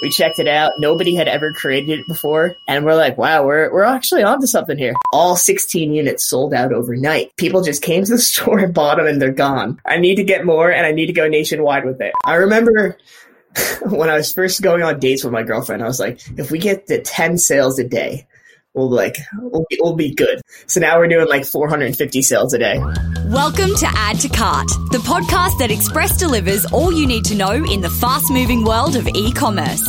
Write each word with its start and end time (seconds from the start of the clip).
We 0.00 0.10
checked 0.10 0.38
it 0.38 0.48
out. 0.48 0.72
Nobody 0.78 1.14
had 1.14 1.28
ever 1.28 1.52
created 1.52 2.00
it 2.00 2.06
before. 2.06 2.56
And 2.66 2.84
we're 2.84 2.94
like, 2.94 3.18
wow, 3.18 3.44
we're, 3.44 3.72
we're 3.72 3.84
actually 3.84 4.22
onto 4.22 4.46
something 4.46 4.78
here. 4.78 4.94
All 5.12 5.36
16 5.36 5.92
units 5.92 6.28
sold 6.28 6.54
out 6.54 6.72
overnight. 6.72 7.36
People 7.36 7.62
just 7.62 7.82
came 7.82 8.04
to 8.04 8.12
the 8.12 8.18
store 8.18 8.58
and 8.58 8.74
bought 8.74 8.96
them 8.96 9.06
and 9.06 9.20
they're 9.20 9.32
gone. 9.32 9.80
I 9.84 9.98
need 9.98 10.16
to 10.16 10.24
get 10.24 10.44
more 10.44 10.70
and 10.70 10.86
I 10.86 10.92
need 10.92 11.06
to 11.06 11.12
go 11.12 11.28
nationwide 11.28 11.84
with 11.84 12.00
it. 12.00 12.12
I 12.24 12.34
remember 12.34 12.96
when 13.82 14.08
I 14.08 14.16
was 14.16 14.32
first 14.32 14.62
going 14.62 14.82
on 14.82 15.00
dates 15.00 15.24
with 15.24 15.32
my 15.32 15.42
girlfriend, 15.42 15.82
I 15.82 15.86
was 15.86 16.00
like, 16.00 16.20
if 16.38 16.50
we 16.50 16.58
get 16.58 16.86
to 16.86 17.02
10 17.02 17.38
sales 17.38 17.78
a 17.78 17.84
day, 17.84 18.26
we'll 18.74 18.90
like 18.90 19.16
we'll 19.38 19.64
be, 19.68 19.78
we'll 19.80 19.96
be 19.96 20.14
good. 20.14 20.40
So 20.66 20.80
now 20.80 20.98
we're 20.98 21.08
doing 21.08 21.28
like 21.28 21.44
450 21.44 22.22
sales 22.22 22.54
a 22.54 22.58
day. 22.58 22.78
Welcome 23.26 23.74
to 23.76 23.86
Add 23.86 24.20
to 24.20 24.28
Cart, 24.28 24.68
the 24.90 24.98
podcast 24.98 25.58
that 25.58 25.70
Express 25.70 26.16
delivers 26.16 26.64
all 26.66 26.92
you 26.92 27.06
need 27.06 27.24
to 27.26 27.34
know 27.34 27.52
in 27.52 27.80
the 27.80 27.90
fast-moving 27.90 28.64
world 28.64 28.96
of 28.96 29.08
e-commerce. 29.08 29.88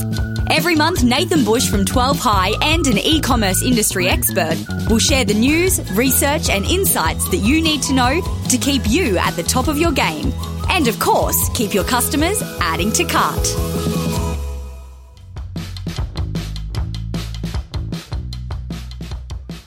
Every 0.49 0.75
month, 0.75 1.03
Nathan 1.03 1.45
Bush 1.45 1.69
from 1.69 1.85
12 1.85 2.19
High 2.19 2.53
and 2.61 2.85
an 2.87 2.97
e-commerce 2.97 3.63
industry 3.63 4.07
expert 4.07 4.57
will 4.89 4.99
share 4.99 5.25
the 5.25 5.33
news, 5.33 5.79
research, 5.91 6.49
and 6.49 6.65
insights 6.65 7.29
that 7.29 7.37
you 7.37 7.61
need 7.61 7.81
to 7.83 7.93
know 7.93 8.21
to 8.49 8.57
keep 8.57 8.81
you 8.87 9.17
at 9.17 9.31
the 9.35 9.43
top 9.43 9.67
of 9.67 9.77
your 9.77 9.91
game. 9.91 10.33
And 10.69 10.87
of 10.87 10.99
course, 10.99 11.49
keep 11.53 11.73
your 11.73 11.83
customers 11.83 12.41
adding 12.59 12.91
to 12.93 13.05
cart. 13.05 13.47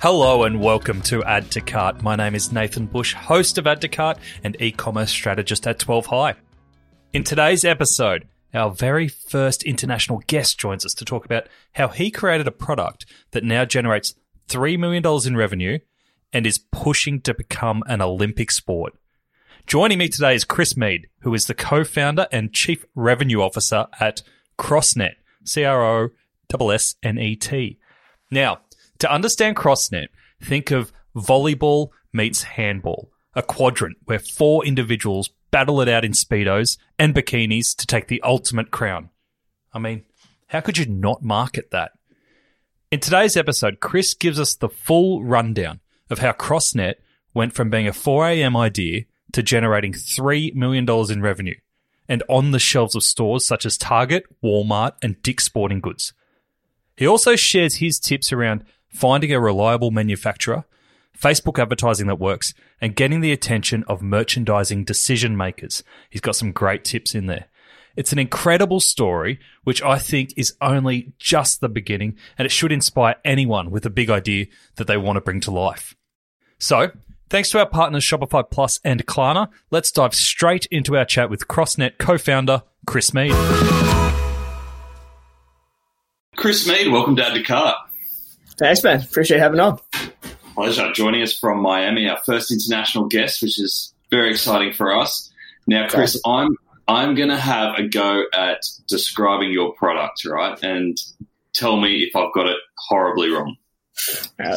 Hello 0.05 0.45
and 0.45 0.61
welcome 0.61 1.01
to 1.01 1.25
Add 1.25 1.51
to 1.53 1.63
Cart. 1.63 2.03
My 2.03 2.15
name 2.15 2.35
is 2.35 2.53
Nathan 2.53 2.85
Bush, 2.85 3.15
host 3.15 3.57
of 3.57 3.67
Add 3.67 3.81
to 3.81 3.89
Cart 3.89 4.19
and 4.43 4.55
e-commerce 4.61 5.11
strategist 5.11 5.67
at 5.67 5.79
12 5.79 6.05
High. 6.05 6.35
In 7.15 7.25
today's 7.25 7.65
episode, 7.65 8.29
our 8.53 8.71
very 8.71 9.09
first 9.09 9.63
international 9.63 10.23
guest 10.27 10.61
joins 10.61 10.85
us 10.85 10.93
to 10.93 11.07
talk 11.07 11.25
about 11.25 11.49
how 11.73 11.89
he 11.89 12.11
created 12.11 12.47
a 12.47 12.51
product 12.51 13.07
that 13.31 13.45
now 13.45 13.65
generates 13.65 14.15
$3 14.51 14.79
million 14.79 15.03
in 15.27 15.39
revenue 15.39 15.79
and 16.35 16.47
is 16.47 16.59
pushing 16.71 17.23
to 17.23 17.33
become 17.33 17.83
an 17.87 18.03
Olympic 18.03 18.51
sport. 18.51 18.93
Joining 19.67 19.97
me 19.97 20.11
today 20.11 20.35
is 20.35 20.45
Chris 20.45 20.77
Mead, 20.77 21.07
who 21.21 21.33
is 21.33 21.47
the 21.47 21.55
co-founder 21.55 22.27
and 22.31 22.53
chief 22.53 22.85
revenue 22.95 23.41
officer 23.41 23.87
at 23.99 24.21
CrossNet, 24.59 25.15
C-R-O-S-S-N-E-T. 25.45 26.19
Now, 28.31 28.61
to 28.99 29.13
understand 29.13 29.57
CrossNet, 29.57 30.09
think 30.43 30.71
of 30.71 30.93
volleyball 31.15 31.91
meets 32.13 32.43
handball, 32.43 33.11
a 33.35 33.43
quadrant 33.43 33.97
where 34.05 34.19
four 34.19 34.65
individuals 34.65 35.31
battle 35.51 35.81
it 35.81 35.89
out 35.89 36.05
in 36.05 36.13
Speedos 36.13 36.79
and 36.99 37.15
bikinis 37.15 37.77
to 37.77 37.87
take 37.87 38.09
the 38.09 38.23
ultimate 38.23 38.71
crown. 38.71 39.11
I 39.73 39.79
mean, 39.79 40.05
how 40.49 40.61
could 40.61 40.79
you 40.79 40.87
not 40.87 41.23
market 41.23 41.71
that? 41.71 41.93
In 42.91 43.01
today's 43.01 43.37
episode, 43.37 43.81
Chris 43.81 44.15
gives 44.15 44.39
us 44.39 44.55
the 44.55 44.69
full 44.69 45.25
rundown 45.25 45.81
of 46.11 46.21
how 46.21 46.33
CrossNet 46.33 46.95
went 47.35 47.53
from 47.53 47.71
being 47.71 47.89
a 47.89 47.93
4am 47.93 48.57
idea 48.57 49.03
to 49.33 49.43
generating 49.43 49.93
$3 49.93 50.55
million 50.55 50.89
in 51.11 51.21
revenue 51.21 51.57
and 52.09 52.23
on 52.29 52.53
the 52.53 52.59
shelves 52.59 52.95
of 52.95 53.03
stores 53.03 53.45
such 53.45 53.67
as 53.67 53.77
Target, 53.77 54.25
Walmart, 54.43 54.93
and 55.03 55.21
Dick's 55.23 55.45
Sporting 55.45 55.81
Goods. 55.81 56.13
He 56.97 57.07
also 57.07 57.35
shares 57.35 57.77
his 57.77 57.99
tips 57.99 58.33
around 58.33 58.65
finding 58.95 59.33
a 59.33 59.41
reliable 59.41 59.91
manufacturer, 59.91 60.65
Facebook 61.21 61.61
advertising 61.61 62.07
that 62.07 62.21
works, 62.21 62.55
and 62.81 62.97
getting 62.97 63.21
the 63.21 63.33
attention 63.33 63.85
of 63.89 64.01
merchandising 64.01 64.85
decision 64.85 65.37
makers. 65.37 65.83
He's 66.09 66.21
got 66.21 66.37
some 66.37 66.53
great 66.53 66.85
tips 66.85 67.15
in 67.15 67.27
there. 67.27 67.47
It's 67.97 68.13
an 68.13 68.19
incredible 68.19 68.81
story, 68.81 69.39
which 69.65 69.83
I 69.83 69.99
think 69.99 70.33
is 70.37 70.55
only 70.61 71.13
just 71.19 71.61
the 71.61 71.69
beginning, 71.69 72.17
and 72.39 72.47
it 72.47 72.51
should 72.51 72.73
inspire 72.73 73.17
anyone 73.25 73.71
with 73.71 73.85
a 73.85 73.91
big 73.91 74.11
idea 74.11 74.47
that 74.77 74.87
they 74.87 74.97
want 74.97 75.17
to 75.17 75.21
bring 75.21 75.41
to 75.43 75.51
life. 75.51 75.95
So, 76.59 76.91
thanks 77.31 77.51
to 77.51 77.59
our 77.59 77.69
partners 77.69 78.05
Shopify 78.05 78.49
Plus 78.49 78.81
and 78.85 79.07
Klarna, 79.07 79.49
let's 79.71 79.93
dive 79.93 80.15
straight 80.15 80.67
into 80.67 80.97
our 80.97 81.05
chat 81.05 81.31
with 81.31 81.47
CrossNet 81.47 81.99
co 81.99 82.19
founder 82.19 82.63
Chris 82.87 83.15
Mead. 83.15 83.33
Chris 86.37 86.67
Mead, 86.67 86.91
welcome 86.91 87.19
Add 87.19 87.35
to 87.35 87.43
Cart. 87.43 87.77
Thanks, 88.59 88.83
man. 88.83 89.03
Appreciate 89.03 89.39
having 89.39 89.61
on. 89.61 89.79
Pleasure. 90.55 90.93
Joining 90.93 91.23
us 91.23 91.37
from 91.37 91.61
Miami, 91.61 92.09
our 92.09 92.21
first 92.25 92.53
international 92.53 93.07
guest, 93.07 93.43
which 93.43 93.59
is 93.59 93.93
very 94.11 94.31
exciting 94.31 94.73
for 94.73 94.97
us. 94.97 95.33
Now, 95.67 95.89
Chris, 95.89 96.21
I'm 96.25 96.57
I'm 96.87 97.15
going 97.15 97.31
to 97.31 97.39
have 97.39 97.75
a 97.79 97.89
go 97.89 98.25
at 98.35 98.61
describing 98.87 99.53
your 99.53 99.73
product, 99.75 100.25
right? 100.25 100.59
And 100.63 100.97
tell 101.55 101.81
me 101.81 102.03
if 102.03 102.15
I've 102.15 102.33
got 102.35 102.47
it 102.47 102.59
horribly 102.77 103.31
wrong. 103.31 103.57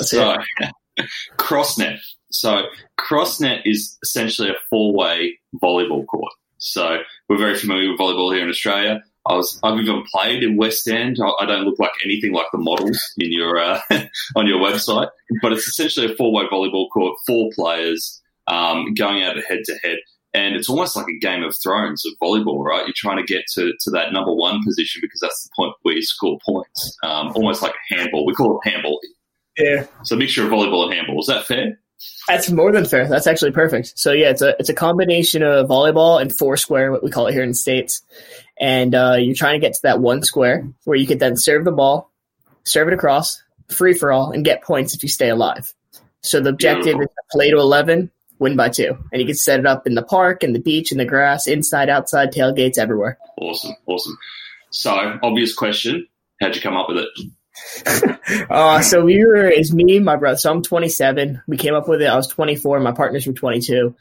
so, 0.02 0.36
CrossNet. 1.38 2.00
So, 2.30 2.64
CrossNet 3.00 3.62
is 3.66 3.98
essentially 4.04 4.50
a 4.50 4.56
four-way 4.70 5.40
volleyball 5.64 6.06
court. 6.06 6.34
So, 6.58 6.98
we're 7.30 7.38
very 7.38 7.56
familiar 7.56 7.90
with 7.90 8.00
volleyball 8.00 8.34
here 8.34 8.44
in 8.44 8.50
Australia. 8.50 9.02
I 9.30 9.36
was 9.36 9.60
I've 9.64 9.80
even 9.80 10.04
played 10.12 10.44
in 10.44 10.58
West 10.58 10.88
End. 10.88 11.18
I, 11.40 11.46
don't 11.46 11.66
look 11.66 11.80
like 11.80 11.92
anything 12.04 12.34
like 12.34 12.48
the 12.52 12.58
models 12.58 13.00
in 13.18 13.32
your 13.32 13.60
uh, 13.60 13.80
on 14.36 14.48
your 14.48 14.60
website, 14.60 15.10
but 15.42 15.54
it's 15.54 15.68
essentially 15.68 16.12
a 16.12 16.16
four 16.16 16.34
way 16.34 16.46
volleyball 16.52 16.90
court, 16.92 17.18
four 17.26 17.50
players 17.54 18.22
um, 18.48 18.94
going 18.94 19.22
at 19.24 19.38
it 19.38 19.46
head 19.46 19.60
to 19.66 19.78
head. 19.84 19.98
And 20.34 20.56
it's 20.56 20.70
almost 20.70 20.96
like 20.96 21.08
a 21.08 21.18
Game 21.18 21.44
of 21.44 21.56
Thrones 21.64 22.06
of 22.06 22.14
volleyball, 22.22 22.64
right? 22.64 22.86
You're 22.86 22.94
trying 22.96 23.18
to 23.18 23.24
get 23.24 23.46
to, 23.56 23.74
to 23.82 23.92
that 23.92 24.14
number 24.14 24.34
one 24.34 24.60
position 24.64 25.00
because 25.02 25.20
that's 25.20 25.44
the 25.44 25.50
point 25.56 25.74
where 25.82 25.96
you 25.96 26.04
score 26.04 26.38
points. 26.46 26.98
Um, 27.02 27.32
almost 27.36 27.64
like 27.64 27.74
a 27.74 27.96
handball. 27.96 28.26
We 28.26 28.34
call 28.34 28.60
it 28.60 28.70
handball. 28.70 29.00
Yeah. 29.58 29.88
So 30.04 30.16
a 30.16 30.20
mixture 30.20 30.46
of 30.46 30.52
volleyball 30.52 30.86
and 30.86 30.94
handball. 30.94 31.20
Is 31.20 31.28
that 31.28 31.48
fair? 31.48 31.80
That's 32.28 32.52
more 32.52 32.72
than 32.72 32.86
fair. 32.86 33.08
That's 33.08 33.26
actually 33.26 33.52
perfect. 33.52 33.98
So 33.98 34.12
yeah, 34.12 34.30
it's 34.30 34.42
a 34.42 34.56
it's 34.60 34.70
a 34.70 34.74
combination 34.74 35.42
of 35.42 35.68
volleyball 35.68 36.22
and 36.22 36.36
four 36.36 36.58
square, 36.58 36.92
what 36.92 37.04
we 37.04 37.10
call 37.10 37.28
it 37.28 37.34
here 37.34 37.42
in 37.42 37.50
the 37.50 37.56
states. 37.56 38.04
And 38.60 38.96
uh, 38.96 39.18
you're 39.20 39.36
trying 39.36 39.60
to 39.60 39.66
get 39.66 39.74
to 39.74 39.82
that 39.84 40.00
one 40.00 40.24
square 40.24 40.68
where 40.86 40.98
you 40.98 41.08
could 41.08 41.20
then 41.20 41.38
serve 41.38 41.66
the 41.66 41.72
ball, 41.72 42.12
serve 42.64 42.88
it 42.88 42.94
across, 42.94 43.42
free 43.70 43.94
for 43.94 44.12
all, 44.12 44.32
and 44.32 44.44
get 44.44 44.64
points 44.64 44.96
if 44.96 45.04
you 45.04 45.10
stay 45.10 45.30
alive. 45.30 45.74
So 46.22 46.40
the 46.40 46.50
objective 46.50 47.00
is 47.00 47.08
to 47.08 47.24
play 47.32 47.52
to 47.52 47.58
eleven, 47.58 48.12
win 48.40 48.56
by 48.56 48.70
two, 48.70 48.98
and 49.12 49.22
you 49.22 49.28
can 49.28 49.36
set 49.36 49.60
it 49.60 49.66
up 49.66 49.86
in 49.86 49.94
the 49.94 50.04
park, 50.04 50.44
in 50.44 50.54
the 50.54 50.60
beach, 50.60 50.92
in 50.92 50.98
the 50.98 51.06
grass, 51.06 51.48
inside, 51.48 51.90
outside, 51.90 52.34
tailgates, 52.34 52.78
everywhere. 52.78 53.18
Awesome, 53.40 53.76
awesome. 53.86 54.18
So 54.72 55.20
obvious 55.22 55.54
question: 55.54 56.08
How'd 56.42 56.56
you 56.56 56.62
come 56.62 56.76
up 56.76 56.90
with 56.90 56.98
it? 56.98 57.10
uh, 58.50 58.82
so 58.82 59.04
we 59.04 59.24
were, 59.26 59.48
it's 59.48 59.74
me, 59.74 60.00
my 60.00 60.16
brother. 60.16 60.38
So 60.38 60.52
I'm 60.52 60.62
27. 60.62 61.42
We 61.48 61.58
came 61.58 61.74
up 61.74 61.88
with 61.88 62.02
it. 62.02 62.08
I 62.08 62.16
was 62.16 62.28
24. 62.28 62.80
My 62.80 62.92
partners 62.92 63.26
were 63.26 63.34
22. 63.34 63.96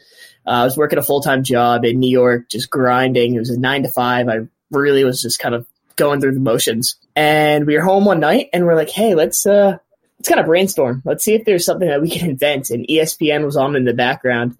Uh, 0.46 0.50
I 0.50 0.64
was 0.64 0.76
working 0.76 0.98
a 0.98 1.02
full 1.02 1.20
time 1.20 1.42
job 1.42 1.84
in 1.84 1.98
New 1.98 2.10
York, 2.10 2.48
just 2.48 2.70
grinding. 2.70 3.34
It 3.34 3.38
was 3.38 3.50
a 3.50 3.58
nine 3.58 3.82
to 3.82 3.90
five. 3.90 4.28
I 4.28 4.40
really 4.70 5.04
was 5.04 5.20
just 5.20 5.38
kind 5.38 5.54
of 5.54 5.66
going 5.96 6.20
through 6.20 6.34
the 6.34 6.40
motions. 6.40 6.96
And 7.14 7.66
we 7.66 7.74
were 7.74 7.82
home 7.82 8.04
one 8.04 8.20
night, 8.20 8.48
and 8.52 8.64
we're 8.64 8.76
like, 8.76 8.90
"Hey, 8.90 9.14
let's 9.14 9.46
uh, 9.46 9.78
let's 10.18 10.28
kind 10.28 10.40
of 10.40 10.46
brainstorm. 10.46 11.02
Let's 11.04 11.24
see 11.24 11.34
if 11.34 11.44
there's 11.44 11.64
something 11.64 11.88
that 11.88 12.02
we 12.02 12.10
can 12.10 12.30
invent." 12.30 12.70
And 12.70 12.86
ESPN 12.88 13.44
was 13.44 13.56
on 13.56 13.76
in 13.76 13.84
the 13.84 13.94
background, 13.94 14.56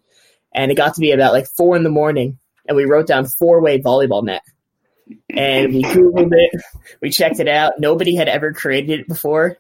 and 0.52 0.70
it 0.70 0.76
got 0.76 0.94
to 0.94 1.00
be 1.00 1.12
about 1.12 1.32
like 1.32 1.46
four 1.46 1.76
in 1.76 1.84
the 1.84 1.90
morning, 1.90 2.38
and 2.66 2.76
we 2.76 2.84
wrote 2.84 3.06
down 3.06 3.26
four 3.26 3.60
way 3.60 3.80
volleyball 3.80 4.24
net 4.24 4.42
and 5.30 5.72
we 5.72 5.82
googled 5.82 6.32
it, 6.32 6.62
we 7.00 7.10
checked 7.10 7.40
it 7.40 7.48
out. 7.48 7.74
Nobody 7.78 8.14
had 8.14 8.28
ever 8.28 8.52
created 8.52 9.00
it 9.00 9.08
before, 9.08 9.58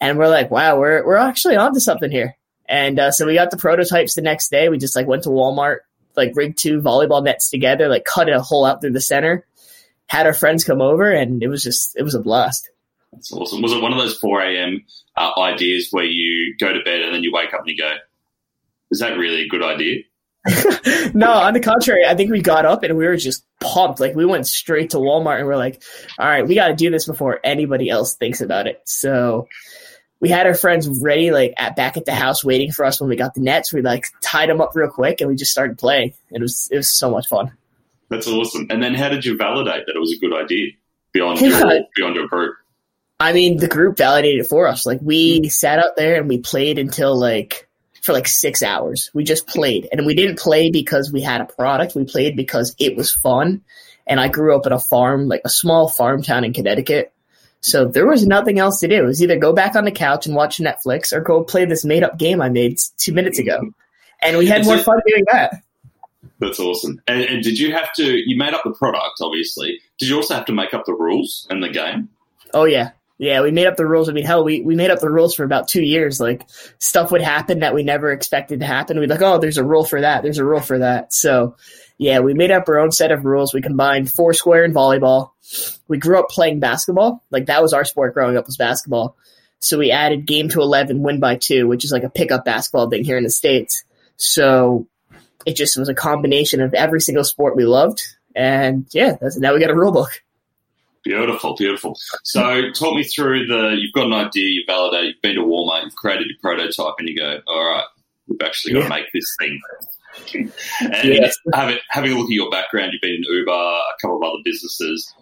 and 0.00 0.18
we're 0.18 0.28
like, 0.28 0.50
wow, 0.50 0.78
we're 0.78 1.04
we're 1.04 1.16
actually 1.16 1.56
onto 1.56 1.80
something 1.80 2.10
here. 2.10 2.36
And 2.68 2.98
uh, 2.98 3.10
so 3.10 3.26
we 3.26 3.34
got 3.34 3.50
the 3.50 3.56
prototypes 3.56 4.14
the 4.14 4.22
next 4.22 4.50
day. 4.50 4.68
We 4.68 4.78
just 4.78 4.96
like 4.96 5.06
went 5.06 5.24
to 5.24 5.30
Walmart, 5.30 5.78
like 6.16 6.32
rigged 6.34 6.58
two 6.58 6.80
volleyball 6.80 7.22
nets 7.22 7.50
together, 7.50 7.88
like 7.88 8.04
cut 8.04 8.28
a 8.28 8.40
hole 8.40 8.64
out 8.64 8.80
through 8.80 8.92
the 8.92 9.00
center, 9.00 9.46
had 10.06 10.26
our 10.26 10.34
friends 10.34 10.64
come 10.64 10.80
over, 10.80 11.10
and 11.10 11.42
it 11.42 11.48
was 11.48 11.62
just 11.62 11.96
it 11.96 12.02
was 12.02 12.14
a 12.14 12.20
blast. 12.20 12.70
That's 13.12 13.32
awesome. 13.32 13.62
Was 13.62 13.72
it 13.72 13.82
one 13.82 13.92
of 13.92 13.98
those 13.98 14.18
four 14.18 14.42
a.m. 14.42 14.84
Uh, 15.16 15.32
ideas 15.38 15.88
where 15.90 16.04
you 16.04 16.56
go 16.58 16.72
to 16.72 16.82
bed 16.82 17.00
and 17.00 17.14
then 17.14 17.22
you 17.22 17.32
wake 17.32 17.54
up 17.54 17.60
and 17.60 17.68
you 17.68 17.76
go, 17.76 17.92
"Is 18.90 19.00
that 19.00 19.18
really 19.18 19.42
a 19.42 19.48
good 19.48 19.62
idea?" 19.62 20.02
no, 21.14 21.32
on 21.32 21.54
the 21.54 21.60
contrary, 21.60 22.04
I 22.06 22.14
think 22.14 22.30
we 22.30 22.40
got 22.40 22.64
up 22.64 22.82
and 22.82 22.96
we 22.96 23.04
were 23.04 23.16
just 23.16 23.44
pumped. 23.60 24.00
Like 24.00 24.14
we 24.14 24.24
went 24.24 24.46
straight 24.46 24.90
to 24.90 24.98
Walmart 24.98 25.38
and 25.38 25.46
we're 25.46 25.56
like, 25.56 25.82
all 26.18 26.28
right, 26.28 26.46
we 26.46 26.54
got 26.54 26.68
to 26.68 26.74
do 26.74 26.90
this 26.90 27.06
before 27.06 27.40
anybody 27.42 27.90
else 27.90 28.14
thinks 28.14 28.40
about 28.40 28.66
it. 28.66 28.80
So 28.84 29.48
we 30.20 30.28
had 30.28 30.46
our 30.46 30.54
friends 30.54 30.88
ready, 31.02 31.30
like 31.30 31.54
at 31.56 31.76
back 31.76 31.96
at 31.96 32.04
the 32.04 32.14
house, 32.14 32.44
waiting 32.44 32.72
for 32.72 32.84
us 32.84 33.00
when 33.00 33.08
we 33.10 33.16
got 33.16 33.34
the 33.34 33.40
nets. 33.40 33.72
We 33.72 33.82
like 33.82 34.06
tied 34.22 34.48
them 34.48 34.60
up 34.60 34.74
real 34.74 34.90
quick 34.90 35.20
and 35.20 35.28
we 35.28 35.36
just 35.36 35.52
started 35.52 35.78
playing. 35.78 36.14
It 36.30 36.40
was 36.40 36.68
it 36.70 36.76
was 36.76 36.88
so 36.88 37.10
much 37.10 37.28
fun. 37.28 37.52
That's 38.08 38.28
awesome. 38.28 38.66
And 38.70 38.82
then 38.82 38.94
how 38.94 39.08
did 39.08 39.24
you 39.24 39.36
validate 39.36 39.86
that 39.86 39.96
it 39.96 39.98
was 39.98 40.12
a 40.12 40.18
good 40.18 40.32
idea 40.32 40.70
beyond 41.12 41.40
your, 41.40 41.84
beyond 41.96 42.14
your 42.14 42.28
group? 42.28 42.56
I 43.18 43.32
mean, 43.32 43.56
the 43.56 43.68
group 43.68 43.96
validated 43.96 44.44
it 44.44 44.48
for 44.48 44.68
us. 44.68 44.86
Like 44.86 45.00
we 45.02 45.38
hmm. 45.38 45.48
sat 45.48 45.78
out 45.78 45.96
there 45.96 46.16
and 46.16 46.28
we 46.28 46.38
played 46.38 46.78
until 46.78 47.18
like 47.18 47.68
for 48.02 48.12
like 48.12 48.28
six 48.28 48.62
hours. 48.62 49.10
We 49.12 49.24
just 49.24 49.46
played. 49.46 49.88
And 49.90 50.06
we 50.06 50.14
didn't 50.14 50.38
play 50.38 50.70
because 50.70 51.12
we 51.12 51.20
had 51.20 51.40
a 51.40 51.46
product. 51.46 51.94
We 51.94 52.04
played 52.04 52.36
because 52.36 52.74
it 52.78 52.96
was 52.96 53.12
fun. 53.12 53.62
And 54.06 54.20
I 54.20 54.28
grew 54.28 54.54
up 54.54 54.66
in 54.66 54.72
a 54.72 54.78
farm, 54.78 55.26
like 55.26 55.40
a 55.44 55.50
small 55.50 55.88
farm 55.88 56.22
town 56.22 56.44
in 56.44 56.52
Connecticut. 56.52 57.12
So 57.60 57.86
there 57.86 58.06
was 58.06 58.26
nothing 58.26 58.58
else 58.58 58.80
to 58.80 58.88
do. 58.88 59.02
It 59.02 59.06
was 59.06 59.22
either 59.22 59.38
go 59.38 59.52
back 59.52 59.74
on 59.74 59.84
the 59.84 59.90
couch 59.90 60.26
and 60.26 60.36
watch 60.36 60.58
Netflix 60.58 61.12
or 61.12 61.20
go 61.20 61.42
play 61.42 61.64
this 61.64 61.84
made 61.84 62.02
up 62.02 62.18
game 62.18 62.40
I 62.40 62.48
made 62.48 62.78
two 62.98 63.12
minutes 63.12 63.38
ago. 63.38 63.72
And 64.22 64.38
we 64.38 64.46
had 64.46 64.64
more 64.64 64.78
fun 64.78 65.00
doing 65.06 65.24
that. 65.32 65.62
That's 66.38 66.60
awesome. 66.60 67.00
And, 67.06 67.22
and, 67.22 67.42
did 67.42 67.58
you 67.58 67.72
have 67.72 67.92
to? 67.94 68.04
You 68.04 68.36
made 68.36 68.52
up 68.52 68.62
the 68.64 68.72
product, 68.72 69.20
obviously. 69.20 69.80
Did 69.98 70.08
you 70.08 70.16
also 70.16 70.34
have 70.34 70.44
to 70.46 70.52
make 70.52 70.74
up 70.74 70.84
the 70.84 70.92
rules 70.92 71.46
in 71.50 71.60
the 71.60 71.68
game? 71.68 72.10
Oh 72.52 72.64
yeah, 72.64 72.90
yeah. 73.18 73.40
We 73.40 73.52
made 73.52 73.66
up 73.66 73.76
the 73.76 73.86
rules. 73.86 74.08
I 74.08 74.12
mean, 74.12 74.24
hell, 74.24 74.44
we 74.44 74.60
we 74.60 74.74
made 74.74 74.90
up 74.90 75.00
the 75.00 75.10
rules 75.10 75.34
for 75.34 75.44
about 75.44 75.68
two 75.68 75.82
years. 75.82 76.20
Like 76.20 76.42
stuff 76.78 77.10
would 77.10 77.22
happen 77.22 77.60
that 77.60 77.74
we 77.74 77.82
never 77.82 78.12
expected 78.12 78.60
to 78.60 78.66
happen. 78.66 79.00
We'd 79.00 79.08
like, 79.08 79.22
oh, 79.22 79.38
there's 79.38 79.58
a 79.58 79.64
rule 79.64 79.84
for 79.84 80.00
that. 80.00 80.22
There's 80.22 80.38
a 80.38 80.44
rule 80.44 80.60
for 80.60 80.78
that. 80.78 81.14
So 81.14 81.56
yeah, 81.98 82.20
we 82.20 82.34
made 82.34 82.50
up 82.50 82.68
our 82.68 82.78
own 82.78 82.92
set 82.92 83.12
of 83.12 83.24
rules. 83.24 83.54
We 83.54 83.62
combined 83.62 84.10
foursquare 84.10 84.64
and 84.64 84.74
volleyball. 84.74 85.30
We 85.88 85.98
grew 85.98 86.18
up 86.18 86.28
playing 86.28 86.60
basketball. 86.60 87.24
Like 87.30 87.46
that 87.46 87.62
was 87.62 87.72
our 87.72 87.84
sport 87.84 88.14
growing 88.14 88.36
up 88.36 88.46
was 88.46 88.56
basketball. 88.56 89.16
So 89.60 89.78
we 89.78 89.90
added 89.90 90.26
game 90.26 90.48
to 90.50 90.60
eleven, 90.60 91.02
win 91.02 91.20
by 91.20 91.36
two, 91.36 91.66
which 91.66 91.84
is 91.84 91.92
like 91.92 92.02
a 92.02 92.10
pickup 92.10 92.44
basketball 92.44 92.90
thing 92.90 93.04
here 93.04 93.16
in 93.16 93.24
the 93.24 93.30
states. 93.30 93.84
So 94.16 94.86
it 95.46 95.56
just 95.56 95.78
was 95.78 95.88
a 95.88 95.94
combination 95.94 96.60
of 96.60 96.74
every 96.74 97.00
single 97.00 97.24
sport 97.24 97.56
we 97.56 97.64
loved. 97.64 98.02
And 98.34 98.86
yeah, 98.92 99.16
now 99.36 99.54
we 99.54 99.60
got 99.60 99.70
a 99.70 99.74
rule 99.74 99.92
book. 99.92 100.22
Beautiful, 101.04 101.54
beautiful. 101.54 101.96
So, 102.24 102.72
talk 102.72 102.96
me 102.96 103.04
through 103.04 103.46
the. 103.46 103.76
You've 103.78 103.92
got 103.92 104.06
an 104.06 104.12
idea, 104.12 104.48
you 104.48 104.64
validate, 104.66 105.04
you've 105.04 105.22
been 105.22 105.36
to 105.36 105.42
Walmart, 105.42 105.84
you've 105.84 105.94
created 105.94 106.26
your 106.26 106.38
prototype, 106.42 106.94
and 106.98 107.08
you 107.08 107.16
go, 107.16 107.38
"All 107.46 107.64
right, 107.64 107.84
we've 108.26 108.40
actually 108.42 108.72
got 108.72 108.78
yeah. 108.80 108.84
to 108.88 108.90
make 108.90 109.06
this 109.14 109.36
thing." 109.38 109.60
And 110.34 110.52
yeah. 111.04 111.28
having, 111.54 111.78
having 111.90 112.12
a 112.12 112.16
look 112.16 112.30
at 112.30 112.34
your 112.34 112.50
background, 112.50 112.92
you've 112.92 113.02
been 113.02 113.14
in 113.14 113.22
Uber, 113.22 113.50
a 113.52 113.94
couple 114.00 114.16
of 114.16 114.22
other 114.22 114.42
businesses. 114.44 115.12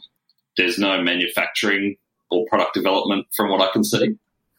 There's 0.56 0.78
no 0.78 1.00
manufacturing 1.02 1.96
or 2.30 2.46
product 2.48 2.74
development, 2.74 3.26
from 3.36 3.50
what 3.50 3.60
I 3.60 3.72
can 3.72 3.84
see. 3.84 4.16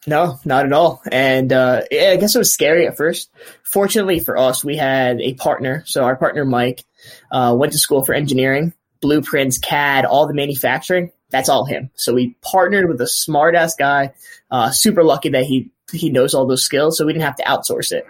No, 0.08 0.40
not 0.46 0.66
at 0.66 0.74
all. 0.74 1.02
And 1.12 1.52
uh, 1.52 1.82
I 1.92 2.18
guess 2.18 2.36
it 2.36 2.40
was 2.40 2.54
scary 2.54 2.88
at 2.88 2.98
first. 2.98 3.32
Fortunately 3.64 4.20
for 4.20 4.38
us, 4.38 4.64
we 4.64 4.78
had 4.78 5.20
a 5.20 5.34
partner. 5.34 5.84
So 5.88 6.04
our 6.04 6.16
partner 6.16 6.46
Mike 6.46 6.84
uh, 7.32 7.56
went 7.58 7.74
to 7.74 7.80
school 7.80 8.04
for 8.04 8.14
engineering, 8.14 8.74
blueprints, 9.02 9.58
CAD, 9.58 10.06
all 10.06 10.28
the 10.28 10.34
manufacturing. 10.34 11.12
That's 11.32 11.50
all 11.50 11.66
him. 11.66 11.90
So 11.96 12.14
we 12.14 12.36
partnered 12.42 12.88
with 12.88 13.02
a 13.02 13.08
smart 13.08 13.56
ass 13.56 13.76
guy. 13.76 14.14
Uh, 14.52 14.70
super 14.70 15.04
lucky 15.04 15.30
that 15.30 15.44
he 15.44 15.72
he 15.92 16.10
knows 16.10 16.34
all 16.34 16.46
those 16.46 16.64
skills, 16.64 16.98
so 16.98 17.06
we 17.06 17.14
didn't 17.14 17.26
have 17.26 17.36
to 17.38 17.44
outsource 17.44 17.92
it. 17.92 18.06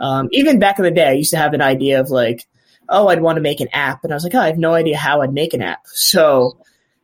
Um, 0.00 0.28
even 0.32 0.58
back 0.58 0.78
in 0.78 0.84
the 0.84 0.90
day, 0.90 1.08
I 1.08 1.12
used 1.12 1.32
to 1.32 1.38
have 1.38 1.54
an 1.54 1.62
idea 1.62 2.00
of 2.00 2.10
like, 2.10 2.46
oh, 2.88 3.08
I'd 3.08 3.22
want 3.22 3.36
to 3.36 3.42
make 3.42 3.60
an 3.60 3.68
app, 3.72 4.04
and 4.04 4.12
I 4.12 4.16
was 4.16 4.24
like, 4.24 4.34
oh, 4.34 4.40
I 4.40 4.46
have 4.46 4.58
no 4.58 4.74
idea 4.74 4.96
how 4.96 5.22
I'd 5.22 5.32
make 5.32 5.54
an 5.54 5.62
app. 5.62 5.80
So 5.86 6.58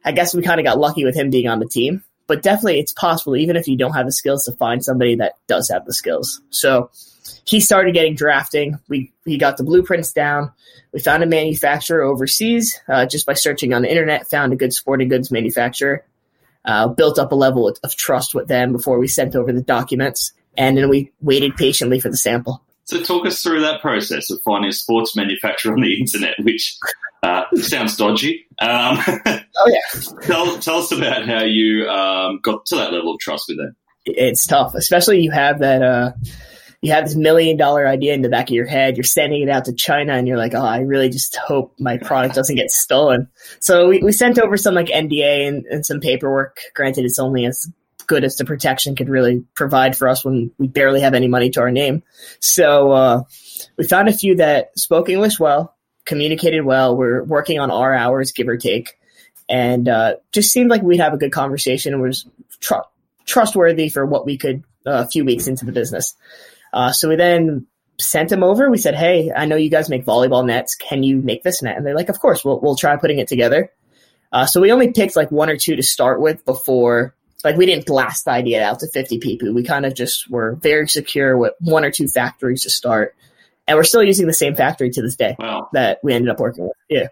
I 0.05 0.13
guess 0.13 0.35
we 0.35 0.43
kind 0.43 0.61
of 0.61 0.65
got 0.65 0.79
lucky 0.79 1.05
with 1.05 1.17
him 1.17 1.31
being 1.31 1.49
on 1.49 1.59
the 1.59 1.69
team 1.69 2.05
but 2.27 2.43
definitely 2.43 2.81
it's 2.81 2.93
possible, 2.93 3.37
even 3.37 3.57
if 3.57 3.69
you 3.69 3.77
don't 3.77 3.93
have 3.93 4.07
the 4.07 4.13
skills, 4.13 4.45
to 4.45 4.53
find 4.53 4.85
somebody 4.85 5.17
that 5.17 5.35
does 5.47 5.69
have 5.69 5.85
the 5.85 5.93
skills. 5.93 6.41
So 6.51 6.91
he 7.45 7.61
started 7.61 7.95
getting 7.95 8.15
drafting. 8.15 8.79
We 8.89 9.13
he 9.25 9.39
got 9.39 9.57
the 9.57 9.65
blueprints 9.65 10.13
down. 10.13 10.53
We 10.93 11.01
found 11.01 11.23
a 11.23 11.27
manufacturer 11.27 12.03
overseas 12.03 12.81
uh, 12.89 13.07
just 13.07 13.27
by 13.27 13.35
searching 13.35 13.75
on 13.75 13.83
the 13.83 13.91
internet. 13.91 14.29
Found 14.29 14.53
a 14.53 14.57
good 14.57 14.73
sporting 14.73 15.09
goods 15.09 15.31
manufacturer. 15.31 16.05
Uh, 16.65 16.89
built 16.89 17.19
up 17.19 17.31
a 17.31 17.35
level 17.35 17.69
of, 17.69 17.79
of 17.85 17.95
trust 17.95 18.35
with 18.35 18.49
them 18.49 18.73
before 18.73 18.99
we 18.99 19.07
sent 19.07 19.37
over 19.37 19.53
the 19.53 19.63
documents, 19.63 20.33
and 20.57 20.77
then 20.77 20.89
we 20.89 21.13
waited 21.21 21.55
patiently 21.57 22.01
for 22.01 22.09
the 22.09 22.17
sample. 22.17 22.63
So 22.85 23.03
talk 23.03 23.27
us 23.27 23.43
through 23.43 23.61
that 23.63 23.81
process 23.81 24.31
of 24.31 24.41
finding 24.45 24.71
a 24.71 24.73
sports 24.73 25.17
manufacturer 25.17 25.73
on 25.73 25.81
the 25.81 25.99
internet, 25.99 26.35
which 26.41 26.77
uh, 27.23 27.45
sounds 27.57 27.97
dodgy. 27.97 28.47
Um, 28.61 28.99
oh 29.27 29.41
yeah. 29.67 30.01
tell, 30.23 30.59
tell 30.59 30.79
us 30.79 30.93
about 30.93 31.27
how 31.27 31.43
you 31.43 31.89
um, 31.89 32.41
got 32.43 32.67
to 32.67 32.77
that 32.77 32.93
level 32.93 33.15
of 33.15 33.21
trust 33.21 33.47
with 33.49 33.59
them. 33.59 33.75
It's 34.07 34.47
tough, 34.47 34.75
especially 34.75 35.21
you 35.21 35.31
have 35.31 35.61
that. 35.61 35.83
Uh, 35.83 36.13
you 36.85 36.93
have 36.93 37.05
this 37.05 37.17
million 37.17 37.57
dollar 37.57 37.89
idea 37.89 38.13
in 38.13 38.21
the 38.21 38.29
back 38.29 38.51
of 38.51 38.55
your 38.55 38.67
head. 38.67 38.99
You're 38.99 39.05
sending 39.05 39.41
it 39.43 39.49
out 39.49 39.65
to 39.65 39.73
China, 39.73 40.13
and 40.13 40.29
you're 40.29 40.37
like, 40.37 40.53
"Oh, 40.53 40.63
I 40.63 40.81
really 40.81 41.09
just 41.09 41.35
hope 41.35 41.75
my 41.79 41.97
product 41.97 42.35
doesn't 42.35 42.57
get 42.57 42.71
stolen." 42.71 43.29
So 43.59 43.89
we, 43.89 44.03
we 44.03 44.13
sent 44.13 44.39
over 44.39 44.59
some 44.59 44.75
like 44.75 44.89
NDA 44.89 45.49
and, 45.49 45.65
and 45.65 45.87
some 45.87 46.01
paperwork. 46.01 46.61
Granted, 46.75 47.07
it's 47.07 47.19
only 47.19 47.47
as 47.47 47.67
good 48.07 48.23
as 48.23 48.37
the 48.37 48.45
protection 48.45 48.97
could 48.97 49.09
really 49.09 49.47
provide 49.55 49.97
for 49.97 50.09
us 50.09 50.27
when 50.27 50.51
we 50.59 50.69
barely 50.69 51.01
have 51.01 51.15
any 51.15 51.27
money 51.27 51.49
to 51.49 51.61
our 51.61 51.71
name. 51.71 52.03
So 52.41 52.93
uh, 52.93 53.23
we 53.79 53.89
found 53.89 54.11
a 54.11 54.13
few 54.13 54.37
that 54.37 54.79
spoke 54.79 55.09
English 55.09 55.41
well, 55.41 55.75
communicated 56.05 56.67
well, 56.67 56.95
were 56.95 57.25
working 57.25 57.61
on 57.61 57.71
our 57.71 57.95
hours, 57.95 58.33
give 58.33 58.47
or 58.47 58.59
take, 58.59 58.99
and 59.49 59.89
uh, 59.89 60.17
just 60.33 60.53
seemed 60.53 60.69
like 60.69 60.83
we'd 60.83 61.01
have 61.01 61.15
a 61.15 61.19
good 61.19 61.33
conversation 61.33 61.95
and 61.95 62.03
was 62.03 62.27
tr- 62.61 62.75
trustworthy 63.25 63.89
for 63.89 64.05
what 64.05 64.27
we 64.27 64.37
could 64.37 64.65
uh, 64.87 65.05
a 65.07 65.09
few 65.09 65.25
weeks 65.25 65.47
into 65.47 65.65
the 65.65 65.73
business. 65.73 66.15
Uh, 66.75 66.93
so 66.93 67.09
we 67.09 67.17
then 67.17 67.67
sent 67.99 68.29
them 68.29 68.43
over. 68.43 68.69
We 68.69 68.79
said, 68.79 68.95
"Hey, 68.95 69.33
I 69.35 69.47
know 69.47 69.57
you 69.57 69.71
guys 69.71 69.89
make 69.89 70.05
volleyball 70.05 70.45
nets. 70.45 70.75
Can 70.75 71.03
you 71.03 71.19
make 71.23 71.43
this 71.43 71.63
net?" 71.63 71.77
And 71.77 71.87
they're 71.87 71.95
like, 71.95 72.11
"Of 72.11 72.21
course, 72.21 72.45
we'll 72.45 72.61
we'll 72.61 72.77
try 72.77 72.97
putting 72.97 73.19
it 73.21 73.29
together." 73.29 73.73
Uh, 74.33 74.45
so 74.45 74.61
we 74.61 74.73
only 74.73 74.91
picked 74.93 75.15
like 75.15 75.31
one 75.31 75.49
or 75.49 75.57
two 75.57 75.77
to 75.77 75.83
start 75.83 76.21
with 76.21 76.45
before 76.45 77.15
like 77.45 77.57
we 77.57 77.67
didn't 77.67 77.87
blast 77.87 78.25
the 78.25 78.33
idea 78.33 78.65
out 78.65 78.81
to 78.81 78.89
50 78.89 79.19
people. 79.19 79.53
We 79.53 79.63
kind 79.63 79.87
of 79.87 79.95
just 79.95 80.29
were 80.31 80.57
very 80.57 80.89
secure 80.89 81.37
with 81.37 81.53
one 81.61 81.85
or 81.85 81.91
two 81.91 82.09
factories 82.09 82.63
to 82.63 82.71
start. 82.71 83.15
And 83.69 83.77
we're 83.77 83.85
still 83.85 84.03
using 84.03 84.27
the 84.27 84.35
same 84.35 84.57
factory 84.57 84.91
to 84.91 85.03
this 85.03 85.15
day 85.15 85.37
wow. 85.39 85.69
that 85.73 86.01
we 86.03 86.13
ended 86.13 86.31
up 86.31 86.41
working 86.41 86.65
with. 86.65 86.77
Yeah. 86.89 87.09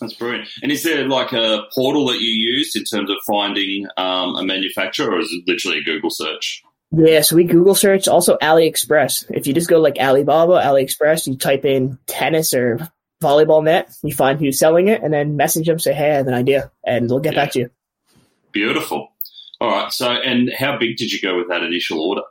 That's 0.00 0.14
brilliant. 0.14 0.48
And 0.62 0.70
is 0.70 0.82
there 0.82 1.08
like 1.08 1.32
a 1.32 1.62
portal 1.74 2.06
that 2.08 2.20
you 2.20 2.28
used 2.28 2.76
in 2.76 2.84
terms 2.84 3.10
of 3.10 3.16
finding 3.26 3.86
um, 3.96 4.36
a 4.36 4.44
manufacturer, 4.44 5.12
or 5.12 5.20
is 5.20 5.28
it 5.32 5.44
literally 5.48 5.78
a 5.78 5.82
Google 5.82 6.10
search? 6.10 6.62
Yeah, 6.90 7.20
so 7.20 7.36
we 7.36 7.44
Google 7.44 7.74
search 7.74 8.08
also 8.08 8.38
AliExpress. 8.38 9.26
If 9.30 9.46
you 9.46 9.52
just 9.52 9.68
go 9.68 9.78
like 9.78 9.98
Alibaba, 9.98 10.54
AliExpress, 10.54 11.26
you 11.26 11.36
type 11.36 11.64
in 11.64 11.98
tennis 12.06 12.54
or 12.54 12.78
volleyball 13.22 13.62
net, 13.62 13.94
you 14.02 14.14
find 14.14 14.40
who's 14.40 14.58
selling 14.58 14.88
it, 14.88 15.02
and 15.02 15.12
then 15.12 15.36
message 15.36 15.66
them, 15.66 15.78
say, 15.78 15.92
"Hey, 15.92 16.12
I 16.12 16.14
have 16.16 16.26
an 16.26 16.34
idea," 16.34 16.70
and 16.84 17.08
they'll 17.08 17.20
get 17.20 17.34
yeah. 17.34 17.44
back 17.44 17.52
to 17.52 17.58
you. 17.60 17.70
Beautiful. 18.52 19.12
All 19.60 19.70
right. 19.70 19.92
So, 19.92 20.10
and 20.10 20.50
how 20.56 20.78
big 20.78 20.96
did 20.96 21.12
you 21.12 21.20
go 21.20 21.36
with 21.36 21.48
that 21.48 21.62
initial 21.62 22.00
order? 22.00 22.22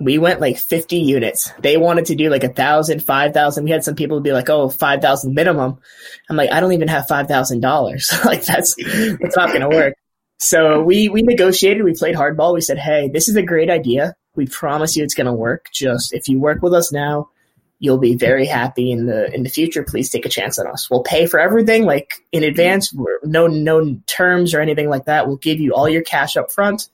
We 0.00 0.18
went 0.18 0.40
like 0.40 0.58
50 0.58 0.96
units. 0.96 1.52
They 1.58 1.76
wanted 1.76 2.06
to 2.06 2.14
do 2.14 2.30
like 2.30 2.44
a 2.44 2.52
thousand, 2.52 3.02
five 3.02 3.32
thousand. 3.32 3.64
We 3.64 3.70
had 3.70 3.84
some 3.84 3.94
people 3.94 4.20
be 4.20 4.32
like, 4.32 4.48
"Oh, 4.48 4.68
five 4.68 5.00
thousand 5.00 5.34
minimum." 5.34 5.78
I'm 6.28 6.36
like, 6.36 6.50
I 6.50 6.60
don't 6.60 6.72
even 6.72 6.88
have 6.88 7.06
five 7.06 7.28
thousand 7.28 7.60
dollars. 7.60 8.10
like 8.24 8.44
that's 8.44 8.74
that's 8.74 9.36
not 9.36 9.48
going 9.48 9.60
to 9.60 9.68
work. 9.68 9.94
So 10.38 10.82
we 10.82 11.08
we 11.08 11.22
negotiated. 11.22 11.84
We 11.84 11.94
played 11.94 12.14
hardball. 12.14 12.54
We 12.54 12.60
said, 12.60 12.78
"Hey, 12.78 13.10
this 13.12 13.28
is 13.28 13.36
a 13.36 13.42
great 13.42 13.70
idea. 13.70 14.14
We 14.36 14.46
promise 14.46 14.96
you 14.96 15.02
it's 15.02 15.14
going 15.14 15.26
to 15.26 15.32
work. 15.32 15.66
Just 15.72 16.14
if 16.14 16.28
you 16.28 16.38
work 16.38 16.62
with 16.62 16.72
us 16.74 16.92
now, 16.92 17.30
you'll 17.80 17.98
be 17.98 18.14
very 18.14 18.46
happy 18.46 18.92
in 18.92 19.06
the 19.06 19.34
in 19.34 19.42
the 19.42 19.48
future. 19.48 19.82
Please 19.82 20.10
take 20.10 20.26
a 20.26 20.28
chance 20.28 20.58
on 20.58 20.68
us. 20.68 20.88
We'll 20.88 21.02
pay 21.02 21.26
for 21.26 21.40
everything 21.40 21.84
like 21.84 22.14
in 22.30 22.44
advance. 22.44 22.92
We're, 22.92 23.18
no 23.24 23.48
no 23.48 23.96
terms 24.06 24.54
or 24.54 24.60
anything 24.60 24.88
like 24.88 25.06
that. 25.06 25.26
We'll 25.26 25.36
give 25.36 25.58
you 25.58 25.74
all 25.74 25.88
your 25.88 26.02
cash 26.02 26.36
up 26.36 26.52
front. 26.52 26.88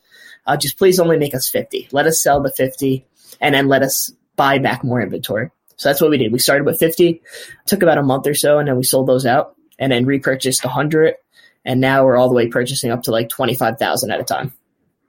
Uh, 0.46 0.56
just 0.56 0.78
please 0.78 0.98
only 0.98 1.18
make 1.18 1.34
us 1.34 1.48
fifty. 1.48 1.88
Let 1.92 2.06
us 2.06 2.22
sell 2.22 2.40
the 2.40 2.50
fifty, 2.50 3.06
and 3.40 3.54
then 3.54 3.68
let 3.68 3.82
us 3.82 4.10
buy 4.36 4.58
back 4.58 4.82
more 4.82 5.02
inventory. 5.02 5.50
So 5.76 5.88
that's 5.88 6.00
what 6.00 6.10
we 6.10 6.18
did. 6.18 6.32
We 6.32 6.38
started 6.38 6.64
with 6.64 6.78
fifty, 6.78 7.20
took 7.66 7.82
about 7.82 7.98
a 7.98 8.02
month 8.02 8.26
or 8.26 8.34
so, 8.34 8.58
and 8.58 8.68
then 8.68 8.76
we 8.76 8.84
sold 8.84 9.06
those 9.06 9.26
out, 9.26 9.54
and 9.78 9.92
then 9.92 10.06
repurchased 10.06 10.64
hundred, 10.64 11.14
and 11.64 11.80
now 11.80 12.04
we're 12.04 12.16
all 12.16 12.28
the 12.28 12.34
way 12.34 12.48
purchasing 12.48 12.90
up 12.90 13.02
to 13.04 13.10
like 13.10 13.28
twenty 13.28 13.54
five 13.54 13.78
thousand 13.78 14.10
at 14.10 14.20
a 14.20 14.24
time. 14.24 14.52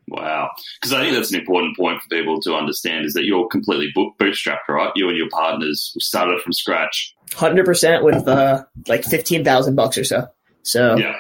Wow. 0.07 0.51
Because 0.79 0.93
I 0.93 1.01
think 1.01 1.15
that's 1.15 1.31
an 1.33 1.39
important 1.39 1.75
point 1.77 2.01
for 2.01 2.09
people 2.09 2.39
to 2.41 2.53
understand 2.53 3.05
is 3.05 3.13
that 3.13 3.25
you're 3.25 3.47
completely 3.47 3.91
bootstrapped, 3.95 4.67
right? 4.69 4.91
You 4.95 5.09
and 5.09 5.17
your 5.17 5.29
partners 5.29 5.95
started 5.99 6.41
from 6.41 6.53
scratch. 6.53 7.15
100% 7.31 8.03
with 8.03 8.27
uh, 8.27 8.65
like 8.87 9.03
15,000 9.03 9.75
bucks 9.75 9.97
or 9.97 10.03
so. 10.03 10.27
So 10.61 10.97
yeah. 10.97 11.19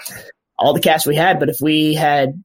all 0.59 0.73
the 0.73 0.81
cash 0.81 1.07
we 1.07 1.15
had, 1.15 1.39
but 1.39 1.49
if 1.49 1.59
we 1.61 1.95
had 1.95 2.43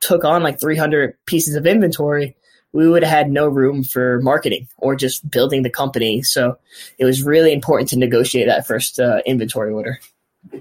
took 0.00 0.24
on 0.24 0.42
like 0.42 0.60
300 0.60 1.16
pieces 1.26 1.54
of 1.54 1.66
inventory, 1.66 2.36
we 2.72 2.88
would 2.88 3.04
have 3.04 3.12
had 3.12 3.30
no 3.30 3.46
room 3.46 3.84
for 3.84 4.20
marketing 4.22 4.66
or 4.78 4.96
just 4.96 5.28
building 5.30 5.62
the 5.62 5.70
company. 5.70 6.22
So 6.22 6.58
it 6.98 7.04
was 7.04 7.22
really 7.22 7.52
important 7.52 7.90
to 7.90 7.98
negotiate 7.98 8.48
that 8.48 8.66
first 8.66 8.98
uh, 8.98 9.20
inventory 9.26 9.72
order. 9.72 10.00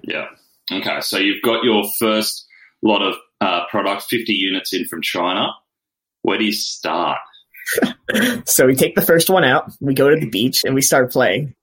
Yeah. 0.03 0.27
Okay. 0.71 1.01
So 1.01 1.17
you've 1.17 1.41
got 1.41 1.63
your 1.63 1.83
first 1.99 2.45
lot 2.81 3.01
of 3.01 3.15
uh, 3.39 3.65
product, 3.69 4.03
50 4.03 4.33
units 4.33 4.73
in 4.73 4.85
from 4.85 5.01
China. 5.01 5.49
Where 6.23 6.37
do 6.37 6.45
you 6.45 6.53
start? 6.53 7.19
so 8.45 8.67
we 8.67 8.75
take 8.75 8.95
the 8.95 9.01
first 9.01 9.29
one 9.29 9.43
out, 9.43 9.71
we 9.79 9.93
go 9.93 10.09
to 10.09 10.19
the 10.19 10.29
beach, 10.29 10.63
and 10.63 10.75
we 10.75 10.81
start 10.81 11.11
playing. 11.11 11.55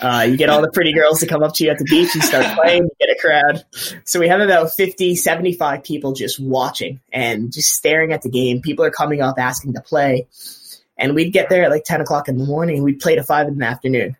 Uh, 0.00 0.26
you 0.28 0.36
get 0.36 0.50
all 0.50 0.60
the 0.60 0.70
pretty 0.70 0.92
girls 0.92 1.20
to 1.20 1.26
come 1.26 1.42
up 1.42 1.54
to 1.54 1.64
you 1.64 1.70
at 1.70 1.78
the 1.78 1.84
beach 1.84 2.14
and 2.14 2.22
start 2.22 2.44
playing, 2.58 2.82
you 2.82 2.90
get 3.00 3.16
a 3.16 3.20
crowd. 3.20 3.64
So 4.04 4.18
we 4.20 4.28
have 4.28 4.40
about 4.40 4.72
50, 4.72 5.14
75 5.14 5.84
people 5.84 6.12
just 6.12 6.40
watching 6.40 7.00
and 7.12 7.52
just 7.52 7.70
staring 7.70 8.12
at 8.12 8.22
the 8.22 8.28
game. 8.28 8.60
People 8.60 8.84
are 8.84 8.90
coming 8.90 9.22
up 9.22 9.38
asking 9.38 9.74
to 9.74 9.80
play. 9.80 10.26
And 10.98 11.14
we'd 11.14 11.32
get 11.32 11.48
there 11.48 11.64
at 11.64 11.70
like 11.70 11.84
10 11.84 12.00
o'clock 12.00 12.28
in 12.28 12.36
the 12.36 12.44
morning. 12.44 12.82
We'd 12.82 13.00
play 13.00 13.14
to 13.14 13.22
5 13.22 13.48
in 13.48 13.58
the 13.58 13.66
afternoon. 13.66 14.16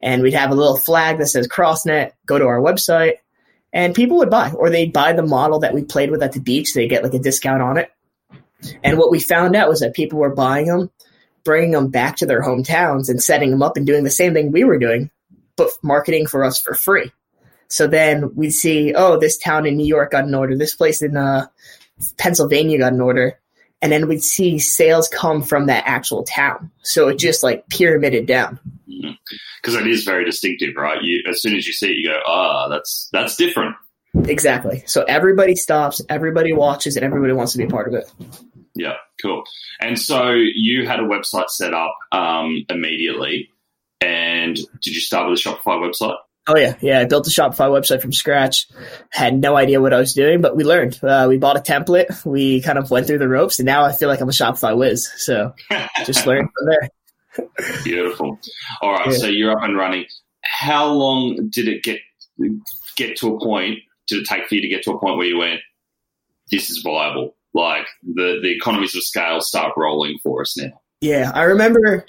And 0.00 0.22
we'd 0.22 0.34
have 0.34 0.50
a 0.50 0.54
little 0.54 0.76
flag 0.76 1.18
that 1.18 1.26
says 1.26 1.48
CrossNet, 1.48 2.12
go 2.24 2.38
to 2.38 2.46
our 2.46 2.60
website, 2.60 3.16
and 3.72 3.94
people 3.94 4.18
would 4.18 4.30
buy, 4.30 4.50
or 4.52 4.70
they'd 4.70 4.92
buy 4.92 5.12
the 5.12 5.22
model 5.22 5.60
that 5.60 5.74
we 5.74 5.82
played 5.82 6.10
with 6.10 6.22
at 6.22 6.32
the 6.32 6.40
beach. 6.40 6.72
They 6.72 6.88
get 6.88 7.02
like 7.02 7.14
a 7.14 7.18
discount 7.18 7.62
on 7.62 7.78
it. 7.78 7.90
And 8.82 8.98
what 8.98 9.10
we 9.10 9.20
found 9.20 9.54
out 9.54 9.68
was 9.68 9.80
that 9.80 9.94
people 9.94 10.18
were 10.18 10.34
buying 10.34 10.66
them, 10.66 10.90
bringing 11.44 11.72
them 11.72 11.88
back 11.88 12.16
to 12.16 12.26
their 12.26 12.42
hometowns, 12.42 13.08
and 13.08 13.22
setting 13.22 13.50
them 13.50 13.62
up 13.62 13.76
and 13.76 13.86
doing 13.86 14.04
the 14.04 14.10
same 14.10 14.34
thing 14.34 14.50
we 14.50 14.64
were 14.64 14.78
doing, 14.78 15.10
but 15.56 15.70
marketing 15.82 16.26
for 16.26 16.44
us 16.44 16.60
for 16.60 16.74
free. 16.74 17.12
So 17.68 17.86
then 17.86 18.34
we'd 18.34 18.50
see, 18.50 18.94
oh, 18.94 19.18
this 19.18 19.38
town 19.38 19.66
in 19.66 19.76
New 19.76 19.86
York 19.86 20.12
got 20.12 20.24
an 20.24 20.34
order, 20.34 20.56
this 20.56 20.74
place 20.74 21.02
in 21.02 21.16
uh, 21.16 21.46
Pennsylvania 22.16 22.78
got 22.78 22.94
an 22.94 23.00
order, 23.00 23.38
and 23.82 23.92
then 23.92 24.08
we'd 24.08 24.22
see 24.22 24.58
sales 24.58 25.08
come 25.08 25.42
from 25.42 25.66
that 25.66 25.84
actual 25.86 26.24
town. 26.24 26.70
So 26.82 27.08
it 27.08 27.18
just 27.18 27.42
like 27.42 27.68
pyramided 27.68 28.26
down. 28.26 28.58
Because 29.62 29.76
mm-hmm. 29.76 29.86
it 29.86 29.90
is 29.90 30.04
very 30.04 30.24
distinctive, 30.24 30.74
right? 30.76 31.02
You 31.02 31.22
as 31.28 31.42
soon 31.42 31.56
as 31.56 31.66
you 31.66 31.72
see 31.72 31.90
it, 31.90 31.96
you 31.96 32.08
go, 32.08 32.20
ah, 32.26 32.66
oh, 32.66 32.70
that's 32.70 33.08
that's 33.12 33.36
different. 33.36 33.76
Exactly. 34.14 34.82
So 34.86 35.04
everybody 35.04 35.54
stops, 35.54 36.00
everybody 36.08 36.52
watches, 36.52 36.96
and 36.96 37.04
everybody 37.04 37.32
wants 37.32 37.52
to 37.52 37.58
be 37.58 37.64
a 37.64 37.68
part 37.68 37.88
of 37.88 37.94
it. 37.94 38.10
Yeah, 38.74 38.94
cool. 39.20 39.42
And 39.80 39.98
so 39.98 40.32
you 40.32 40.86
had 40.86 41.00
a 41.00 41.04
website 41.04 41.50
set 41.50 41.74
up 41.74 41.94
um, 42.12 42.64
immediately. 42.68 43.50
And 44.00 44.54
did 44.54 44.94
you 44.94 45.00
start 45.00 45.28
with 45.28 45.38
a 45.38 45.42
Shopify 45.42 45.78
website? 45.80 46.16
Oh 46.46 46.56
yeah, 46.56 46.76
yeah. 46.80 47.00
I 47.00 47.04
built 47.04 47.26
a 47.26 47.30
Shopify 47.30 47.68
website 47.68 48.00
from 48.00 48.12
scratch. 48.12 48.68
Had 49.10 49.38
no 49.38 49.56
idea 49.56 49.82
what 49.82 49.92
I 49.92 49.98
was 49.98 50.14
doing, 50.14 50.40
but 50.40 50.56
we 50.56 50.64
learned. 50.64 50.98
Uh, 51.02 51.26
we 51.28 51.36
bought 51.36 51.56
a 51.56 51.60
template. 51.60 52.24
We 52.24 52.62
kind 52.62 52.78
of 52.78 52.90
went 52.90 53.06
through 53.06 53.18
the 53.18 53.28
ropes, 53.28 53.58
and 53.58 53.66
now 53.66 53.84
I 53.84 53.92
feel 53.92 54.08
like 54.08 54.20
I'm 54.20 54.28
a 54.28 54.32
Shopify 54.32 54.76
whiz. 54.76 55.10
So 55.16 55.52
just 56.06 56.26
learned 56.26 56.48
from 56.56 56.68
there. 56.68 56.88
Beautiful. 57.84 58.38
All 58.82 58.92
right, 58.92 59.10
yeah. 59.10 59.18
so 59.18 59.26
you're 59.26 59.52
up 59.52 59.62
and 59.62 59.76
running. 59.76 60.06
How 60.42 60.86
long 60.86 61.48
did 61.50 61.68
it 61.68 61.82
get 61.82 61.98
get 62.96 63.16
to 63.18 63.34
a 63.34 63.40
point? 63.40 63.78
Did 64.06 64.22
it 64.22 64.28
take 64.28 64.46
for 64.46 64.54
you 64.54 64.62
to 64.62 64.68
get 64.68 64.82
to 64.84 64.92
a 64.92 65.00
point 65.00 65.16
where 65.16 65.26
you 65.26 65.38
went, 65.38 65.60
"This 66.50 66.70
is 66.70 66.82
viable"? 66.82 67.36
Like 67.54 67.86
the 68.02 68.38
the 68.42 68.54
economies 68.54 68.94
of 68.94 69.02
scale 69.02 69.40
start 69.40 69.72
rolling 69.76 70.18
for 70.22 70.42
us 70.42 70.56
now. 70.56 70.80
Yeah, 71.00 71.30
I 71.34 71.44
remember 71.44 72.06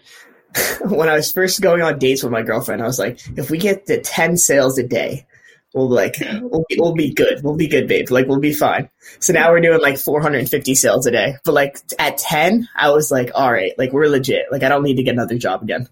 when 0.82 1.10
I 1.10 1.16
was 1.16 1.32
first 1.32 1.62
going 1.62 1.82
on 1.82 2.00
dates 2.00 2.24
with 2.24 2.32
my 2.32 2.42
girlfriend, 2.42 2.82
I 2.82 2.86
was 2.86 3.00
like, 3.00 3.20
if 3.38 3.50
we 3.50 3.58
get 3.58 3.86
to 3.88 4.02
10 4.02 4.38
sales 4.38 4.78
a 4.78 4.84
day, 4.84 5.26
we'll 5.74 5.90
like, 5.90 6.18
we'll 6.42 6.66
be, 6.70 6.78
we'll 6.80 6.96
be 6.96 7.14
good. 7.14 7.42
We'll 7.44 7.56
be 7.56 7.68
good, 7.68 7.88
babe. 7.88 8.10
Like, 8.10 8.28
we'll 8.28 8.40
be 8.40 8.54
fine. 8.54 8.90
So 9.20 9.34
now 9.34 9.52
we're 9.52 9.62
doing 9.62 9.82
like 9.82 9.98
450 9.98 10.76
sales 10.76 11.06
a 11.06 11.12
day. 11.12 11.36
But 11.46 11.54
like 11.54 11.78
at 11.98 12.18
10, 12.18 12.68
I 12.76 12.92
was 12.92 13.12
like, 13.12 13.32
all 13.36 13.52
right, 13.52 13.74
like 13.78 13.94
we're 13.94 14.08
legit. 14.08 14.46
Like, 14.52 14.64
I 14.64 14.70
don't 14.70 14.84
need 14.84 14.96
to 14.96 15.04
get 15.04 15.14
another 15.14 15.38
job 15.38 15.64
again. 15.64 15.88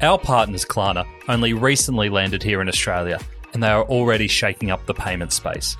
Our 0.00 0.18
partners, 0.18 0.64
Klarna, 0.64 1.06
only 1.28 1.54
recently 1.54 2.08
landed 2.08 2.42
here 2.42 2.62
in 2.62 2.68
Australia, 2.68 3.18
and 3.52 3.62
they 3.62 3.68
are 3.68 3.82
already 3.84 4.28
shaking 4.28 4.70
up 4.70 4.86
the 4.86 4.94
payment 4.94 5.32
space. 5.32 5.76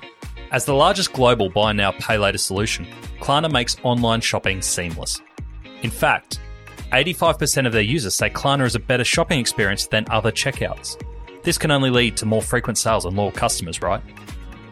As 0.51 0.65
the 0.65 0.73
largest 0.73 1.13
global 1.13 1.49
buy 1.49 1.71
now, 1.71 1.91
pay 1.91 2.17
later 2.17 2.37
solution, 2.37 2.85
Klarna 3.21 3.51
makes 3.51 3.77
online 3.83 4.19
shopping 4.19 4.61
seamless. 4.61 5.21
In 5.83 5.89
fact, 5.89 6.39
85% 6.91 7.67
of 7.67 7.71
their 7.71 7.81
users 7.81 8.15
say 8.15 8.29
Klarna 8.29 8.65
is 8.65 8.75
a 8.75 8.79
better 8.79 9.05
shopping 9.05 9.39
experience 9.39 9.87
than 9.87 10.05
other 10.09 10.31
checkouts. 10.31 11.01
This 11.43 11.57
can 11.57 11.71
only 11.71 11.89
lead 11.89 12.17
to 12.17 12.25
more 12.25 12.41
frequent 12.41 12.77
sales 12.77 13.05
and 13.05 13.15
loyal 13.15 13.31
customers, 13.31 13.81
right? 13.81 14.01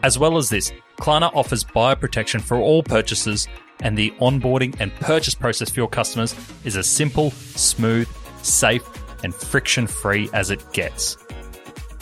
As 0.02 0.18
well 0.18 0.36
as 0.36 0.48
this, 0.48 0.72
Klarna 1.00 1.34
offers 1.34 1.64
buyer 1.64 1.96
protection 1.96 2.40
for 2.40 2.58
all 2.58 2.82
purchases, 2.82 3.48
and 3.80 3.96
the 3.96 4.10
onboarding 4.20 4.74
and 4.80 4.92
purchase 4.96 5.34
process 5.34 5.70
for 5.70 5.80
your 5.80 5.88
customers 5.88 6.34
is 6.64 6.76
as 6.76 6.88
simple, 6.88 7.30
smooth, 7.30 8.08
safe, 8.42 8.82
and 9.24 9.34
friction 9.34 9.86
free 9.86 10.28
as 10.32 10.50
it 10.50 10.64
gets. 10.72 11.16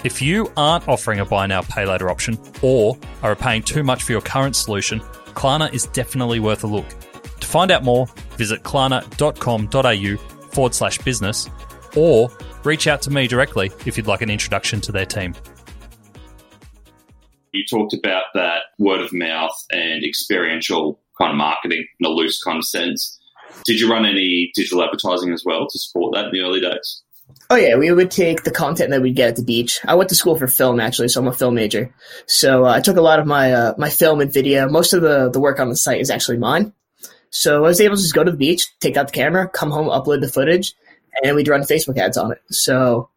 If 0.04 0.22
you 0.22 0.52
aren't 0.56 0.88
offering 0.88 1.20
a 1.20 1.24
buy 1.24 1.46
now, 1.46 1.62
pay 1.62 1.86
later 1.86 2.10
option 2.10 2.38
or 2.62 2.96
are 3.22 3.34
paying 3.34 3.62
too 3.62 3.82
much 3.82 4.02
for 4.02 4.12
your 4.12 4.20
current 4.20 4.56
solution, 4.56 5.00
Klarna 5.34 5.72
is 5.72 5.86
definitely 5.86 6.40
worth 6.40 6.64
a 6.64 6.66
look. 6.66 6.86
To 7.40 7.46
find 7.46 7.70
out 7.70 7.84
more, 7.84 8.06
visit 8.36 8.62
klarna.com.au 8.62 10.16
forward 10.50 10.74
slash 10.74 10.98
business 10.98 11.50
or 11.96 12.30
reach 12.66 12.86
out 12.86 13.02
to 13.02 13.10
me 13.10 13.26
directly 13.26 13.70
if 13.86 13.96
you'd 13.96 14.06
like 14.06 14.22
an 14.22 14.30
introduction 14.30 14.80
to 14.82 14.92
their 14.92 15.06
team. 15.06 15.34
You 17.52 17.64
talked 17.70 17.94
about 17.94 18.24
that 18.34 18.64
word 18.78 19.00
of 19.00 19.12
mouth 19.12 19.56
and 19.70 20.04
experiential 20.04 21.00
kind 21.18 21.30
of 21.30 21.38
marketing 21.38 21.86
in 22.00 22.06
a 22.06 22.10
loose 22.10 22.42
kind 22.42 22.58
of 22.58 22.64
sense. 22.64 23.18
Did 23.64 23.80
you 23.80 23.90
run 23.90 24.04
any 24.04 24.50
digital 24.54 24.82
advertising 24.82 25.32
as 25.32 25.42
well 25.46 25.66
to 25.66 25.78
support 25.78 26.14
that 26.14 26.26
in 26.26 26.32
the 26.32 26.40
early 26.40 26.60
days? 26.60 27.02
Oh 27.48 27.56
yeah, 27.56 27.76
we 27.76 27.90
would 27.90 28.10
take 28.10 28.42
the 28.42 28.50
content 28.50 28.90
that 28.90 29.02
we'd 29.02 29.16
get 29.16 29.30
at 29.30 29.36
the 29.36 29.42
beach. 29.42 29.80
I 29.84 29.94
went 29.94 30.10
to 30.10 30.14
school 30.14 30.36
for 30.36 30.46
film 30.46 30.80
actually, 30.80 31.08
so 31.08 31.20
I'm 31.20 31.28
a 31.28 31.32
film 31.32 31.54
major. 31.54 31.94
So 32.26 32.64
uh, 32.64 32.72
I 32.72 32.80
took 32.80 32.96
a 32.96 33.02
lot 33.02 33.18
of 33.18 33.26
my 33.26 33.52
uh, 33.52 33.74
my 33.78 33.90
film 33.90 34.20
and 34.20 34.32
video. 34.32 34.68
Most 34.68 34.92
of 34.92 35.02
the 35.02 35.30
the 35.30 35.40
work 35.40 35.58
on 35.58 35.68
the 35.68 35.76
site 35.76 36.00
is 36.00 36.10
actually 36.10 36.38
mine. 36.38 36.72
So 37.30 37.64
I 37.64 37.68
was 37.68 37.80
able 37.80 37.96
to 37.96 38.02
just 38.02 38.14
go 38.14 38.24
to 38.24 38.30
the 38.30 38.36
beach, 38.36 38.68
take 38.80 38.96
out 38.96 39.08
the 39.08 39.12
camera, 39.12 39.48
come 39.48 39.70
home, 39.70 39.88
upload 39.88 40.20
the 40.20 40.28
footage, 40.28 40.74
and 41.22 41.36
we'd 41.36 41.48
run 41.48 41.62
Facebook 41.62 41.98
ads 41.98 42.16
on 42.16 42.32
it. 42.32 42.42
So 42.50 43.08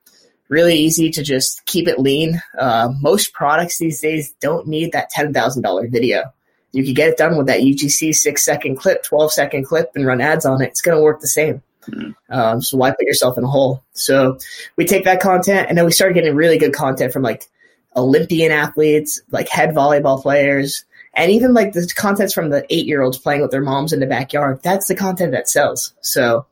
really 0.49 0.75
easy 0.75 1.09
to 1.11 1.23
just 1.23 1.65
keep 1.65 1.87
it 1.87 1.99
lean. 1.99 2.41
Uh, 2.57 2.89
most 2.99 3.33
products 3.33 3.77
these 3.77 4.01
days 4.01 4.33
don't 4.41 4.67
need 4.67 4.91
that 4.91 5.11
$10,000 5.15 5.91
video. 5.91 6.23
You 6.71 6.83
could 6.83 6.95
get 6.95 7.09
it 7.09 7.17
done 7.17 7.37
with 7.37 7.47
that 7.47 7.61
UGC 7.61 8.13
six 8.13 8.43
second 8.43 8.75
clip, 8.75 9.03
12 9.03 9.31
second 9.31 9.65
clip 9.65 9.91
and 9.95 10.05
run 10.05 10.21
ads 10.21 10.45
on 10.45 10.61
it. 10.61 10.67
It's 10.67 10.81
going 10.81 10.97
to 10.97 11.03
work 11.03 11.21
the 11.21 11.27
same. 11.27 11.63
Mm-hmm. 11.87 12.33
Um, 12.33 12.61
so 12.61 12.77
why 12.77 12.91
put 12.91 13.01
yourself 13.01 13.37
in 13.37 13.43
a 13.43 13.47
hole? 13.47 13.83
So 13.93 14.37
we 14.75 14.85
take 14.85 15.05
that 15.05 15.21
content 15.21 15.67
and 15.69 15.77
then 15.77 15.85
we 15.85 15.91
started 15.91 16.13
getting 16.13 16.35
really 16.35 16.57
good 16.57 16.73
content 16.73 17.13
from 17.13 17.23
like 17.23 17.47
Olympian 17.95 18.51
athletes, 18.51 19.21
like 19.31 19.49
head 19.49 19.73
volleyball 19.73 20.21
players, 20.21 20.85
and 21.13 21.31
even 21.31 21.53
like 21.53 21.73
the 21.73 21.91
content 21.95 22.31
from 22.31 22.49
the 22.49 22.65
eight 22.69 22.85
year 22.85 23.01
olds 23.01 23.17
playing 23.17 23.41
with 23.41 23.51
their 23.51 23.61
moms 23.61 23.93
in 23.93 23.99
the 23.99 24.05
backyard. 24.05 24.59
That's 24.61 24.87
the 24.87 24.95
content 24.95 25.31
that 25.31 25.49
sells. 25.49 25.93
So 26.01 26.45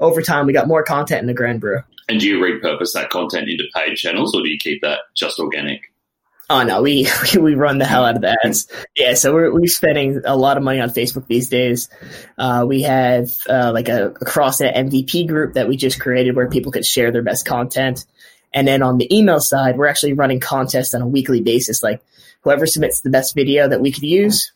over 0.00 0.22
time, 0.22 0.46
we 0.46 0.52
got 0.52 0.68
more 0.68 0.82
content 0.82 1.20
in 1.20 1.26
the 1.26 1.34
Grand 1.34 1.60
Brew. 1.60 1.82
And 2.08 2.20
do 2.20 2.26
you 2.26 2.38
repurpose 2.38 2.92
that 2.94 3.10
content 3.10 3.48
into 3.48 3.64
paid 3.74 3.96
channels, 3.96 4.34
or 4.34 4.42
do 4.42 4.48
you 4.48 4.58
keep 4.58 4.82
that 4.82 5.00
just 5.14 5.38
organic? 5.38 5.92
Oh 6.50 6.62
no, 6.62 6.80
we 6.80 7.06
we 7.38 7.54
run 7.54 7.78
the 7.78 7.84
hell 7.84 8.04
out 8.04 8.16
of 8.16 8.22
the 8.22 8.36
ads. 8.44 8.68
Yeah, 8.96 9.14
so 9.14 9.34
we're 9.34 9.52
we're 9.52 9.66
spending 9.66 10.22
a 10.24 10.36
lot 10.36 10.56
of 10.56 10.62
money 10.62 10.80
on 10.80 10.88
Facebook 10.88 11.26
these 11.26 11.48
days. 11.48 11.90
Uh, 12.38 12.64
we 12.66 12.82
have 12.82 13.30
uh, 13.48 13.72
like 13.74 13.88
a, 13.88 14.08
a 14.08 14.24
CrossNet 14.24 14.74
MVP 14.74 15.28
group 15.28 15.54
that 15.54 15.68
we 15.68 15.76
just 15.76 16.00
created 16.00 16.36
where 16.36 16.48
people 16.48 16.72
could 16.72 16.86
share 16.86 17.10
their 17.10 17.22
best 17.22 17.44
content. 17.44 18.06
And 18.54 18.66
then 18.66 18.82
on 18.82 18.96
the 18.96 19.14
email 19.14 19.40
side, 19.40 19.76
we're 19.76 19.88
actually 19.88 20.14
running 20.14 20.40
contests 20.40 20.94
on 20.94 21.02
a 21.02 21.06
weekly 21.06 21.42
basis. 21.42 21.82
Like 21.82 22.02
whoever 22.40 22.66
submits 22.66 23.02
the 23.02 23.10
best 23.10 23.34
video 23.34 23.68
that 23.68 23.82
we 23.82 23.92
could 23.92 24.04
use, 24.04 24.52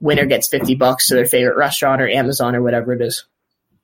winner 0.00 0.26
gets 0.26 0.48
fifty 0.48 0.74
bucks 0.74 1.06
to 1.06 1.14
their 1.14 1.26
favorite 1.26 1.56
restaurant 1.56 2.02
or 2.02 2.08
Amazon 2.08 2.56
or 2.56 2.62
whatever 2.62 2.92
it 2.92 3.00
is. 3.00 3.26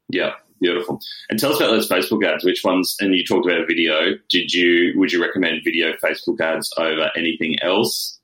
Yeah, 0.08 0.32
beautiful. 0.60 1.00
And 1.28 1.38
tell 1.38 1.52
us 1.52 1.58
about 1.58 1.70
those 1.70 1.88
Facebook 1.88 2.24
ads. 2.26 2.44
Which 2.44 2.62
ones? 2.64 2.96
And 3.00 3.14
you 3.14 3.24
talked 3.24 3.46
about 3.46 3.66
video. 3.66 4.16
Did 4.30 4.52
you? 4.52 4.92
Would 4.96 5.12
you 5.12 5.22
recommend 5.22 5.62
video 5.64 5.92
Facebook 5.94 6.40
ads 6.40 6.72
over 6.76 7.10
anything 7.16 7.60
else? 7.62 8.18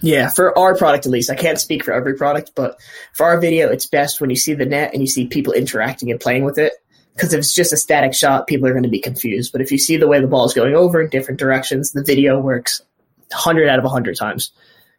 Yeah, 0.00 0.30
for 0.30 0.56
our 0.58 0.76
product 0.76 1.06
at 1.06 1.12
least. 1.12 1.30
I 1.30 1.36
can't 1.36 1.60
speak 1.60 1.84
for 1.84 1.92
every 1.92 2.14
product, 2.14 2.52
but 2.56 2.80
for 3.14 3.26
our 3.26 3.40
video, 3.40 3.68
it's 3.68 3.86
best 3.86 4.20
when 4.20 4.30
you 4.30 4.36
see 4.36 4.52
the 4.52 4.66
net 4.66 4.92
and 4.92 5.00
you 5.00 5.06
see 5.06 5.28
people 5.28 5.52
interacting 5.52 6.10
and 6.10 6.18
playing 6.18 6.44
with 6.44 6.58
it. 6.58 6.72
Because 7.14 7.32
if 7.32 7.38
it's 7.38 7.54
just 7.54 7.72
a 7.72 7.76
static 7.76 8.14
shot, 8.14 8.46
people 8.46 8.66
are 8.66 8.72
going 8.72 8.82
to 8.82 8.88
be 8.88 8.98
confused. 8.98 9.52
But 9.52 9.60
if 9.60 9.70
you 9.70 9.78
see 9.78 9.96
the 9.96 10.08
way 10.08 10.20
the 10.20 10.26
ball 10.26 10.44
is 10.44 10.54
going 10.54 10.74
over 10.74 11.00
in 11.00 11.10
different 11.10 11.38
directions, 11.38 11.92
the 11.92 12.02
video 12.02 12.40
works 12.40 12.80
100 13.28 13.68
out 13.68 13.78
of 13.78 13.84
100 13.84 14.16
times. 14.16 14.50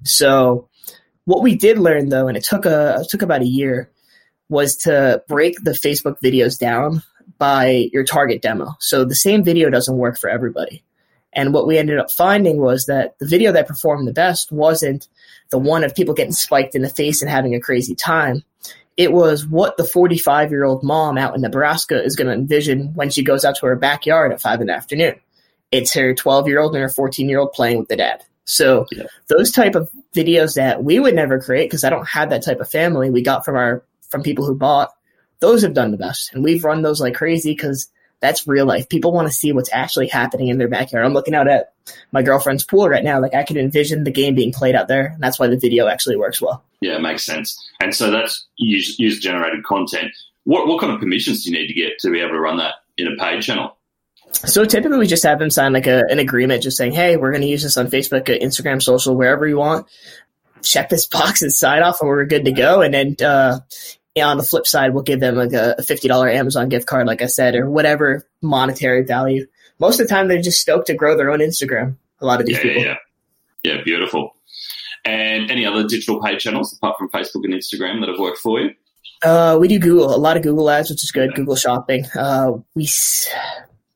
So 0.04 0.70
what 1.26 1.42
we 1.42 1.56
did 1.56 1.80
learn 1.80 2.10
though, 2.10 2.28
and 2.28 2.38
it 2.38 2.44
took 2.44 2.66
a 2.66 3.00
it 3.02 3.10
took 3.10 3.24
about 3.24 3.42
a 3.42 3.48
year, 3.48 3.90
was 4.54 4.78
to 4.78 5.22
break 5.28 5.62
the 5.64 5.72
Facebook 5.72 6.18
videos 6.24 6.58
down 6.58 7.04
by 7.38 7.90
your 7.92 8.04
target 8.04 8.42
demo. 8.42 8.76
So 8.80 9.04
the 9.04 9.16
same 9.16 9.44
video 9.44 9.70
doesn't 9.70 9.98
work 9.98 10.18
for 10.18 10.30
everybody. 10.30 10.84
And 11.34 11.54
what 11.54 11.66
we 11.66 11.78
ended 11.78 11.98
up 11.98 12.12
finding 12.12 12.58
was 12.58 12.86
that 12.86 13.18
the 13.20 13.28
video 13.28 13.52
that 13.52 13.68
performed 13.68 14.08
the 14.08 14.14
best 14.14 14.52
wasn't 14.52 15.08
the 15.50 15.58
one 15.58 15.84
of 15.84 15.96
people 15.96 16.14
getting 16.14 16.32
spiked 16.32 16.76
in 16.76 16.84
the 16.84 16.90
face 16.90 17.22
and 17.22 17.30
having 17.30 17.56
a 17.56 17.60
crazy 17.60 17.96
time. 17.96 18.44
It 18.96 19.12
was 19.12 19.46
what 19.46 19.76
the 19.78 19.84
45 19.84 20.52
year 20.52 20.64
old 20.64 20.84
mom 20.84 21.18
out 21.18 21.36
in 21.36 21.42
Nebraska 21.42 22.02
is 22.02 22.16
going 22.16 22.28
to 22.28 22.34
envision 22.34 22.94
when 22.94 23.10
she 23.10 23.24
goes 23.24 23.44
out 23.44 23.56
to 23.56 23.66
her 23.66 23.76
backyard 23.76 24.32
at 24.32 24.42
five 24.42 24.62
in 24.62 24.68
the 24.68 24.74
afternoon. 24.74 25.20
It's 25.72 25.94
her 25.96 26.14
12 26.14 26.48
year 26.48 26.60
old 26.60 26.76
and 26.76 26.84
her 26.84 26.90
14 26.90 27.28
year 27.28 27.40
old 27.40 27.54
playing 27.54 27.80
with 27.80 27.88
the 27.88 27.98
dad. 27.98 28.24
So 28.46 28.86
yeah. 28.92 29.06
those 29.28 29.52
type 29.52 29.74
of 29.74 29.90
videos 30.16 30.56
that 30.56 30.84
we 30.84 31.00
would 31.00 31.16
never 31.16 31.40
create 31.40 31.66
because 31.66 31.84
I 31.84 31.90
don't 31.90 32.08
have 32.08 32.30
that 32.30 32.44
type 32.44 32.60
of 32.60 32.70
family 32.70 33.10
we 33.10 33.24
got 33.24 33.44
from 33.44 33.56
our 33.56 33.84
from 34.14 34.24
people 34.24 34.46
who 34.46 34.56
bought, 34.56 34.92
those 35.40 35.64
have 35.64 35.74
done 35.74 35.92
the 35.92 35.98
best. 35.98 36.34
And 36.34 36.42
we've 36.42 36.64
run 36.64 36.84
those 36.84 37.02
like 37.02 37.16
crazy 37.16 37.52
because 37.52 37.90
that's 38.22 38.48
real 38.48 38.66
life. 38.66 38.88
People 38.88 39.12
want 39.12 39.28
to 39.28 39.34
see 39.34 39.52
what's 39.52 39.74
actually 39.74 40.08
happening 40.08 40.48
in 40.48 40.58
their 40.58 40.70
backyard. 40.70 41.06
I'm 41.06 41.14
looking 41.14 41.36
out 41.36 41.50
at 41.50 41.74
my 42.14 42.22
girlfriend's 42.22 42.64
pool 42.64 42.88
right 42.88 43.04
now. 43.04 43.20
Like 43.20 43.34
I 43.34 43.44
can 43.44 43.58
envision 43.58 44.06
the 44.06 44.12
game 44.12 44.36
being 44.36 44.54
played 44.54 44.76
out 44.76 44.88
there. 44.88 45.08
And 45.08 45.22
that's 45.22 45.38
why 45.38 45.48
the 45.48 45.58
video 45.58 45.88
actually 45.88 46.16
works 46.16 46.42
well. 46.42 46.64
Yeah, 46.80 46.96
it 46.96 47.02
makes 47.02 47.26
sense. 47.26 47.62
And 47.82 47.94
so 47.94 48.12
that's 48.12 48.48
user 48.56 49.20
generated 49.20 49.66
content. 49.66 50.14
What, 50.46 50.68
what 50.68 50.80
kind 50.80 50.94
of 50.94 51.02
permissions 51.02 51.44
do 51.44 51.52
you 51.52 51.58
need 51.58 51.68
to 51.68 51.74
get 51.74 52.00
to 52.00 52.12
be 52.12 52.22
able 52.22 52.32
to 52.32 52.40
run 52.40 52.58
that 52.58 52.76
in 52.98 53.08
a 53.08 53.18
paid 53.18 53.42
channel? 53.42 53.76
So 54.32 54.64
typically 54.64 55.00
we 55.00 55.08
just 55.08 55.24
have 55.24 55.40
them 55.40 55.50
sign 55.50 55.74
like 55.74 55.88
a, 55.88 56.04
an 56.10 56.20
agreement 56.20 56.64
just 56.64 56.78
saying, 56.78 56.94
hey, 56.94 57.18
we're 57.18 57.32
going 57.32 57.42
to 57.42 57.48
use 57.48 57.64
this 57.64 57.76
on 57.76 57.88
Facebook, 57.88 58.30
uh, 58.30 58.40
Instagram, 58.42 58.82
social, 58.82 59.16
wherever 59.16 59.46
you 59.46 59.58
want. 59.58 59.88
Check 60.64 60.88
this 60.88 61.08
box 61.12 61.42
and 61.42 61.52
sign 61.52 61.84
off 61.84 62.00
and 62.00 62.08
we're 62.08 62.26
good 62.26 62.46
to 62.46 62.54
go. 62.54 62.82
And 62.82 62.94
then 62.94 63.16
uh, 63.22 63.60
on 64.22 64.38
the 64.38 64.44
flip 64.44 64.68
side, 64.68 64.94
we'll 64.94 65.04
give 65.04 65.20
them 65.20 65.36
like 65.36 65.54
a 65.54 65.76
$50 65.80 66.34
Amazon 66.34 66.70
gift 66.70 66.86
card, 66.86 67.08
like 67.08 67.22
I 67.22 67.26
said, 67.26 67.56
or 67.56 67.70
whatever 67.70 68.28
monetary 68.42 69.04
value. 69.04 69.48
Most 69.80 70.00
of 70.00 70.08
the 70.08 70.14
time, 70.14 70.28
they're 70.28 70.42
just 70.42 70.62
stoked 70.62 70.88
to 70.88 70.94
grow 70.94 71.18
their 71.18 71.32
own 71.32 71.40
Instagram. 71.40 71.98
A 72.22 72.26
lot 72.26 72.40
of 72.40 72.46
these 72.46 72.58
yeah, 72.58 72.64
people. 72.64 72.82
Yeah, 72.84 72.96
yeah, 73.64 73.74
yeah, 73.74 73.84
beautiful. 73.84 74.36
And 75.04 75.50
any 75.50 75.66
other 75.66 75.86
digital 75.88 76.22
paid 76.22 76.40
channels 76.40 76.74
apart 76.74 76.98
from 76.98 77.10
Facebook 77.10 77.44
and 77.44 77.54
Instagram 77.54 78.00
that 78.02 78.10
have 78.10 78.20
worked 78.20 78.38
for 78.38 78.60
you? 78.60 78.72
Uh, 79.24 79.58
we 79.60 79.68
do 79.68 79.80
Google, 79.80 80.14
a 80.14 80.18
lot 80.18 80.38
of 80.38 80.44
Google 80.44 80.70
ads, 80.70 80.90
which 80.90 81.04
is 81.04 81.12
good. 81.12 81.34
Google 81.34 81.56
Shopping. 81.56 82.06
Uh, 82.16 82.54
we, 82.76 82.88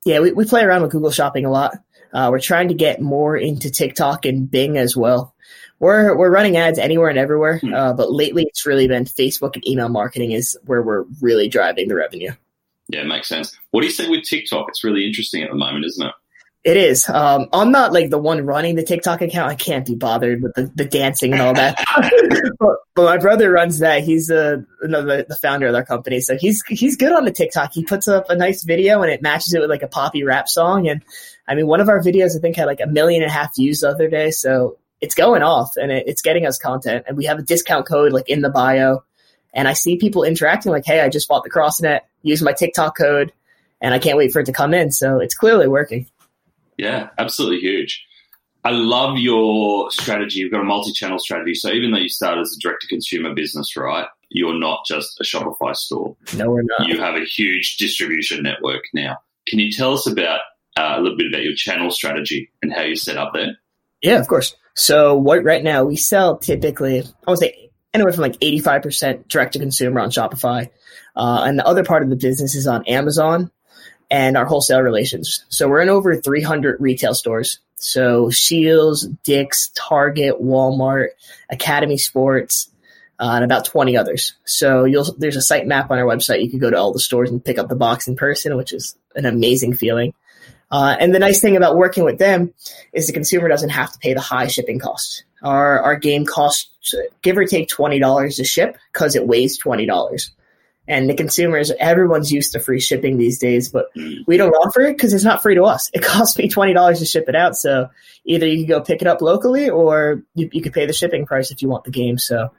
yeah, 0.05 0.19
we, 0.19 0.31
we 0.31 0.45
play 0.45 0.63
around 0.63 0.81
with 0.81 0.91
Google 0.91 1.12
Shopping 1.12 1.45
a 1.45 1.51
lot. 1.51 1.75
Uh, 2.13 2.29
we're 2.31 2.39
trying 2.39 2.69
to 2.69 2.74
get 2.74 3.01
more 3.01 3.38
into 3.38 3.69
TikTok 3.69 4.25
and 4.25 4.50
Bing 4.50 4.77
as 4.77 4.95
well. 4.95 5.36
We're 5.79 6.17
we're 6.17 6.31
running 6.31 6.57
ads 6.57 6.79
anywhere 6.79 7.10
and 7.10 7.19
everywhere, 7.19 7.60
hmm. 7.60 7.74
uh, 7.74 7.93
but 7.93 8.12
lately 8.12 8.43
it's 8.43 8.65
really 8.65 8.88
been 8.88 9.05
Facebook 9.05 9.55
and 9.55 9.67
email 9.67 9.89
marketing 9.89 10.31
is 10.31 10.57
where 10.65 10.81
we're 10.81 11.05
really 11.22 11.48
driving 11.48 11.88
the 11.88 11.96
revenue. 11.96 12.31
Yeah, 12.89 13.01
it 13.01 13.07
makes 13.07 13.27
sense. 13.27 13.57
What 13.72 13.81
do 13.81 13.88
you 13.88 13.93
say 13.93 14.07
with 14.07 14.24
TikTok? 14.24 14.67
It's 14.69 14.84
really 14.84 15.05
interesting 15.05 15.43
at 15.43 15.50
the 15.50 15.55
moment, 15.55 15.86
isn't 15.86 16.07
it? 16.07 16.13
It 16.63 16.75
is. 16.75 17.07
Um, 17.07 17.48
I'm 17.53 17.72
not 17.72 17.93
like 17.93 18.10
the 18.10 18.17
one 18.17 18.46
running 18.46 18.75
the 18.75 18.84
TikTok 18.84 19.22
account. 19.22 19.50
I 19.50 19.55
can't 19.55 19.86
be 19.86 19.96
bothered 19.96 20.41
with 20.41 20.53
the, 20.55 20.69
the 20.75 20.84
dancing 20.84 21.31
and 21.31 21.41
all 21.41 21.53
that. 21.53 21.81
but, 22.60 22.75
but, 22.93 23.03
my 23.03 23.17
brother 23.17 23.51
runs 23.51 23.79
that. 23.79 24.03
He's 24.03 24.29
uh, 24.29 24.57
the, 24.81 25.25
the 25.29 25.36
founder 25.38 25.67
of 25.67 25.75
our 25.75 25.86
company, 25.86 26.19
so 26.19 26.38
he's 26.38 26.62
he's 26.67 26.98
good 26.98 27.13
on 27.13 27.24
the 27.24 27.31
TikTok. 27.31 27.72
He 27.74 27.86
puts 27.86 28.07
up 28.07 28.29
a 28.29 28.36
nice 28.36 28.63
video 28.63 29.01
and 29.01 29.12
it 29.12 29.22
matches 29.22 29.53
it 29.53 29.62
with 29.62 29.69
like 29.69 29.84
a 29.84 29.88
poppy 29.88 30.24
rap 30.24 30.50
song. 30.50 30.89
And 30.89 31.03
I 31.48 31.55
mean, 31.55 31.67
one 31.67 31.79
of 31.79 31.88
our 31.88 32.01
videos 32.01 32.36
I 32.36 32.39
think 32.39 32.57
had 32.57 32.65
like 32.65 32.81
a 32.81 32.88
million 32.88 33.22
and 33.22 33.31
a 33.31 33.34
half 33.34 33.55
views 33.55 33.79
the 33.81 33.89
other 33.89 34.10
day. 34.10 34.31
So 34.31 34.77
it's 35.01 35.16
going 35.16 35.44
off 35.44 35.72
and 35.75 35.92
it, 35.92 36.06
it's 36.08 36.22
getting 36.22 36.46
us 36.46 36.58
content. 36.58 37.06
And 37.08 37.18
we 37.18 37.25
have 37.25 37.39
a 37.39 37.44
discount 37.44 37.88
code 37.88 38.13
like 38.13 38.30
in 38.30 38.42
the 38.42 38.50
bio. 38.50 39.04
And 39.54 39.68
I 39.68 39.74
see 39.74 39.98
people 39.98 40.24
interacting 40.24 40.72
like, 40.72 40.86
"Hey, 40.86 41.01
I 41.01 41.10
just 41.10 41.27
bought 41.27 41.44
the 41.44 41.50
CrossNet. 41.50 42.01
Use 42.22 42.42
my 42.42 42.54
TikTok 42.54 42.98
code." 42.98 43.34
And 43.82 43.94
I 43.94 44.00
can't 44.00 44.18
wait 44.18 44.32
for 44.32 44.39
it 44.39 44.46
to 44.46 44.51
come 44.51 44.74
in. 44.74 44.92
So 44.92 45.20
it's 45.20 45.36
clearly 45.36 45.68
working. 45.68 46.08
Yeah, 46.77 47.10
absolutely 47.18 47.60
huge. 47.60 48.04
I 48.63 48.72
love 48.72 49.18
your 49.18 49.89
strategy. 49.92 50.39
You've 50.39 50.51
got 50.51 50.62
a 50.62 50.66
multi-channel 50.66 51.20
strategy. 51.20 51.54
So 51.54 51.72
even 51.72 51.92
though 51.92 52.00
you 52.00 52.10
started 52.10 52.42
as 52.42 52.54
a 52.58 52.60
direct-to-consumer 52.60 53.34
business, 53.34 53.77
right, 53.77 54.08
you're 54.30 54.60
not 54.60 54.80
just 54.86 55.20
a 55.22 55.24
Shopify 55.24 55.75
store. 55.75 56.18
No, 56.36 56.50
we're 56.50 56.63
not. 56.63 56.88
You 56.88 57.00
have 57.00 57.16
a 57.16 57.24
huge 57.24 57.77
distribution 57.77 58.44
network 58.44 58.84
now. 58.94 59.18
Can 59.48 59.60
you 59.60 59.72
tell 59.72 59.94
us 59.94 60.06
about 60.06 60.42
uh, 60.77 60.96
a 60.98 61.01
little 61.01 61.18
bit 61.18 61.27
about 61.27 61.44
your 61.44 61.56
channel 61.56 61.89
strategy 61.89 62.51
and 62.62 62.74
how 62.74 62.82
you 62.82 62.96
set 62.96 63.16
up 63.16 63.32
there? 63.34 63.58
Yeah, 64.01 64.20
of 64.20 64.27
course. 64.27 64.56
So 64.75 65.16
what 65.16 65.44
right 65.44 65.63
now 65.63 65.84
we 65.84 65.96
sell 65.96 66.38
typically, 66.38 67.04
I 67.25 67.32
would 67.32 67.39
say 67.39 67.72
anywhere 67.94 68.13
from 68.13 68.22
like 68.22 68.39
85% 68.39 69.27
direct 69.27 69.54
to 69.54 69.60
consumer 69.60 70.00
on 70.00 70.12
Shopify. 70.12 70.70
Uh, 71.16 71.44
and 71.46 71.58
the 71.58 71.66
other 71.66 71.84
part 71.84 72.04
of 72.04 72.10
the 72.10 72.16
business 72.16 72.54
is 72.54 72.68
on 72.68 72.86
Amazon 72.86 73.51
and 74.10 74.38
our 74.38 74.46
wholesale 74.46 74.82
relations. 74.82 75.46
So 75.50 75.68
we're 75.68 75.82
in 75.82 75.89
over 75.89 76.16
300 76.16 76.80
retail 76.80 77.13
stores. 77.13 77.60
So 77.75 78.30
Scheels, 78.30 79.04
Dick's, 79.24 79.72
Target, 79.75 80.42
Walmart, 80.42 81.10
Academy 81.50 81.98
Sports, 81.98 82.70
uh, 83.20 83.32
and 83.34 83.44
about 83.44 83.66
20 83.66 83.98
others. 83.98 84.34
So 84.46 84.86
you'll, 84.86 85.16
there's 85.18 85.36
a 85.36 85.42
site 85.42 85.66
map 85.66 85.89
on 85.89 85.98
our 85.98 86.06
website. 86.06 86.44
You 86.44 86.50
can 86.50 86.60
go 86.60 86.70
to 86.70 86.77
all 86.77 86.94
the 86.94 87.00
stores 87.00 87.32
and 87.32 87.44
pick 87.44 87.58
up 87.58 87.68
the 87.68 87.75
box 87.75 88.08
in 88.08 88.16
person, 88.16 88.56
which 88.56 88.74
is 88.74 88.96
an 89.16 89.25
amazing 89.25 89.75
feeling. 89.75 90.13
Uh, 90.69 90.95
and 91.00 91.15
the 91.15 91.19
nice 91.19 91.39
thing 91.39 91.55
about 91.55 91.77
working 91.77 92.03
with 92.03 92.17
them 92.17 92.53
is 92.93 93.07
the 93.07 93.13
consumer 93.13 93.47
doesn't 93.47 93.69
have 93.69 93.91
to 93.91 94.00
pay 94.00 94.13
the 94.13 94.21
high 94.21 94.47
shipping 94.47 94.79
costs. 94.79 95.24
Our, 95.41 95.79
our 95.79 95.95
game 95.95 96.25
costs 96.25 96.93
give 97.21 97.37
or 97.37 97.46
take 97.46 97.70
$20 97.70 98.35
to 98.35 98.44
ship 98.44 98.77
because 98.92 99.15
it 99.15 99.27
weighs 99.27 99.61
$20 99.61 99.87
and 100.87 101.09
the 101.09 101.15
consumers, 101.15 101.72
everyone's 101.79 102.31
used 102.31 102.53
to 102.53 102.59
free 102.59 102.79
shipping 102.79 103.18
these 103.18 103.39
days, 103.39 103.68
but 103.68 103.87
we 104.25 104.37
don't 104.37 104.53
offer 104.53 104.81
it 104.81 104.94
because 104.94 105.13
it's 105.13 105.24
not 105.24 105.42
free 105.42 105.55
to 105.55 105.63
us. 105.63 105.89
It 105.94 106.01
costs 106.03 106.37
me 106.37 106.48
twenty 106.48 106.74
dollars 106.74 107.00
to 107.00 107.05
ship 107.05 107.25
it 107.27 107.35
out. 107.35 107.55
So 107.57 107.89
either 108.25 108.48
you 108.48 108.59
can 108.59 108.68
go 108.68 108.81
pick 108.81 109.01
it 109.01 109.07
up 109.07 109.22
locally, 109.22 109.70
or 109.70 110.24
you, 110.33 110.50
you 110.53 110.61
could 110.61 110.74
pay 110.74 110.85
the 110.85 110.94
shipping 110.94 111.25
price 111.25 111.51
if 111.51 111.61
you 111.61 111.68
want 111.68 111.83
the 111.83 111.92
game. 111.92 112.18
So, 112.18 112.51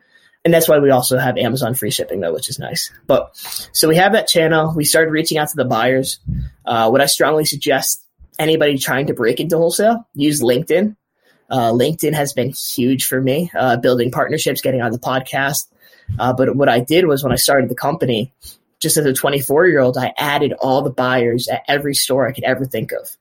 and 0.45 0.55
that's 0.55 0.69
why 0.69 0.79
we 0.79 0.91
also 0.91 1.19
have 1.19 1.37
Amazon 1.37 1.75
free 1.75 1.91
shipping 1.91 2.21
though, 2.21 2.33
which 2.33 2.49
is 2.49 2.59
nice. 2.59 2.91
But 3.07 3.31
so 3.73 3.89
we 3.89 3.97
have 3.97 4.13
that 4.13 4.29
channel. 4.29 4.73
We 4.75 4.85
started 4.85 5.11
reaching 5.11 5.39
out 5.39 5.49
to 5.49 5.57
the 5.57 5.65
buyers. 5.65 6.21
Uh, 6.65 6.89
what 6.91 7.01
I 7.01 7.07
strongly 7.07 7.45
suggest 7.45 8.05
anybody 8.39 8.79
trying 8.79 9.09
to 9.09 9.15
break 9.15 9.41
into 9.41 9.57
wholesale 9.57 10.07
use 10.15 10.43
LinkedIn. 10.43 10.97
Uh, 11.51 11.73
LinkedIn 11.73 12.13
has 12.13 12.33
been 12.35 12.51
huge 12.51 13.07
for 13.07 13.21
me, 13.21 13.51
uh, 13.59 13.79
building 13.79 14.11
partnerships, 14.11 14.61
getting 14.61 14.83
on 14.83 14.93
the 14.93 14.99
podcast. 14.99 15.67
Uh, 16.19 16.33
but 16.33 16.55
what 16.55 16.69
I 16.69 16.81
did 16.81 17.07
was 17.07 17.23
when 17.23 17.33
I 17.33 17.37
started 17.37 17.69
the 17.69 17.75
company, 17.75 18.33
just 18.81 18.97
as 18.97 19.07
a 19.07 19.13
24 19.13 19.67
year 19.67 19.81
old, 19.81 19.99
I 19.99 20.13
added 20.17 20.53
all 20.53 20.83
the 20.83 20.91
buyers 20.91 21.49
at 21.49 21.63
every 21.67 21.95
store 21.95 22.29
I 22.29 22.33
could 22.33 22.45
ever 22.45 22.65
think 22.65 22.93
of. 22.93 23.17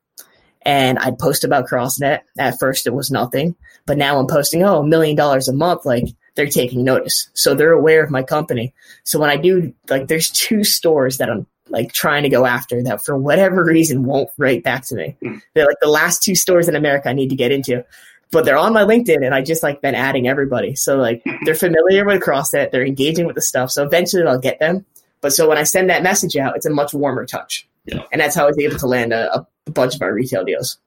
And 0.62 1.00
I'd 1.00 1.18
post 1.18 1.44
about 1.46 1.68
CrossNet. 1.68 2.22
At 2.38 2.60
first, 2.60 2.88
it 2.88 2.94
was 2.94 3.10
nothing, 3.10 3.56
but 3.86 3.98
now 3.98 4.20
I'm 4.20 4.28
posting, 4.28 4.64
oh, 4.64 4.82
a 4.82 4.88
million 4.88 5.16
dollars 5.16 5.48
a 5.48 5.54
month. 5.54 5.86
Like 5.86 6.06
they're 6.38 6.48
taking 6.48 6.86
notice. 6.86 7.30
So 7.34 7.54
they're 7.54 7.74
aware 7.74 8.02
of 8.02 8.10
my 8.10 8.24
company. 8.24 8.74
So 9.04 9.20
when 9.20 9.30
I 9.30 9.36
do, 9.36 9.74
like, 9.90 10.08
there's 10.08 10.32
two 10.32 10.64
stores 10.64 11.18
that 11.18 11.30
I'm 11.30 11.46
like 11.68 11.92
trying 11.92 12.24
to 12.24 12.30
go 12.30 12.46
after 12.46 12.82
that 12.84 13.04
for 13.04 13.18
whatever 13.18 13.66
reason 13.66 14.06
won't 14.06 14.30
write 14.38 14.64
back 14.64 14.86
to 14.86 14.96
me. 14.96 15.18
Hmm. 15.22 15.40
They're 15.54 15.66
like 15.66 15.82
the 15.82 15.90
last 15.90 16.24
two 16.24 16.36
stores 16.36 16.70
in 16.70 16.78
America 16.78 17.10
I 17.10 17.14
need 17.14 17.30
to 17.32 17.36
get 17.36 17.52
into 17.52 17.84
but 18.32 18.46
they're 18.46 18.58
on 18.58 18.74
my 18.74 18.84
LinkedIn 18.84 19.26
and 19.26 19.34
I 19.34 19.42
just 19.42 19.64
like 19.64 19.82
been 19.82 19.96
adding 19.96 20.28
everybody. 20.28 20.76
So 20.76 20.98
like 20.98 21.24
they're 21.46 21.56
familiar 21.56 22.06
with 22.06 22.22
CrossNet, 22.22 22.72
they're 22.72 22.86
engaging 22.86 23.26
with 23.26 23.36
the 23.36 23.42
stuff. 23.42 23.72
So 23.72 23.84
eventually 23.84 24.24
I'll 24.24 24.40
get 24.40 24.60
them. 24.60 24.86
But 25.22 25.34
so 25.34 25.48
when 25.48 25.58
I 25.58 25.64
send 25.64 25.90
that 25.90 26.04
message 26.04 26.36
out, 26.36 26.56
it's 26.56 26.66
a 26.66 26.70
much 26.70 26.94
warmer 26.94 27.26
touch. 27.26 27.68
Yeah. 27.86 28.04
And 28.12 28.22
that's 28.22 28.36
how 28.36 28.44
I 28.44 28.48
was 28.48 28.60
able 28.60 28.78
to 28.78 28.88
land 28.88 29.14
a, 29.14 29.46
a 29.66 29.72
bunch 29.72 29.96
of 29.96 30.02
our 30.02 30.14
retail 30.14 30.44
deals. 30.44 30.78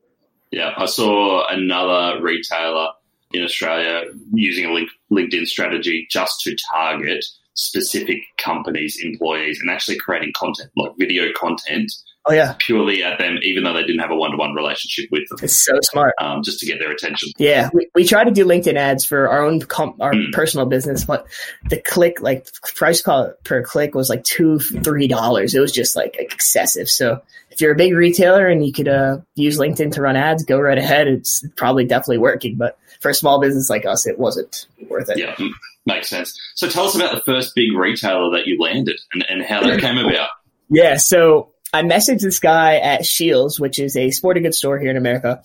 Yeah. 0.50 0.74
I 0.76 0.86
saw 0.86 1.48
another 1.48 2.22
retailer 2.22 2.88
in 3.32 3.42
Australia 3.42 4.04
using 4.32 4.66
a 4.66 4.72
link, 4.72 4.90
LinkedIn 5.12 5.46
strategy 5.46 6.06
just 6.10 6.40
to 6.42 6.56
target 6.72 7.24
specific 7.54 8.18
companies' 8.38 8.98
employees 9.02 9.60
and 9.60 9.70
actually 9.70 9.98
creating 9.98 10.32
content, 10.34 10.70
like 10.76 10.92
video 10.98 11.32
content 11.36 11.92
Oh 12.26 12.32
yeah, 12.32 12.54
purely 12.58 13.02
at 13.02 13.18
them, 13.18 13.38
even 13.42 13.64
though 13.64 13.72
they 13.72 13.82
didn't 13.82 14.00
have 14.00 14.10
a 14.10 14.14
one-to-one 14.14 14.54
relationship 14.54 15.10
with 15.10 15.26
them. 15.28 15.38
It's 15.42 15.64
so 15.64 15.72
smart, 15.82 16.14
um, 16.20 16.42
just 16.42 16.60
to 16.60 16.66
get 16.66 16.78
their 16.78 16.90
attention. 16.90 17.30
Yeah, 17.38 17.70
we, 17.72 17.88
we 17.94 18.04
try 18.04 18.24
to 18.24 18.30
do 18.30 18.44
LinkedIn 18.44 18.74
ads 18.74 19.06
for 19.06 19.28
our 19.28 19.42
own 19.42 19.60
comp, 19.60 20.00
our 20.02 20.12
mm. 20.12 20.30
personal 20.32 20.66
business, 20.66 21.04
but 21.04 21.26
the 21.70 21.80
click, 21.80 22.20
like 22.20 22.46
price 22.76 23.00
call 23.00 23.32
per 23.44 23.62
click, 23.62 23.94
was 23.94 24.10
like 24.10 24.22
two, 24.24 24.58
three 24.58 25.08
dollars. 25.08 25.54
It 25.54 25.60
was 25.60 25.72
just 25.72 25.96
like 25.96 26.16
excessive. 26.18 26.90
So 26.90 27.22
if 27.50 27.62
you're 27.62 27.72
a 27.72 27.76
big 27.76 27.94
retailer 27.94 28.46
and 28.48 28.66
you 28.66 28.72
could 28.72 28.88
uh, 28.88 29.18
use 29.34 29.58
LinkedIn 29.58 29.92
to 29.92 30.02
run 30.02 30.16
ads, 30.16 30.44
go 30.44 30.60
right 30.60 30.78
ahead. 30.78 31.08
It's 31.08 31.42
probably 31.56 31.86
definitely 31.86 32.18
working, 32.18 32.56
but 32.56 32.78
for 33.00 33.10
a 33.10 33.14
small 33.14 33.40
business 33.40 33.70
like 33.70 33.86
us, 33.86 34.06
it 34.06 34.18
wasn't 34.18 34.66
worth 34.88 35.08
it. 35.08 35.18
Yeah, 35.18 35.34
mm, 35.36 35.50
makes 35.86 36.10
sense. 36.10 36.38
So 36.54 36.68
tell 36.68 36.84
us 36.84 36.94
about 36.94 37.14
the 37.14 37.22
first 37.22 37.54
big 37.54 37.72
retailer 37.72 38.30
that 38.36 38.46
you 38.46 38.60
landed 38.60 39.00
and, 39.14 39.24
and 39.28 39.42
how 39.42 39.62
that 39.62 39.80
came 39.80 39.96
about. 39.96 40.28
Yeah, 40.68 40.98
so 40.98 41.50
I 41.72 41.82
messaged 41.82 42.20
this 42.20 42.40
guy 42.40 42.76
at 42.76 43.06
Scheels, 43.06 43.60
which 43.60 43.78
is 43.78 43.96
a 43.96 44.10
sporting 44.10 44.42
goods 44.42 44.58
store 44.58 44.78
here 44.78 44.90
in 44.90 44.96
America. 44.96 45.42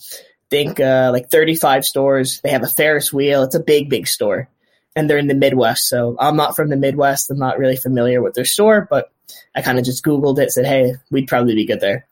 Think 0.49 0.79
uh, 0.79 1.09
like 1.11 1.29
35 1.29 1.85
stores. 1.85 2.41
They 2.41 2.49
have 2.49 2.63
a 2.63 2.67
Ferris 2.67 3.13
wheel. 3.13 3.43
It's 3.43 3.55
a 3.55 3.59
big, 3.59 3.89
big 3.89 4.07
store. 4.07 4.49
And 4.95 5.09
they're 5.09 5.17
in 5.17 5.27
the 5.27 5.35
Midwest. 5.35 5.88
So 5.88 6.15
I'm 6.19 6.38
not 6.38 6.55
from 6.55 6.69
the 6.69 6.77
Midwest. 6.77 7.29
I'm 7.29 7.38
not 7.38 7.59
really 7.59 7.75
familiar 7.75 8.21
with 8.21 8.33
their 8.33 8.45
store, 8.45 8.88
but 8.89 9.11
I 9.55 9.61
kind 9.61 9.77
of 9.77 9.85
just 9.85 10.03
Googled 10.03 10.39
it, 10.39 10.51
said, 10.51 10.65
hey, 10.65 10.95
we'd 11.11 11.27
probably 11.27 11.55
be 11.55 11.65
good 11.65 11.79
there. 11.79 12.07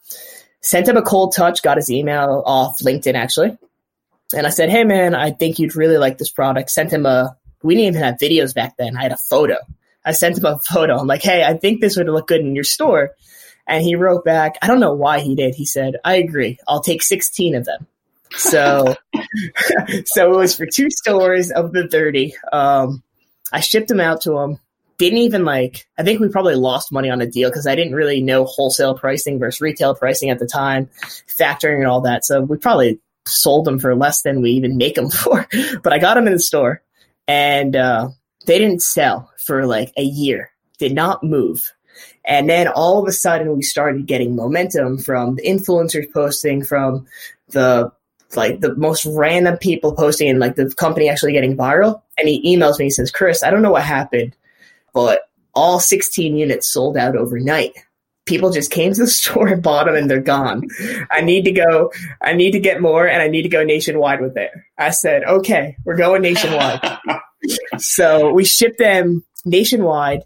Sent 0.62 0.88
him 0.88 0.98
a 0.98 1.02
cold 1.02 1.34
touch, 1.36 1.62
got 1.62 1.78
his 1.78 1.92
email 1.92 2.44
off 2.46 2.80
LinkedIn 2.80 3.16
actually. 3.16 3.58
And 4.36 4.48
I 4.48 4.50
said, 4.50 4.70
hey, 4.70 4.84
man, 4.84 5.14
I 5.14 5.32
think 5.32 5.60
you'd 5.60 5.76
really 5.76 5.98
like 5.98 6.18
this 6.18 6.32
product. 6.32 6.72
Sent 6.72 6.92
him 6.92 7.06
a, 7.06 7.36
we 7.62 7.76
didn't 7.76 7.96
even 7.96 8.04
have 8.04 8.16
videos 8.16 8.54
back 8.54 8.78
then. 8.78 8.98
I 8.98 9.04
had 9.04 9.12
a 9.12 9.18
photo. 9.18 9.58
I 10.06 10.12
sent 10.12 10.38
him 10.38 10.46
a 10.46 10.60
photo. 10.60 10.98
I'm 10.98 11.08
like, 11.08 11.22
hey, 11.22 11.44
I 11.44 11.54
think 11.56 11.82
this 11.82 11.98
would 11.98 12.08
look 12.08 12.28
good 12.28 12.42
in 12.42 12.56
your 12.56 12.64
store. 12.64 13.12
And 13.68 13.84
he 13.84 13.96
wrote 13.96 14.26
back, 14.26 14.58
I 14.62 14.68
don't 14.68 14.80
know 14.80 14.94
why 14.94 15.20
he 15.20 15.36
did. 15.36 15.56
He 15.56 15.66
said, 15.66 15.96
I 16.04 16.16
agree. 16.16 16.60
I'll 16.68 16.82
take 16.82 17.02
16 17.02 17.56
of 17.56 17.66
them. 17.66 17.88
So, 18.32 18.96
so 20.06 20.34
it 20.34 20.38
was 20.38 20.56
for 20.56 20.66
two 20.66 20.90
stores 20.90 21.52
of 21.52 21.72
the 21.72 21.88
30. 21.88 22.36
Um, 22.52 23.04
I 23.52 23.60
shipped 23.60 23.88
them 23.88 24.00
out 24.00 24.22
to 24.22 24.38
him. 24.38 24.60
Didn't 24.98 25.20
even 25.20 25.46
like, 25.46 25.88
I 25.98 26.04
think 26.04 26.20
we 26.20 26.30
probably 26.30 26.56
lost 26.56 26.92
money 26.92 27.10
on 27.10 27.22
a 27.22 27.28
deal 27.28 27.50
because 27.50 27.68
I 27.68 27.76
didn't 27.76 27.96
really 27.96 28.22
know 28.22 28.46
wholesale 28.46 28.98
pricing 28.98 29.40
versus 29.40 29.62
retail 29.62 29.96
pricing 29.96 30.30
at 30.30 30.40
the 30.40 30.48
time, 30.48 30.90
factoring 31.28 31.78
and 31.78 31.88
all 31.88 32.02
that. 32.02 32.26
So 32.26 32.42
we 32.42 32.58
probably 32.58 33.00
sold 33.26 33.66
them 33.66 33.80
for 33.80 33.96
less 33.96 34.22
than 34.22 34.42
we 34.42 34.52
even 34.52 34.78
make 34.78 34.96
them 34.96 35.10
for. 35.12 35.48
But 35.82 35.94
I 35.94 36.00
got 36.00 36.16
them 36.16 36.28
in 36.28 36.34
the 36.34 36.40
store 36.40 36.82
and, 37.28 37.76
uh, 37.76 38.10
they 38.46 38.60
didn't 38.60 38.82
sell 38.82 39.32
for 39.38 39.66
like 39.66 39.94
a 39.98 40.04
year, 40.04 40.52
did 40.78 40.94
not 40.94 41.24
move. 41.24 41.72
And 42.26 42.50
then 42.50 42.68
all 42.68 43.02
of 43.02 43.08
a 43.08 43.12
sudden 43.12 43.56
we 43.56 43.64
started 43.64 44.06
getting 44.06 44.36
momentum 44.36 44.98
from 44.98 45.36
the 45.36 45.44
influencers 45.44 46.12
posting, 46.12 46.64
from 46.64 47.06
the 47.50 47.92
like 48.36 48.62
the 48.62 48.76
most 48.76 49.06
random 49.06 49.58
people 49.58 49.94
posting 49.94 50.30
and 50.30 50.40
like 50.40 50.56
the 50.56 50.70
company 50.76 51.10
actually 51.10 51.34
getting 51.34 51.58
viral. 51.58 52.02
And 52.18 52.28
he 52.28 52.56
emails 52.56 52.80
me, 52.80 52.86
he 52.86 52.92
says, 52.92 53.12
Chris, 53.12 53.44
I 53.44 53.52
don't 53.52 53.62
know 53.62 53.72
what 53.72 53.84
happened, 53.84 54.36
but 54.94 55.22
all 55.54 55.80
16 55.80 56.36
units 56.36 56.72
sold 56.72 56.98
out 56.98 57.16
overnight. 57.16 57.74
People 58.26 58.52
just 58.52 58.72
came 58.72 58.94
to 58.94 59.02
the 59.02 59.08
store 59.12 59.48
and 59.48 59.62
bought 59.62 59.86
them 59.86 59.96
and 59.96 60.10
they're 60.10 60.22
gone. 60.22 60.68
I 61.12 61.22
need 61.22 61.46
to 61.46 61.52
go, 61.52 61.92
I 62.22 62.34
need 62.34 62.52
to 62.52 62.60
get 62.60 62.82
more 62.82 63.08
and 63.08 63.22
I 63.22 63.28
need 63.28 63.44
to 63.44 63.50
go 63.50 63.64
nationwide 63.64 64.22
with 64.22 64.38
it. 64.38 64.52
I 64.78 64.92
said, 64.92 65.24
okay, 65.24 65.78
we're 65.86 65.98
going 65.98 66.22
nationwide. 66.22 66.80
so 67.78 68.32
we 68.32 68.46
shipped 68.46 68.80
them 68.80 69.24
nationwide 69.46 70.24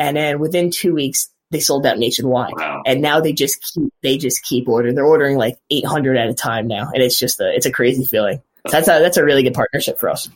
and 0.00 0.16
then 0.16 0.40
within 0.40 0.70
two 0.70 0.94
weeks 0.94 1.28
they 1.50 1.60
sold 1.60 1.84
out 1.84 1.98
nationwide. 1.98 2.52
Wow. 2.56 2.82
And 2.86 3.02
now 3.02 3.20
they 3.20 3.32
just 3.32 3.60
keep, 3.74 3.92
they 4.02 4.16
just 4.18 4.42
keep 4.44 4.68
ordering. 4.68 4.94
They're 4.94 5.04
ordering 5.04 5.36
like 5.36 5.58
800 5.70 6.16
at 6.16 6.28
a 6.28 6.34
time 6.34 6.68
now. 6.68 6.90
And 6.94 7.02
it's 7.02 7.18
just 7.18 7.40
a, 7.40 7.52
it's 7.52 7.66
a 7.66 7.72
crazy 7.72 8.04
feeling. 8.04 8.40
That's 8.70 8.86
a, 8.86 9.00
that's 9.00 9.16
a 9.16 9.24
really 9.24 9.42
good 9.42 9.54
partnership 9.54 9.98
for 9.98 10.10
us. 10.10 10.28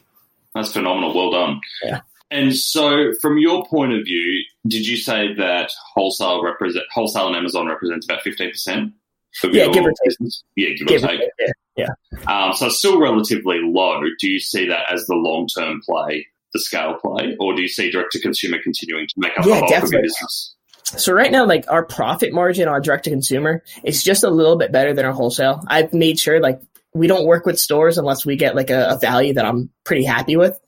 That's 0.54 0.72
phenomenal. 0.72 1.14
Well 1.14 1.30
done. 1.30 1.60
Yeah. 1.84 2.00
And 2.30 2.54
so, 2.56 3.12
from 3.20 3.38
your 3.38 3.64
point 3.66 3.92
of 3.92 4.04
view, 4.04 4.42
did 4.66 4.86
you 4.86 4.96
say 4.96 5.34
that 5.34 5.70
wholesale 5.94 6.42
represent 6.42 6.84
wholesale 6.92 7.28
and 7.28 7.36
Amazon 7.36 7.68
represents 7.68 8.06
about 8.06 8.22
fifteen 8.22 8.50
percent 8.50 8.92
Yeah, 9.44 9.68
give 9.68 9.84
or 9.84 9.92
take. 10.04 10.16
Yeah, 10.56 10.68
give, 10.70 10.86
Give 10.88 11.04
or 11.04 11.08
take. 11.08 11.20
take, 11.20 11.50
yeah. 11.76 11.88
Um, 12.26 12.52
so 12.54 12.70
still 12.70 12.98
relatively 13.00 13.58
low. 13.62 14.00
Do 14.18 14.28
you 14.28 14.40
see 14.40 14.66
that 14.68 14.92
as 14.92 15.04
the 15.06 15.14
long 15.14 15.46
term 15.46 15.80
play, 15.86 16.26
the 16.54 16.60
scale 16.60 16.94
play, 16.94 17.36
or 17.38 17.54
do 17.54 17.60
you 17.60 17.68
see 17.68 17.90
direct 17.90 18.12
to 18.12 18.20
consumer 18.20 18.56
continuing 18.62 19.06
to 19.08 19.14
make 19.18 19.38
up 19.38 19.44
Yeah, 19.44 19.56
the 19.56 19.60
bulk 19.60 19.82
of 19.82 19.92
your 19.92 20.02
business? 20.02 20.54
So 20.84 21.12
right 21.12 21.30
now, 21.30 21.46
like 21.46 21.64
our 21.68 21.84
profit 21.84 22.32
margin 22.32 22.68
on 22.68 22.80
direct 22.80 23.04
to 23.04 23.10
consumer 23.10 23.62
is 23.82 24.02
just 24.02 24.22
a 24.22 24.30
little 24.30 24.56
bit 24.56 24.72
better 24.72 24.94
than 24.94 25.04
our 25.04 25.12
wholesale. 25.12 25.62
I've 25.66 25.92
made 25.92 26.18
sure 26.18 26.40
like 26.40 26.60
we 26.94 27.06
don't 27.06 27.26
work 27.26 27.44
with 27.44 27.58
stores 27.58 27.98
unless 27.98 28.24
we 28.24 28.36
get 28.36 28.54
like 28.54 28.70
a, 28.70 28.90
a 28.90 28.98
value 28.98 29.34
that 29.34 29.44
I'm 29.44 29.70
pretty 29.84 30.04
happy 30.04 30.36
with. 30.36 30.58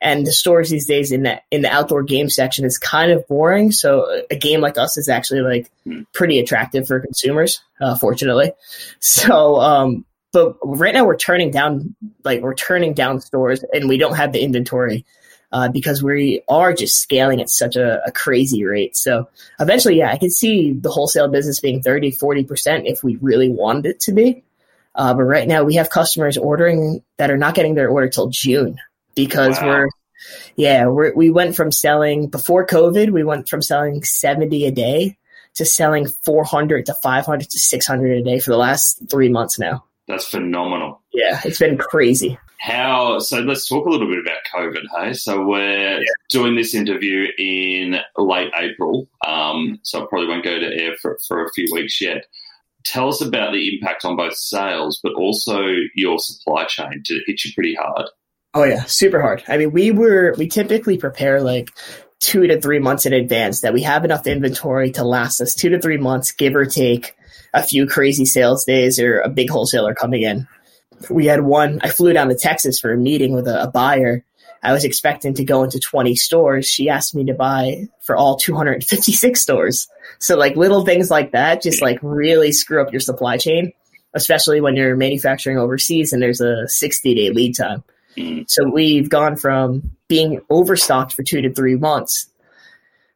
And 0.00 0.26
the 0.26 0.32
stores 0.32 0.68
these 0.68 0.86
days 0.86 1.12
in 1.12 1.24
that 1.24 1.44
in 1.50 1.62
the 1.62 1.70
outdoor 1.70 2.02
game 2.02 2.28
section 2.28 2.64
is 2.64 2.76
kind 2.76 3.12
of 3.12 3.26
boring. 3.28 3.70
So 3.70 4.22
a 4.30 4.36
game 4.36 4.60
like 4.60 4.76
us 4.76 4.96
is 4.98 5.08
actually 5.08 5.40
like 5.40 5.70
pretty 6.12 6.38
attractive 6.38 6.86
for 6.86 7.00
consumers, 7.00 7.60
uh, 7.80 7.96
fortunately. 7.96 8.52
So, 9.00 9.60
um, 9.60 10.04
but 10.32 10.56
right 10.64 10.94
now 10.94 11.04
we're 11.04 11.16
turning 11.16 11.50
down 11.50 11.94
like 12.24 12.40
we're 12.40 12.54
turning 12.54 12.94
down 12.94 13.20
stores 13.20 13.64
and 13.72 13.88
we 13.88 13.96
don't 13.96 14.16
have 14.16 14.32
the 14.32 14.40
inventory 14.40 15.04
uh, 15.52 15.68
because 15.68 16.02
we 16.02 16.42
are 16.48 16.72
just 16.72 17.00
scaling 17.00 17.40
at 17.40 17.50
such 17.50 17.76
a, 17.76 18.02
a 18.06 18.12
crazy 18.12 18.64
rate. 18.64 18.96
So 18.96 19.28
eventually, 19.60 19.98
yeah, 19.98 20.10
I 20.10 20.18
could 20.18 20.32
see 20.32 20.72
the 20.72 20.90
wholesale 20.90 21.28
business 21.28 21.60
being 21.60 21.82
30, 21.82 22.12
40% 22.12 22.82
if 22.86 23.04
we 23.04 23.16
really 23.16 23.50
wanted 23.50 23.86
it 23.86 24.00
to 24.00 24.12
be. 24.12 24.42
Uh, 24.94 25.14
but 25.14 25.22
right 25.22 25.48
now 25.48 25.62
we 25.62 25.76
have 25.76 25.90
customers 25.90 26.36
ordering 26.36 27.02
that 27.16 27.30
are 27.30 27.38
not 27.38 27.54
getting 27.54 27.74
their 27.74 27.88
order 27.88 28.08
till 28.08 28.28
June 28.28 28.78
because 29.14 29.58
Wow. 29.60 29.66
we're, 29.66 29.88
yeah, 30.56 30.86
we're, 30.86 31.14
we 31.14 31.30
went 31.30 31.56
from 31.56 31.72
selling 31.72 32.28
before 32.28 32.66
COVID, 32.66 33.10
we 33.10 33.24
went 33.24 33.48
from 33.48 33.62
selling 33.62 34.02
70 34.04 34.66
a 34.66 34.70
day 34.70 35.16
to 35.54 35.64
selling 35.64 36.06
400 36.24 36.86
to 36.86 36.94
500 36.94 37.50
to 37.50 37.58
600 37.58 38.18
a 38.18 38.22
day 38.22 38.38
for 38.38 38.50
the 38.50 38.56
last 38.56 39.02
three 39.10 39.28
months 39.28 39.58
now. 39.58 39.84
That's 40.08 40.26
phenomenal. 40.26 41.00
Yeah, 41.12 41.40
it's 41.44 41.58
been 41.58 41.78
crazy. 41.78 42.38
How 42.62 43.18
so? 43.18 43.40
Let's 43.40 43.68
talk 43.68 43.86
a 43.86 43.90
little 43.90 44.06
bit 44.06 44.20
about 44.20 44.38
COVID. 44.54 44.84
Hey, 44.96 45.14
so 45.14 45.44
we're 45.44 46.04
doing 46.30 46.54
this 46.54 46.76
interview 46.76 47.26
in 47.36 47.96
late 48.16 48.52
April, 48.56 49.08
um, 49.26 49.80
so 49.82 50.00
it 50.04 50.08
probably 50.08 50.28
won't 50.28 50.44
go 50.44 50.60
to 50.60 50.80
air 50.80 50.94
for, 51.02 51.18
for 51.26 51.44
a 51.44 51.50
few 51.56 51.66
weeks 51.72 52.00
yet. 52.00 52.24
Tell 52.84 53.08
us 53.08 53.20
about 53.20 53.52
the 53.52 53.74
impact 53.74 54.04
on 54.04 54.14
both 54.14 54.36
sales, 54.36 55.00
but 55.02 55.14
also 55.14 55.60
your 55.96 56.20
supply 56.20 56.64
chain. 56.66 57.02
Did 57.04 57.16
it 57.16 57.24
hit 57.26 57.44
you 57.44 57.50
pretty 57.52 57.74
hard? 57.74 58.06
Oh 58.54 58.62
yeah, 58.62 58.84
super 58.84 59.20
hard. 59.20 59.42
I 59.48 59.58
mean, 59.58 59.72
we 59.72 59.90
were 59.90 60.36
we 60.38 60.46
typically 60.46 60.98
prepare 60.98 61.42
like 61.42 61.70
two 62.20 62.46
to 62.46 62.60
three 62.60 62.78
months 62.78 63.06
in 63.06 63.12
advance 63.12 63.62
that 63.62 63.74
we 63.74 63.82
have 63.82 64.04
enough 64.04 64.28
inventory 64.28 64.92
to 64.92 65.02
last 65.02 65.40
us 65.40 65.56
two 65.56 65.70
to 65.70 65.80
three 65.80 65.98
months, 65.98 66.30
give 66.30 66.54
or 66.54 66.66
take 66.66 67.16
a 67.52 67.62
few 67.64 67.88
crazy 67.88 68.24
sales 68.24 68.64
days 68.64 69.00
or 69.00 69.18
a 69.18 69.28
big 69.28 69.50
wholesaler 69.50 69.96
coming 69.96 70.22
in. 70.22 70.46
We 71.10 71.26
had 71.26 71.42
one. 71.42 71.80
I 71.82 71.88
flew 71.88 72.12
down 72.12 72.28
to 72.28 72.34
Texas 72.34 72.78
for 72.78 72.92
a 72.92 72.96
meeting 72.96 73.34
with 73.34 73.46
a, 73.46 73.64
a 73.64 73.70
buyer. 73.70 74.24
I 74.62 74.72
was 74.72 74.84
expecting 74.84 75.34
to 75.34 75.44
go 75.44 75.64
into 75.64 75.80
20 75.80 76.14
stores. 76.14 76.66
She 76.66 76.88
asked 76.88 77.14
me 77.14 77.24
to 77.24 77.34
buy 77.34 77.88
for 78.00 78.16
all 78.16 78.36
256 78.36 79.40
stores. 79.40 79.88
So 80.18 80.36
like 80.36 80.56
little 80.56 80.84
things 80.84 81.10
like 81.10 81.32
that 81.32 81.62
just 81.62 81.82
like 81.82 81.98
really 82.00 82.52
screw 82.52 82.80
up 82.80 82.92
your 82.92 83.00
supply 83.00 83.38
chain, 83.38 83.72
especially 84.14 84.60
when 84.60 84.76
you're 84.76 84.96
manufacturing 84.96 85.58
overseas 85.58 86.12
and 86.12 86.22
there's 86.22 86.40
a 86.40 86.68
60 86.68 87.14
day 87.14 87.30
lead 87.30 87.56
time. 87.56 87.82
Mm. 88.16 88.48
So 88.48 88.68
we've 88.68 89.08
gone 89.08 89.36
from 89.36 89.96
being 90.06 90.40
overstocked 90.48 91.12
for 91.12 91.24
two 91.24 91.42
to 91.42 91.52
three 91.52 91.76
months 91.76 92.28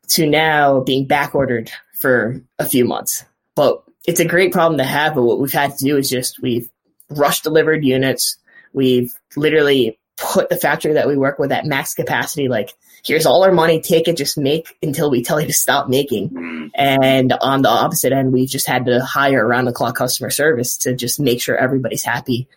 to 0.09 0.27
now 0.27 0.81
being 0.81 1.07
back 1.07 1.35
ordered 1.35 1.71
for 2.01 2.41
a 2.59 2.65
few 2.65 2.85
months. 2.85 3.25
But 3.55 3.83
it's 4.07 4.21
a 4.21 4.25
great 4.25 4.53
problem 4.53 4.79
to 4.79 4.85
have. 4.85 5.15
But 5.15 5.25
what 5.25 5.39
we've 5.39 5.53
had 5.53 5.77
to 5.77 5.85
do 5.85 5.97
is 5.97 6.09
just 6.09 6.41
we've 6.41 6.69
rush 7.11 7.41
delivered 7.41 7.85
units. 7.85 8.37
We've 8.73 9.13
literally 9.37 9.99
put 10.17 10.49
the 10.49 10.57
factory 10.57 10.95
that 10.95 11.07
we 11.07 11.17
work 11.17 11.39
with 11.39 11.53
at 11.53 11.67
max 11.67 11.95
capacity. 11.95 12.49
Like, 12.49 12.75
here's 13.05 13.27
all 13.27 13.45
our 13.45 13.53
money, 13.53 13.81
take 13.81 14.09
it, 14.09 14.17
just 14.17 14.39
make 14.39 14.77
until 14.83 15.11
we 15.11 15.23
tell 15.25 15.41
you 15.41 15.47
to 15.47 15.53
stop 15.53 15.89
making. 15.89 16.71
And 16.75 17.33
on 17.33 17.63
the 17.63 17.69
opposite 17.69 18.13
end, 18.13 18.33
we've 18.33 18.49
just 18.49 18.67
had 18.67 18.87
to 18.87 19.05
hire 19.05 19.45
around 19.47 19.67
the 19.67 19.73
clock 19.73 19.97
customer 19.97 20.31
service 20.31 20.77
to 20.79 20.95
just 20.95 21.21
make 21.21 21.41
sure 21.41 21.57
everybody's 21.57 22.05
happy. 22.05 22.49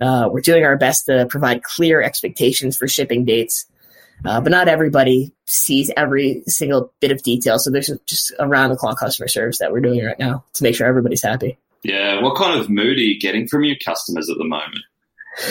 Uh, 0.00 0.28
we're 0.30 0.40
doing 0.40 0.64
our 0.64 0.76
best 0.76 1.06
to 1.06 1.26
provide 1.26 1.62
clear 1.62 2.02
expectations 2.02 2.76
for 2.76 2.86
shipping 2.86 3.24
dates. 3.24 3.66
Uh, 4.24 4.40
but 4.40 4.50
not 4.50 4.66
everybody 4.66 5.32
sees 5.44 5.90
every 5.94 6.42
single 6.46 6.92
bit 7.00 7.12
of 7.12 7.22
detail. 7.22 7.58
So 7.58 7.70
there's 7.70 7.90
just 8.06 8.32
around 8.38 8.70
the 8.70 8.76
clock 8.76 8.98
customer 8.98 9.28
service 9.28 9.58
that 9.58 9.72
we're 9.72 9.80
doing 9.80 10.04
right 10.04 10.18
now 10.18 10.44
to 10.54 10.62
make 10.62 10.74
sure 10.74 10.86
everybody's 10.86 11.22
happy. 11.22 11.58
Yeah. 11.86 12.20
What 12.20 12.36
kind 12.36 12.60
of 12.60 12.68
mood 12.68 12.96
are 12.96 13.00
you 13.00 13.18
getting 13.20 13.46
from 13.46 13.64
your 13.64 13.76
customers 13.84 14.28
at 14.28 14.38
the 14.38 14.44
moment? 14.44 14.80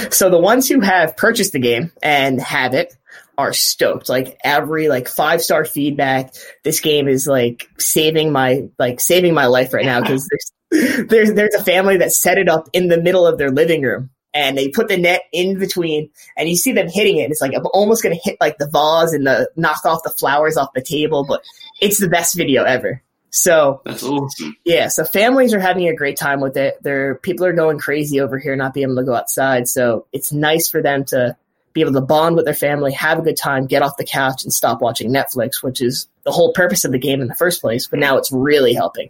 So 0.10 0.30
the 0.30 0.40
ones 0.40 0.68
who 0.68 0.82
have 0.82 1.16
purchased 1.16 1.54
the 1.54 1.60
game 1.60 1.92
and 2.02 2.42
have 2.42 2.74
it 2.74 2.96
are 3.38 3.54
stoked. 3.54 4.10
Like 4.10 4.38
every 4.44 4.90
like 4.90 5.08
five 5.08 5.42
star 5.42 5.64
feedback, 5.64 6.34
this 6.64 6.80
game 6.80 7.08
is 7.08 7.28
like 7.28 7.70
saving 7.78 8.32
my 8.32 8.68
like 8.80 9.00
saving 9.00 9.34
my 9.34 9.46
life 9.46 9.74
right 9.74 9.86
now 9.86 10.02
because 10.02 10.28
there's 10.72 11.08
there's 11.08 11.34
there's 11.34 11.56
a 11.56 11.64
family 11.64 11.98
that 11.98 12.12
set 12.12 12.38
it 12.38 12.50
up 12.50 12.70
in 12.74 12.88
the 12.88 13.02
middle 13.02 13.26
of 13.26 13.38
their 13.38 13.52
living 13.52 13.84
room 13.84 14.10
and 14.34 14.58
they 14.58 14.68
put 14.68 14.88
the 14.90 14.98
net 14.98 15.22
in 15.32 15.58
between 15.58 16.10
and 16.36 16.50
you 16.50 16.58
see 16.58 16.74
them 16.74 16.90
hitting 16.90 17.18
it. 17.18 17.24
And 17.24 17.32
it's 17.32 17.42
like 17.42 17.54
I'm 17.56 17.68
almost 17.74 18.04
gonna 18.04 18.20
hit 18.22 18.38
like 18.42 18.58
the 18.58 18.70
vase 18.70 19.14
and 19.14 19.26
the 19.26 19.50
knock 19.56 19.86
off 19.86 20.04
the 20.04 20.10
flowers 20.10 20.58
off 20.58 20.74
the 20.74 20.82
table, 20.82 21.26
but 21.26 21.44
it's 21.80 22.00
the 22.00 22.10
best 22.10 22.36
video 22.36 22.64
ever. 22.64 23.02
So 23.36 23.82
That's 23.84 24.02
awesome. 24.02 24.56
yeah, 24.64 24.88
so 24.88 25.04
families 25.04 25.54
are 25.54 25.60
having 25.60 25.90
a 25.90 25.94
great 25.94 26.16
time 26.16 26.40
with 26.40 26.56
it. 26.56 26.82
Their 26.82 27.16
people 27.16 27.46
are 27.46 27.52
going 27.52 27.78
crazy 27.80 28.22
over 28.22 28.40
here, 28.40 28.56
not 28.56 28.74
being 28.74 28.86
able 28.86 28.96
to 28.96 29.04
go 29.04 29.14
outside. 29.14 29.68
So 29.68 30.08
it's 30.14 30.32
nice 30.32 30.70
for 30.70 30.82
them 30.82 31.04
to 31.06 31.36
be 31.74 31.82
able 31.82 31.92
to 31.92 32.02
bond 32.02 32.38
with 32.38 32.46
their 32.46 32.54
family, 32.54 32.94
have 32.94 33.20
a 33.20 33.22
good 33.22 33.36
time, 33.36 33.66
get 33.66 33.82
off 33.82 33.98
the 33.98 34.06
couch, 34.06 34.46
and 34.46 34.54
stop 34.54 34.80
watching 34.80 35.12
Netflix, 35.12 35.62
which 35.62 35.82
is 35.82 36.08
the 36.24 36.32
whole 36.32 36.54
purpose 36.54 36.86
of 36.86 36.94
the 36.94 36.98
game 36.98 37.20
in 37.20 37.28
the 37.28 37.36
first 37.36 37.60
place. 37.60 37.88
But 37.88 38.00
now 38.00 38.16
it's 38.16 38.32
really 38.32 38.74
helping. 38.74 39.10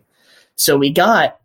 So 0.56 0.76
we 0.76 0.90
got, 0.90 1.40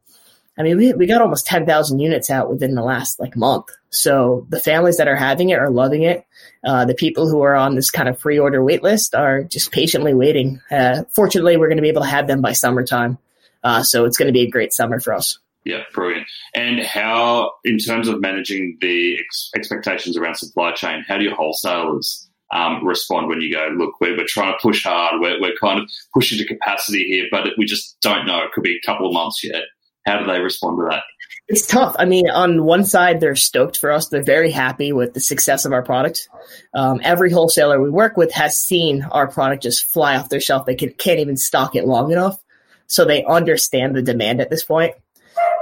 I 0.60 0.62
mean, 0.62 0.76
we 0.76 0.92
we 0.92 1.06
got 1.06 1.22
almost 1.22 1.46
ten 1.46 1.64
thousand 1.64 2.00
units 2.00 2.28
out 2.28 2.50
within 2.50 2.74
the 2.74 2.82
last 2.82 3.18
like 3.18 3.34
month. 3.34 3.66
So 3.88 4.46
the 4.50 4.60
families 4.60 4.98
that 4.98 5.08
are 5.08 5.16
having 5.16 5.48
it 5.48 5.58
are 5.58 5.70
loving 5.70 6.02
it. 6.02 6.26
Uh, 6.62 6.84
the 6.84 6.94
people 6.94 7.30
who 7.30 7.40
are 7.40 7.56
on 7.56 7.74
this 7.74 7.90
kind 7.90 8.10
of 8.10 8.18
pre-order 8.18 8.62
wait 8.62 8.82
list 8.82 9.14
are 9.14 9.42
just 9.42 9.72
patiently 9.72 10.12
waiting. 10.12 10.60
Uh, 10.70 11.04
fortunately, 11.14 11.56
we're 11.56 11.68
going 11.68 11.78
to 11.78 11.82
be 11.82 11.88
able 11.88 12.02
to 12.02 12.08
have 12.08 12.26
them 12.26 12.42
by 12.42 12.52
summertime. 12.52 13.16
Uh, 13.64 13.82
so 13.82 14.04
it's 14.04 14.18
going 14.18 14.26
to 14.26 14.32
be 14.32 14.42
a 14.42 14.50
great 14.50 14.74
summer 14.74 15.00
for 15.00 15.14
us. 15.14 15.38
Yeah, 15.64 15.82
brilliant. 15.92 16.26
And 16.54 16.80
how, 16.80 17.52
in 17.64 17.78
terms 17.78 18.08
of 18.08 18.20
managing 18.20 18.78
the 18.80 19.18
ex- 19.18 19.50
expectations 19.56 20.16
around 20.16 20.36
supply 20.36 20.72
chain, 20.72 21.04
how 21.06 21.18
do 21.18 21.24
your 21.24 21.34
wholesalers 21.34 22.28
um, 22.52 22.86
respond 22.86 23.28
when 23.28 23.40
you 23.40 23.54
go, 23.54 23.68
look, 23.76 24.00
we're, 24.00 24.16
we're 24.16 24.26
trying 24.26 24.52
to 24.52 24.58
push 24.62 24.84
hard, 24.84 25.20
we're, 25.20 25.40
we're 25.40 25.56
kind 25.60 25.80
of 25.80 25.90
pushing 26.14 26.38
to 26.38 26.46
capacity 26.46 27.04
here, 27.04 27.26
but 27.30 27.48
we 27.58 27.64
just 27.64 28.00
don't 28.00 28.26
know. 28.26 28.38
It 28.38 28.52
could 28.52 28.62
be 28.62 28.78
a 28.82 28.86
couple 28.86 29.06
of 29.06 29.12
months 29.12 29.44
yet. 29.44 29.64
How 30.06 30.18
do 30.18 30.26
they 30.26 30.40
respond 30.40 30.78
to 30.78 30.86
that? 30.90 31.02
It's 31.48 31.66
tough. 31.66 31.96
I 31.98 32.04
mean, 32.04 32.30
on 32.30 32.64
one 32.64 32.84
side, 32.84 33.20
they're 33.20 33.34
stoked 33.36 33.78
for 33.78 33.90
us. 33.90 34.08
They're 34.08 34.22
very 34.22 34.50
happy 34.52 34.92
with 34.92 35.14
the 35.14 35.20
success 35.20 35.64
of 35.64 35.72
our 35.72 35.82
product. 35.82 36.28
Um, 36.74 37.00
every 37.02 37.32
wholesaler 37.32 37.80
we 37.82 37.90
work 37.90 38.16
with 38.16 38.32
has 38.32 38.56
seen 38.60 39.02
our 39.02 39.26
product 39.28 39.62
just 39.62 39.84
fly 39.84 40.16
off 40.16 40.28
their 40.28 40.40
shelf. 40.40 40.64
They 40.64 40.76
can, 40.76 40.92
can't 40.92 41.18
even 41.18 41.36
stock 41.36 41.74
it 41.74 41.86
long 41.86 42.12
enough. 42.12 42.40
So 42.86 43.04
they 43.04 43.24
understand 43.24 43.96
the 43.96 44.02
demand 44.02 44.40
at 44.40 44.48
this 44.48 44.62
point. 44.62 44.94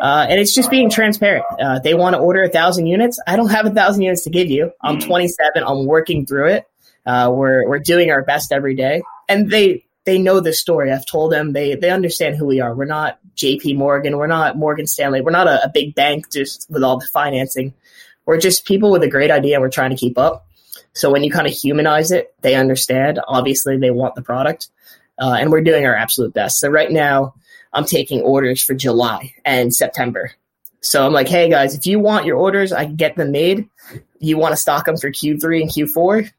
Uh, 0.00 0.26
and 0.28 0.38
it's 0.40 0.54
just 0.54 0.70
being 0.70 0.90
transparent. 0.90 1.44
Uh, 1.58 1.78
they 1.80 1.94
want 1.94 2.14
to 2.14 2.20
order 2.20 2.42
a 2.42 2.48
thousand 2.48 2.86
units. 2.86 3.18
I 3.26 3.36
don't 3.36 3.50
have 3.50 3.66
a 3.66 3.70
thousand 3.70 4.02
units 4.02 4.24
to 4.24 4.30
give 4.30 4.48
you. 4.48 4.70
I'm 4.82 4.98
Mm. 4.98 5.06
27. 5.06 5.62
I'm 5.66 5.86
working 5.86 6.26
through 6.26 6.48
it. 6.48 6.66
Uh, 7.06 7.30
we're 7.34 7.66
we're 7.66 7.78
doing 7.78 8.10
our 8.10 8.22
best 8.22 8.52
every 8.52 8.74
day, 8.76 9.02
and 9.28 9.50
they 9.50 9.84
they 10.08 10.18
know 10.18 10.40
this 10.40 10.58
story. 10.58 10.90
I've 10.90 11.04
told 11.04 11.32
them 11.32 11.52
they 11.52 11.74
they 11.74 11.90
understand 11.90 12.34
who 12.36 12.46
we 12.46 12.62
are. 12.62 12.74
We're 12.74 12.86
not 12.86 13.18
J.P. 13.34 13.74
Morgan. 13.74 14.16
We're 14.16 14.26
not 14.26 14.56
Morgan 14.56 14.86
Stanley. 14.86 15.20
We're 15.20 15.32
not 15.32 15.46
a, 15.46 15.62
a 15.64 15.68
big 15.68 15.94
bank 15.94 16.32
just 16.32 16.66
with 16.70 16.82
all 16.82 16.98
the 16.98 17.06
financing. 17.06 17.74
We're 18.24 18.40
just 18.40 18.64
people 18.64 18.90
with 18.90 19.02
a 19.02 19.08
great 19.08 19.30
idea. 19.30 19.56
and 19.56 19.62
We're 19.62 19.68
trying 19.68 19.90
to 19.90 19.96
keep 19.96 20.16
up. 20.16 20.46
So 20.94 21.10
when 21.12 21.24
you 21.24 21.30
kind 21.30 21.46
of 21.46 21.52
humanize 21.52 22.10
it, 22.10 22.34
they 22.40 22.54
understand. 22.54 23.20
Obviously, 23.28 23.76
they 23.76 23.90
want 23.90 24.14
the 24.14 24.22
product, 24.22 24.70
uh, 25.18 25.36
and 25.38 25.52
we're 25.52 25.60
doing 25.60 25.84
our 25.84 25.94
absolute 25.94 26.32
best. 26.32 26.58
So 26.58 26.70
right 26.70 26.90
now, 26.90 27.34
I'm 27.74 27.84
taking 27.84 28.22
orders 28.22 28.62
for 28.62 28.72
July 28.72 29.34
and 29.44 29.74
September. 29.74 30.32
So 30.80 31.04
I'm 31.04 31.12
like, 31.12 31.28
hey 31.28 31.50
guys, 31.50 31.74
if 31.74 31.84
you 31.84 32.00
want 32.00 32.24
your 32.24 32.38
orders, 32.38 32.72
I 32.72 32.86
can 32.86 32.96
get 32.96 33.16
them 33.16 33.30
made. 33.30 33.68
You 34.20 34.38
want 34.38 34.52
to 34.52 34.56
stock 34.56 34.86
them 34.86 34.96
for 34.96 35.10
Q3 35.10 35.60
and 35.60 35.70
Q4? 35.70 36.30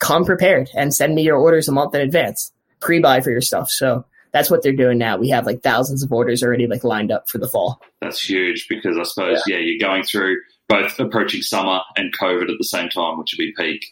Come 0.00 0.24
prepared 0.24 0.70
and 0.74 0.92
send 0.92 1.14
me 1.14 1.22
your 1.22 1.36
orders 1.36 1.68
a 1.68 1.72
month 1.72 1.94
in 1.94 2.00
advance. 2.00 2.50
Pre-buy 2.82 3.20
for 3.22 3.30
your 3.30 3.40
stuff. 3.40 3.70
So 3.70 4.04
that's 4.32 4.50
what 4.50 4.62
they're 4.62 4.72
doing 4.72 4.98
now. 4.98 5.16
We 5.16 5.28
have 5.30 5.46
like 5.46 5.62
thousands 5.62 6.02
of 6.02 6.12
orders 6.12 6.42
already 6.42 6.66
like 6.66 6.84
lined 6.84 7.12
up 7.12 7.28
for 7.28 7.38
the 7.38 7.48
fall. 7.48 7.80
That's 8.00 8.20
huge 8.20 8.66
because 8.68 8.98
I 8.98 9.04
suppose 9.04 9.42
yeah, 9.46 9.56
yeah 9.56 9.62
you're 9.62 9.78
going 9.78 10.02
through 10.02 10.36
both 10.68 10.98
approaching 10.98 11.42
summer 11.42 11.80
and 11.96 12.12
COVID 12.18 12.50
at 12.50 12.58
the 12.58 12.64
same 12.64 12.88
time, 12.88 13.18
which 13.18 13.34
would 13.36 13.44
be 13.44 13.54
peak. 13.56 13.84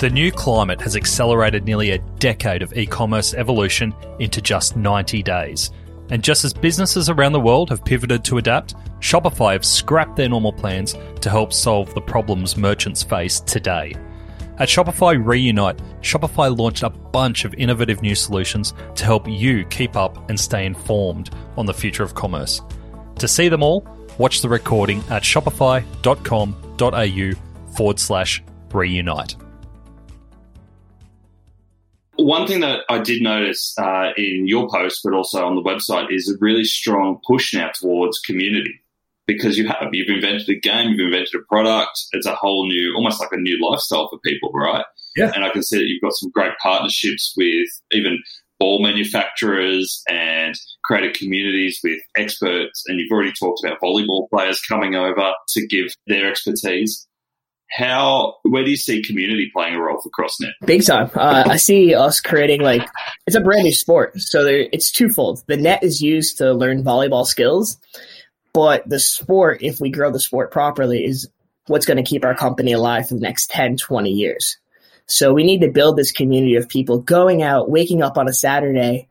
The 0.00 0.10
new 0.10 0.30
climate 0.30 0.82
has 0.82 0.96
accelerated 0.96 1.64
nearly 1.64 1.92
a 1.92 1.98
decade 2.18 2.62
of 2.62 2.76
e 2.76 2.84
commerce 2.84 3.32
evolution 3.32 3.94
into 4.18 4.42
just 4.42 4.76
90 4.76 5.22
days. 5.22 5.70
And 6.14 6.22
just 6.22 6.44
as 6.44 6.54
businesses 6.54 7.10
around 7.10 7.32
the 7.32 7.40
world 7.40 7.70
have 7.70 7.84
pivoted 7.84 8.24
to 8.26 8.38
adapt, 8.38 8.76
Shopify 9.00 9.54
have 9.54 9.64
scrapped 9.64 10.14
their 10.14 10.28
normal 10.28 10.52
plans 10.52 10.94
to 11.20 11.28
help 11.28 11.52
solve 11.52 11.92
the 11.92 12.00
problems 12.00 12.56
merchants 12.56 13.02
face 13.02 13.40
today. 13.40 13.96
At 14.58 14.68
Shopify 14.68 15.20
Reunite, 15.20 15.80
Shopify 16.02 16.56
launched 16.56 16.84
a 16.84 16.90
bunch 16.90 17.44
of 17.44 17.52
innovative 17.54 18.00
new 18.00 18.14
solutions 18.14 18.74
to 18.94 19.04
help 19.04 19.26
you 19.26 19.64
keep 19.64 19.96
up 19.96 20.30
and 20.30 20.38
stay 20.38 20.66
informed 20.66 21.30
on 21.56 21.66
the 21.66 21.74
future 21.74 22.04
of 22.04 22.14
commerce. 22.14 22.62
To 23.18 23.26
see 23.26 23.48
them 23.48 23.64
all, 23.64 23.84
watch 24.16 24.40
the 24.40 24.48
recording 24.48 25.02
at 25.10 25.24
shopify.com.au 25.24 27.74
forward 27.74 27.98
slash 27.98 28.40
reunite. 28.72 29.34
One 32.16 32.46
thing 32.46 32.60
that 32.60 32.80
I 32.88 33.00
did 33.00 33.22
notice 33.22 33.74
uh, 33.78 34.10
in 34.16 34.46
your 34.46 34.68
post, 34.68 35.00
but 35.02 35.14
also 35.14 35.44
on 35.44 35.56
the 35.56 35.62
website, 35.62 36.14
is 36.14 36.30
a 36.30 36.38
really 36.40 36.64
strong 36.64 37.20
push 37.26 37.52
now 37.54 37.70
towards 37.74 38.20
community 38.20 38.80
because 39.26 39.56
you 39.56 39.66
have 39.66 39.88
you've 39.92 40.08
invented 40.08 40.48
a 40.48 40.58
game, 40.58 40.90
you've 40.90 41.06
invented 41.06 41.34
a 41.34 41.44
product. 41.48 41.98
It's 42.12 42.26
a 42.26 42.34
whole 42.34 42.66
new, 42.66 42.94
almost 42.94 43.20
like 43.20 43.32
a 43.32 43.36
new 43.36 43.58
lifestyle 43.60 44.08
for 44.08 44.18
people, 44.18 44.52
right? 44.52 44.84
Yeah. 45.16 45.32
And 45.34 45.44
I 45.44 45.50
can 45.50 45.62
see 45.62 45.78
that 45.78 45.86
you've 45.86 46.02
got 46.02 46.14
some 46.14 46.30
great 46.30 46.52
partnerships 46.62 47.34
with 47.36 47.68
even 47.92 48.22
ball 48.58 48.82
manufacturers 48.82 50.02
and 50.08 50.54
created 50.84 51.14
communities 51.16 51.80
with 51.82 51.98
experts. 52.16 52.84
And 52.86 53.00
you've 53.00 53.10
already 53.10 53.32
talked 53.32 53.64
about 53.64 53.80
volleyball 53.80 54.28
players 54.30 54.60
coming 54.60 54.94
over 54.94 55.32
to 55.48 55.66
give 55.66 55.88
their 56.06 56.30
expertise 56.30 57.06
how 57.74 58.36
where 58.42 58.64
do 58.64 58.70
you 58.70 58.76
see 58.76 59.02
community 59.02 59.50
playing 59.52 59.74
a 59.74 59.80
role 59.80 60.00
for 60.00 60.08
CrossNet? 60.10 60.52
Big 60.64 60.86
time. 60.86 61.10
Uh, 61.14 61.42
I 61.46 61.56
see 61.56 61.94
us 61.94 62.20
creating 62.20 62.60
like 62.62 62.88
it's 63.26 63.34
a 63.34 63.40
brand 63.40 63.64
new 63.64 63.72
sport, 63.72 64.20
so 64.20 64.44
there, 64.44 64.68
it's 64.72 64.92
twofold. 64.92 65.42
The 65.48 65.56
net 65.56 65.82
is 65.82 66.00
used 66.00 66.38
to 66.38 66.52
learn 66.52 66.84
volleyball 66.84 67.26
skills, 67.26 67.78
but 68.52 68.88
the 68.88 69.00
sport, 69.00 69.58
if 69.62 69.80
we 69.80 69.90
grow 69.90 70.12
the 70.12 70.20
sport 70.20 70.52
properly, 70.52 71.04
is 71.04 71.28
what's 71.66 71.84
going 71.84 71.96
to 71.96 72.08
keep 72.08 72.24
our 72.24 72.36
company 72.36 72.72
alive 72.72 73.08
for 73.08 73.14
the 73.14 73.20
next 73.20 73.50
10, 73.50 73.76
20 73.76 74.10
years. 74.10 74.56
So 75.06 75.32
we 75.32 75.42
need 75.42 75.60
to 75.62 75.70
build 75.70 75.96
this 75.96 76.12
community 76.12 76.54
of 76.54 76.68
people 76.68 76.98
going 76.98 77.42
out, 77.42 77.68
waking 77.68 78.02
up 78.02 78.16
on 78.16 78.28
a 78.28 78.32
Saturday, 78.32 79.08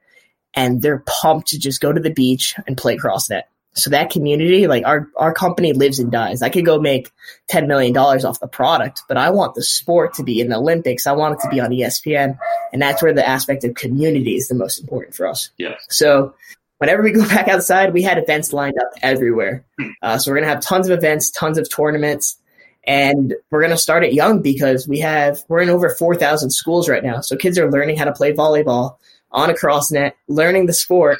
and 0.53 0.81
they're 0.81 1.03
pumped 1.05 1.49
to 1.49 1.59
just 1.59 1.81
go 1.81 1.91
to 1.91 1.99
the 1.99 2.09
beach 2.09 2.55
and 2.65 2.77
play 2.77 2.95
CrossNet. 2.95 3.43
So 3.75 3.89
that 3.89 4.11
community, 4.11 4.67
like 4.67 4.85
our, 4.85 5.09
our 5.17 5.33
company 5.33 5.73
lives 5.73 5.99
and 5.99 6.11
dies. 6.11 6.41
I 6.41 6.49
could 6.49 6.65
go 6.65 6.79
make 6.79 7.11
$10 7.49 7.67
million 7.67 7.95
off 7.97 8.39
the 8.39 8.47
product, 8.47 9.01
but 9.07 9.17
I 9.17 9.31
want 9.31 9.55
the 9.55 9.63
sport 9.63 10.13
to 10.15 10.23
be 10.23 10.39
in 10.39 10.49
the 10.49 10.57
Olympics. 10.57 11.07
I 11.07 11.13
want 11.13 11.35
it 11.35 11.43
to 11.43 11.49
be 11.49 11.59
on 11.59 11.71
ESPN. 11.71 12.37
And 12.71 12.81
that's 12.81 13.01
where 13.01 13.13
the 13.13 13.27
aspect 13.27 13.63
of 13.63 13.73
community 13.73 14.35
is 14.35 14.47
the 14.47 14.55
most 14.55 14.79
important 14.79 15.15
for 15.15 15.27
us. 15.27 15.49
Yeah. 15.57 15.75
So 15.89 16.35
whenever 16.77 17.01
we 17.01 17.11
go 17.11 17.27
back 17.27 17.47
outside, 17.47 17.93
we 17.93 18.03
had 18.03 18.19
events 18.19 18.53
lined 18.53 18.77
up 18.77 18.91
everywhere. 19.01 19.65
Uh, 20.03 20.19
so 20.19 20.29
we're 20.29 20.37
going 20.37 20.47
to 20.47 20.53
have 20.53 20.63
tons 20.63 20.87
of 20.87 20.95
events, 20.95 21.31
tons 21.31 21.57
of 21.57 21.67
tournaments, 21.67 22.37
and 22.85 23.33
we're 23.49 23.61
going 23.61 23.71
to 23.71 23.77
start 23.77 24.03
it 24.03 24.13
young 24.13 24.41
because 24.41 24.87
we 24.87 24.99
have, 24.99 25.41
we're 25.47 25.61
in 25.61 25.69
over 25.69 25.95
4,000 25.97 26.51
schools 26.51 26.87
right 26.87 27.03
now. 27.03 27.21
So 27.21 27.35
kids 27.37 27.57
are 27.57 27.71
learning 27.71 27.97
how 27.97 28.05
to 28.05 28.13
play 28.13 28.33
volleyball 28.33 28.97
on 29.33 29.49
a 29.49 29.53
CrossNet, 29.53 30.13
learning 30.27 30.67
the 30.67 30.73
sport, 30.73 31.19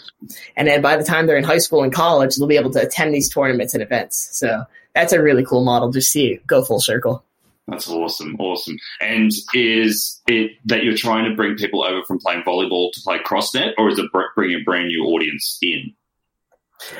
and 0.56 0.67
then 0.67 0.82
by 0.82 0.95
the 0.95 1.04
time 1.04 1.26
they're 1.26 1.38
in 1.38 1.43
high 1.43 1.58
school 1.58 1.84
and 1.84 1.91
college, 1.91 2.36
they'll 2.36 2.47
be 2.47 2.58
able 2.58 2.71
to 2.71 2.82
attend 2.82 3.13
these 3.13 3.30
tournaments 3.30 3.73
and 3.73 3.82
events. 3.82 4.30
So 4.32 4.63
that's 4.93 5.13
a 5.13 5.21
really 5.21 5.43
cool 5.43 5.63
model 5.63 5.91
to 5.91 6.02
see 6.02 6.39
go 6.47 6.63
full 6.63 6.80
circle. 6.80 7.23
That's 7.67 7.89
awesome, 7.89 8.36
awesome. 8.39 8.78
And 8.99 9.32
is 9.54 10.21
it 10.28 10.52
that 10.65 10.84
you're 10.84 10.97
trying 10.97 11.30
to 11.30 11.36
bring 11.36 11.56
people 11.56 11.84
over 11.84 12.04
from 12.04 12.19
playing 12.19 12.43
volleyball 12.43 12.91
to 12.91 13.02
play 13.02 13.19
CrossNet, 13.19 13.73
or 13.78 13.89
is 13.89 13.97
it 13.97 14.12
bringing 14.36 14.62
a 14.62 14.63
brand 14.63 14.88
new 14.88 15.06
audience 15.06 15.58
in? 15.62 15.93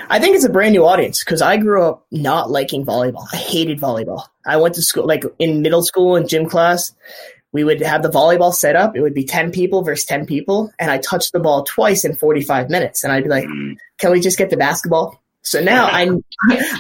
I 0.10 0.20
think 0.20 0.36
it's 0.36 0.46
a 0.46 0.50
brand 0.50 0.72
new 0.72 0.86
audience 0.86 1.24
because 1.24 1.42
I 1.42 1.58
grew 1.58 1.84
up 1.84 2.06
not 2.12 2.50
liking 2.50 2.86
volleyball. 2.86 3.28
I 3.34 3.38
hated 3.38 3.82
volleyball. 3.82 4.24
I 4.46 4.56
went 4.56 4.76
to 4.76 4.82
school, 4.82 5.06
like 5.06 5.26
in 5.40 5.62
middle 5.62 5.84
school 5.84 6.16
and 6.16 6.30
gym 6.30 6.48
class, 6.48 6.94
we 7.54 7.64
would 7.64 7.82
have 7.82 8.02
the 8.02 8.10
volleyball 8.10 8.54
set 8.54 8.76
up. 8.76 8.98
It 8.98 9.02
would 9.02 9.14
be 9.14 9.24
10 9.24 9.52
people 9.52 9.84
versus 9.84 10.06
10 10.06 10.26
people. 10.26 10.74
And 10.80 10.90
I 10.92 10.98
touched 10.98 11.32
the 11.32 11.40
ball 11.40 11.64
twice 11.64 12.04
in 12.04 12.16
45 12.16 12.70
minutes. 12.70 13.04
And 13.04 13.14
I'd 13.14 13.24
be 13.24 13.30
like, 13.30 13.46
mm. 13.46 13.78
can 14.00 14.12
we 14.12 14.20
just 14.20 14.40
get 14.40 14.50
the 14.50 14.58
basketball? 14.58 15.22
So 15.44 15.62
now 15.62 15.86
I, 15.86 16.10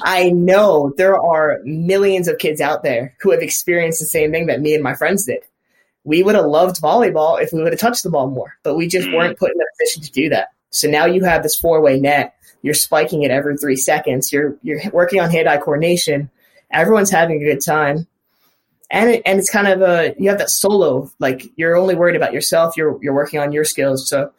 I 0.04 0.30
know 0.32 0.94
there 0.98 1.20
are 1.20 1.60
millions 1.64 2.28
of 2.28 2.40
kids 2.40 2.60
out 2.60 2.82
there 2.82 3.16
who 3.22 3.32
have 3.32 3.42
experienced 3.42 4.00
the 4.00 4.06
same 4.08 4.32
thing 4.32 4.48
that 4.48 4.62
me 4.62 4.74
and 4.74 4.82
my 4.82 4.96
friends 4.96 5.26
did. 5.26 5.44
We 6.06 6.24
would 6.24 6.36
have 6.36 6.46
loved 6.46 6.82
volleyball 6.82 7.42
if 7.42 7.54
we 7.54 7.62
would 7.62 7.72
have 7.72 7.80
touched 7.80 8.04
the 8.04 8.10
ball 8.10 8.30
more, 8.30 8.58
but 8.64 8.76
we 8.76 8.88
just 8.88 9.08
mm. 9.08 9.16
weren't 9.16 9.38
put 9.38 9.52
in 9.52 9.62
a 9.62 9.66
position 9.78 10.04
to 10.04 10.12
do 10.12 10.30
that. 10.30 10.50
So 10.72 10.90
now 10.90 11.06
you 11.06 11.24
have 11.24 11.44
this 11.44 11.56
four 11.56 11.82
way 11.82 12.00
net. 12.00 12.36
You're 12.64 12.74
spiking 12.74 13.24
it 13.24 13.32
every 13.32 13.58
three 13.58 13.76
seconds. 13.76 14.32
You're, 14.32 14.58
you're 14.64 14.82
working 14.92 15.20
on 15.20 15.30
hand 15.30 15.48
eye 15.48 15.58
coordination. 15.58 16.32
Everyone's 16.72 17.12
having 17.12 17.42
a 17.42 17.46
good 17.46 17.64
time 17.64 18.08
and 18.89 19.10
it, 19.10 19.22
and 19.26 19.39
it's 19.39 19.50
kind 19.50 19.67
of 19.67 19.82
a 19.82 20.15
you 20.17 20.30
have 20.30 20.39
that 20.39 20.50
solo 20.50 21.12
like 21.19 21.46
you're 21.56 21.76
only 21.76 21.96
worried 21.96 22.15
about 22.15 22.34
yourself 22.34 22.78
you're 22.78 23.00
you're 23.02 23.13
working 23.13 23.39
on 23.39 23.52
your 23.52 23.63
skills. 23.63 24.08
So 24.08 24.32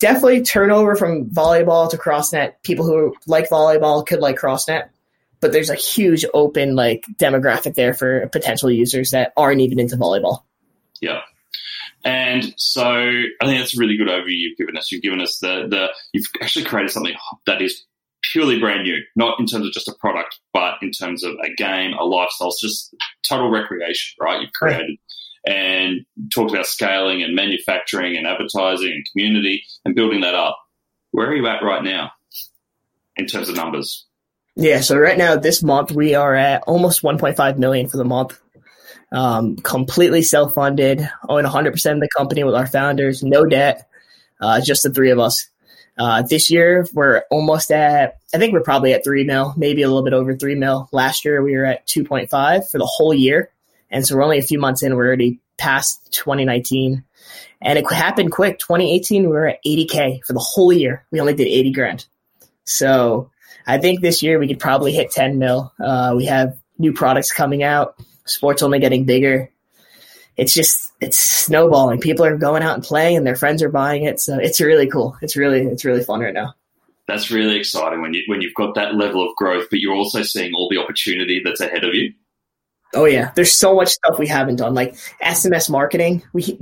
definitely 0.00 0.42
turnover 0.42 0.96
from 0.96 1.26
volleyball 1.30 1.90
to 1.90 1.96
crossnet. 1.96 2.54
People 2.62 2.84
who 2.84 3.14
like 3.26 3.48
volleyball 3.48 4.06
could 4.06 4.20
like 4.20 4.38
crossnet 4.38 4.88
but 5.44 5.52
there's 5.52 5.68
a 5.68 5.74
huge 5.74 6.24
open 6.32 6.74
like 6.74 7.04
demographic 7.16 7.74
there 7.74 7.92
for 7.92 8.26
potential 8.28 8.70
users 8.70 9.10
that 9.10 9.30
aren't 9.36 9.60
even 9.60 9.78
into 9.78 9.94
volleyball. 9.94 10.38
Yeah. 11.02 11.20
And 12.02 12.54
so 12.56 12.82
I 12.82 13.44
think 13.44 13.58
that's 13.60 13.76
a 13.76 13.78
really 13.78 13.98
good 13.98 14.08
overview 14.08 14.38
you've 14.38 14.56
given 14.56 14.78
us. 14.78 14.90
You've 14.90 15.02
given 15.02 15.20
us 15.20 15.36
the 15.40 15.66
the 15.68 15.88
you've 16.14 16.24
actually 16.40 16.64
created 16.64 16.92
something 16.92 17.12
that 17.44 17.60
is 17.60 17.84
purely 18.32 18.58
brand 18.58 18.82
new, 18.82 18.98
not 19.16 19.38
in 19.38 19.46
terms 19.46 19.66
of 19.66 19.72
just 19.72 19.88
a 19.88 19.94
product, 20.00 20.38
but 20.52 20.74
in 20.82 20.90
terms 20.90 21.24
of 21.24 21.34
a 21.42 21.54
game, 21.56 21.92
a 21.94 22.04
lifestyle. 22.04 22.48
It's 22.48 22.60
just 22.60 22.94
total 23.28 23.50
recreation, 23.50 24.16
right? 24.20 24.40
You've 24.40 24.52
created 24.52 24.98
and 25.46 26.06
talked 26.34 26.50
about 26.50 26.66
scaling 26.66 27.22
and 27.22 27.34
manufacturing 27.34 28.16
and 28.16 28.26
advertising 28.26 28.92
and 28.92 29.06
community 29.12 29.64
and 29.84 29.94
building 29.94 30.22
that 30.22 30.34
up. 30.34 30.58
Where 31.10 31.28
are 31.28 31.34
you 31.34 31.46
at 31.46 31.62
right 31.62 31.84
now 31.84 32.12
in 33.16 33.26
terms 33.26 33.48
of 33.48 33.56
numbers? 33.56 34.06
Yeah, 34.56 34.80
so 34.80 34.96
right 34.96 35.18
now 35.18 35.36
this 35.36 35.62
month 35.62 35.92
we 35.92 36.14
are 36.14 36.34
at 36.34 36.62
almost 36.66 37.02
1.5 37.02 37.58
million 37.58 37.88
for 37.88 37.96
the 37.96 38.04
month. 38.04 38.40
Um, 39.12 39.56
completely 39.56 40.22
self-funded, 40.22 41.08
own 41.28 41.44
100% 41.44 41.92
of 41.92 42.00
the 42.00 42.08
company 42.16 42.42
with 42.42 42.54
our 42.54 42.66
founders, 42.66 43.22
no 43.22 43.44
debt, 43.44 43.88
uh, 44.40 44.60
just 44.60 44.82
the 44.82 44.90
three 44.90 45.10
of 45.10 45.20
us. 45.20 45.48
Uh, 45.96 46.22
this 46.22 46.50
year 46.50 46.86
we're 46.92 47.22
almost 47.30 47.70
at, 47.70 48.18
I 48.34 48.38
think 48.38 48.52
we're 48.52 48.62
probably 48.62 48.92
at 48.92 49.04
three 49.04 49.24
mil, 49.24 49.54
maybe 49.56 49.82
a 49.82 49.88
little 49.88 50.02
bit 50.02 50.12
over 50.12 50.34
three 50.34 50.54
mil. 50.54 50.88
Last 50.92 51.24
year 51.24 51.42
we 51.42 51.56
were 51.56 51.64
at 51.64 51.86
2.5 51.86 52.70
for 52.70 52.78
the 52.78 52.86
whole 52.86 53.14
year. 53.14 53.50
And 53.90 54.04
so 54.04 54.16
we're 54.16 54.24
only 54.24 54.38
a 54.38 54.42
few 54.42 54.58
months 54.58 54.82
in. 54.82 54.96
We're 54.96 55.06
already 55.06 55.40
past 55.56 56.12
2019 56.12 57.04
and 57.62 57.78
it 57.78 57.90
happened 57.92 58.32
quick. 58.32 58.58
2018, 58.58 59.22
we 59.22 59.28
were 59.28 59.48
at 59.48 59.64
80K 59.64 60.24
for 60.24 60.32
the 60.32 60.44
whole 60.44 60.72
year. 60.72 61.04
We 61.10 61.20
only 61.20 61.34
did 61.34 61.46
80 61.46 61.72
grand. 61.72 62.06
So 62.64 63.30
I 63.66 63.78
think 63.78 64.00
this 64.00 64.22
year 64.22 64.38
we 64.38 64.48
could 64.48 64.58
probably 64.58 64.92
hit 64.92 65.10
10 65.10 65.38
mil. 65.38 65.72
Uh, 65.78 66.14
we 66.16 66.26
have 66.26 66.58
new 66.78 66.92
products 66.92 67.32
coming 67.32 67.62
out. 67.62 67.94
Sports 68.26 68.62
only 68.62 68.80
getting 68.80 69.04
bigger 69.04 69.50
it's 70.36 70.54
just 70.54 70.83
it's 71.04 71.18
snowballing. 71.18 72.00
People 72.00 72.24
are 72.24 72.36
going 72.36 72.62
out 72.62 72.74
and 72.74 72.82
playing, 72.82 73.16
and 73.16 73.26
their 73.26 73.36
friends 73.36 73.62
are 73.62 73.68
buying 73.68 74.04
it. 74.04 74.20
So 74.20 74.38
it's 74.38 74.60
really 74.60 74.88
cool. 74.88 75.16
It's 75.20 75.36
really 75.36 75.62
it's 75.62 75.84
really 75.84 76.02
fun 76.02 76.20
right 76.20 76.34
now. 76.34 76.54
That's 77.06 77.30
really 77.30 77.56
exciting 77.56 78.00
when 78.00 78.14
you 78.14 78.22
when 78.26 78.40
you've 78.40 78.54
got 78.54 78.74
that 78.76 78.94
level 78.94 79.28
of 79.28 79.36
growth, 79.36 79.68
but 79.70 79.80
you're 79.80 79.94
also 79.94 80.22
seeing 80.22 80.54
all 80.54 80.68
the 80.70 80.78
opportunity 80.78 81.42
that's 81.44 81.60
ahead 81.60 81.84
of 81.84 81.94
you. 81.94 82.14
Oh 82.94 83.04
yeah, 83.04 83.32
there's 83.34 83.52
so 83.52 83.74
much 83.74 83.88
stuff 83.88 84.18
we 84.18 84.28
haven't 84.28 84.56
done, 84.56 84.72
like 84.72 84.94
SMS 85.22 85.68
marketing. 85.68 86.22
We 86.32 86.58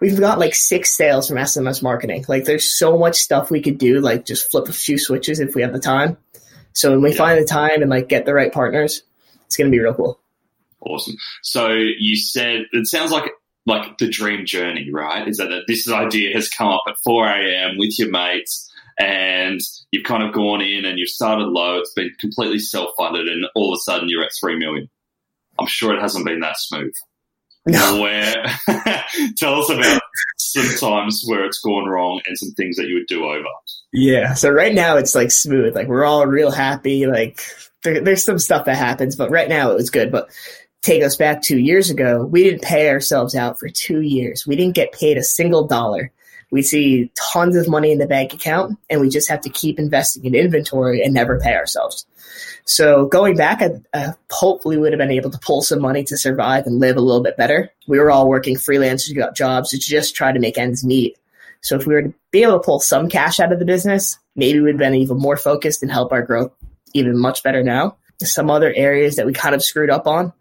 we've 0.00 0.18
got 0.18 0.38
like 0.38 0.54
six 0.54 0.96
sales 0.96 1.28
from 1.28 1.36
SMS 1.36 1.82
marketing. 1.82 2.24
Like 2.28 2.44
there's 2.44 2.76
so 2.76 2.96
much 2.96 3.16
stuff 3.16 3.50
we 3.50 3.60
could 3.60 3.78
do. 3.78 4.00
Like 4.00 4.24
just 4.24 4.50
flip 4.50 4.68
a 4.68 4.72
few 4.72 4.96
switches 4.96 5.40
if 5.40 5.54
we 5.54 5.62
have 5.62 5.72
the 5.72 5.80
time. 5.80 6.16
So 6.72 6.92
when 6.92 7.02
we 7.02 7.10
yeah. 7.10 7.16
find 7.16 7.40
the 7.40 7.46
time 7.46 7.82
and 7.82 7.90
like 7.90 8.08
get 8.08 8.24
the 8.24 8.32
right 8.32 8.52
partners, 8.52 9.02
it's 9.44 9.56
gonna 9.56 9.70
be 9.70 9.80
real 9.80 9.92
cool. 9.92 10.18
Awesome. 10.80 11.16
So 11.42 11.68
you 11.68 12.16
said 12.16 12.62
it 12.72 12.86
sounds 12.86 13.10
like 13.12 13.30
like 13.66 13.98
the 13.98 14.08
dream 14.08 14.44
journey, 14.44 14.90
right? 14.92 15.28
Is 15.28 15.36
that 15.38 15.64
this 15.68 15.88
idea 15.90 16.34
has 16.34 16.48
come 16.48 16.68
up 16.68 16.82
at 16.88 16.96
4 17.04 17.26
a.m. 17.26 17.78
with 17.78 17.98
your 17.98 18.10
mates 18.10 18.70
and 18.98 19.60
you've 19.90 20.04
kind 20.04 20.22
of 20.22 20.34
gone 20.34 20.60
in 20.60 20.84
and 20.84 20.98
you've 20.98 21.08
started 21.08 21.46
low. 21.46 21.78
It's 21.78 21.92
been 21.92 22.12
completely 22.20 22.58
self 22.58 22.90
funded, 22.96 23.28
and 23.28 23.44
all 23.54 23.72
of 23.72 23.76
a 23.78 23.80
sudden 23.80 24.08
you're 24.08 24.24
at 24.24 24.32
three 24.38 24.58
million. 24.58 24.88
I'm 25.58 25.66
sure 25.66 25.94
it 25.94 26.00
hasn't 26.00 26.26
been 26.26 26.40
that 26.40 26.58
smooth. 26.58 26.94
No. 27.66 28.00
Where 28.00 28.44
tell 29.36 29.60
us 29.60 29.70
about 29.70 30.02
some 30.36 30.76
times 30.78 31.22
where 31.26 31.44
it's 31.44 31.60
gone 31.60 31.88
wrong 31.88 32.20
and 32.26 32.36
some 32.36 32.50
things 32.52 32.76
that 32.76 32.88
you 32.88 32.94
would 32.94 33.06
do 33.06 33.24
over. 33.24 33.44
Yeah. 33.92 34.34
So 34.34 34.50
right 34.50 34.74
now 34.74 34.96
it's 34.96 35.14
like 35.14 35.30
smooth. 35.30 35.74
Like 35.74 35.86
we're 35.86 36.04
all 36.04 36.26
real 36.26 36.50
happy. 36.50 37.06
Like 37.06 37.40
there, 37.84 38.00
there's 38.00 38.24
some 38.24 38.40
stuff 38.40 38.64
that 38.64 38.76
happens, 38.76 39.14
but 39.14 39.30
right 39.30 39.48
now 39.48 39.70
it 39.70 39.76
was 39.76 39.90
good. 39.90 40.10
But 40.10 40.30
take 40.82 41.02
us 41.02 41.16
back 41.16 41.42
two 41.42 41.58
years 41.58 41.90
ago, 41.90 42.24
we 42.24 42.44
didn't 42.44 42.62
pay 42.62 42.90
ourselves 42.90 43.34
out 43.34 43.58
for 43.58 43.68
two 43.68 44.00
years. 44.00 44.46
We 44.46 44.56
didn't 44.56 44.74
get 44.74 44.92
paid 44.92 45.16
a 45.16 45.22
single 45.22 45.66
dollar 45.66 46.12
we 46.52 46.60
see 46.60 47.10
tons 47.32 47.56
of 47.56 47.66
money 47.66 47.90
in 47.90 47.98
the 47.98 48.06
bank 48.06 48.34
account 48.34 48.78
and 48.90 49.00
we 49.00 49.08
just 49.08 49.28
have 49.30 49.40
to 49.40 49.48
keep 49.48 49.78
investing 49.78 50.26
in 50.26 50.34
inventory 50.34 51.02
and 51.02 51.14
never 51.14 51.40
pay 51.40 51.54
ourselves. 51.54 52.06
So 52.66 53.06
going 53.06 53.36
back, 53.36 53.62
I 53.62 53.70
uh, 53.94 54.12
hopefully 54.30 54.76
would 54.76 54.92
have 54.92 54.98
been 54.98 55.10
able 55.10 55.30
to 55.30 55.38
pull 55.38 55.62
some 55.62 55.80
money 55.80 56.04
to 56.04 56.16
survive 56.16 56.66
and 56.66 56.78
live 56.78 56.98
a 56.98 57.00
little 57.00 57.22
bit 57.22 57.38
better. 57.38 57.70
We 57.88 57.98
were 57.98 58.10
all 58.10 58.28
working 58.28 58.58
freelance 58.58 59.10
jobs 59.34 59.70
to 59.70 59.78
just 59.78 60.14
try 60.14 60.30
to 60.30 60.38
make 60.38 60.58
ends 60.58 60.84
meet. 60.84 61.16
So 61.62 61.76
if 61.76 61.86
we 61.86 61.94
were 61.94 62.02
to 62.02 62.14
be 62.30 62.42
able 62.42 62.58
to 62.58 62.64
pull 62.64 62.80
some 62.80 63.08
cash 63.08 63.40
out 63.40 63.52
of 63.52 63.58
the 63.58 63.64
business, 63.64 64.18
maybe 64.36 64.60
we'd 64.60 64.76
been 64.76 64.94
even 64.94 65.16
more 65.16 65.38
focused 65.38 65.82
and 65.82 65.90
help 65.90 66.12
our 66.12 66.22
growth 66.22 66.52
even 66.92 67.18
much 67.18 67.42
better 67.42 67.62
now. 67.62 67.96
Some 68.22 68.50
other 68.50 68.72
areas 68.76 69.16
that 69.16 69.26
we 69.26 69.32
kind 69.32 69.54
of 69.54 69.62
screwed 69.62 69.90
up 69.90 70.06
on 70.06 70.34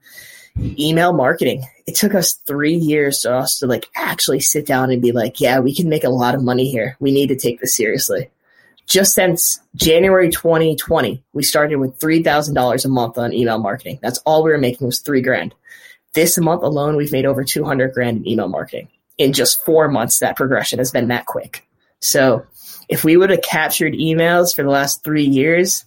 email 0.57 1.13
marketing. 1.13 1.63
It 1.87 1.95
took 1.95 2.13
us 2.13 2.33
three 2.33 2.75
years 2.75 3.21
for 3.21 3.33
us 3.33 3.59
to 3.59 3.67
like 3.67 3.87
actually 3.95 4.39
sit 4.39 4.65
down 4.65 4.91
and 4.91 5.01
be 5.01 5.11
like, 5.11 5.41
yeah, 5.41 5.59
we 5.59 5.75
can 5.75 5.89
make 5.89 6.03
a 6.03 6.09
lot 6.09 6.35
of 6.35 6.43
money 6.43 6.69
here. 6.69 6.97
We 6.99 7.11
need 7.11 7.27
to 7.27 7.35
take 7.35 7.59
this 7.59 7.75
seriously. 7.75 8.29
Just 8.87 9.13
since 9.13 9.59
January 9.75 10.29
2020, 10.29 11.23
we 11.33 11.43
started 11.43 11.77
with 11.77 11.97
$3,000 11.99 12.85
a 12.85 12.87
month 12.89 13.17
on 13.17 13.33
email 13.33 13.57
marketing. 13.57 13.99
That's 14.01 14.19
all 14.19 14.43
we 14.43 14.51
were 14.51 14.57
making 14.57 14.87
was 14.87 14.99
three 14.99 15.21
grand. 15.21 15.55
This 16.13 16.37
month 16.37 16.63
alone, 16.63 16.97
we've 16.97 17.11
made 17.11 17.25
over 17.25 17.43
200 17.43 17.93
grand 17.93 18.17
in 18.17 18.27
email 18.27 18.49
marketing. 18.49 18.89
In 19.17 19.33
just 19.33 19.63
four 19.63 19.87
months, 19.87 20.19
that 20.19 20.35
progression 20.35 20.79
has 20.79 20.91
been 20.91 21.07
that 21.07 21.25
quick. 21.25 21.65
So 21.99 22.45
if 22.89 23.05
we 23.05 23.15
would 23.15 23.29
have 23.29 23.41
captured 23.41 23.93
emails 23.93 24.53
for 24.53 24.63
the 24.63 24.69
last 24.69 25.03
three 25.03 25.23
years, 25.23 25.85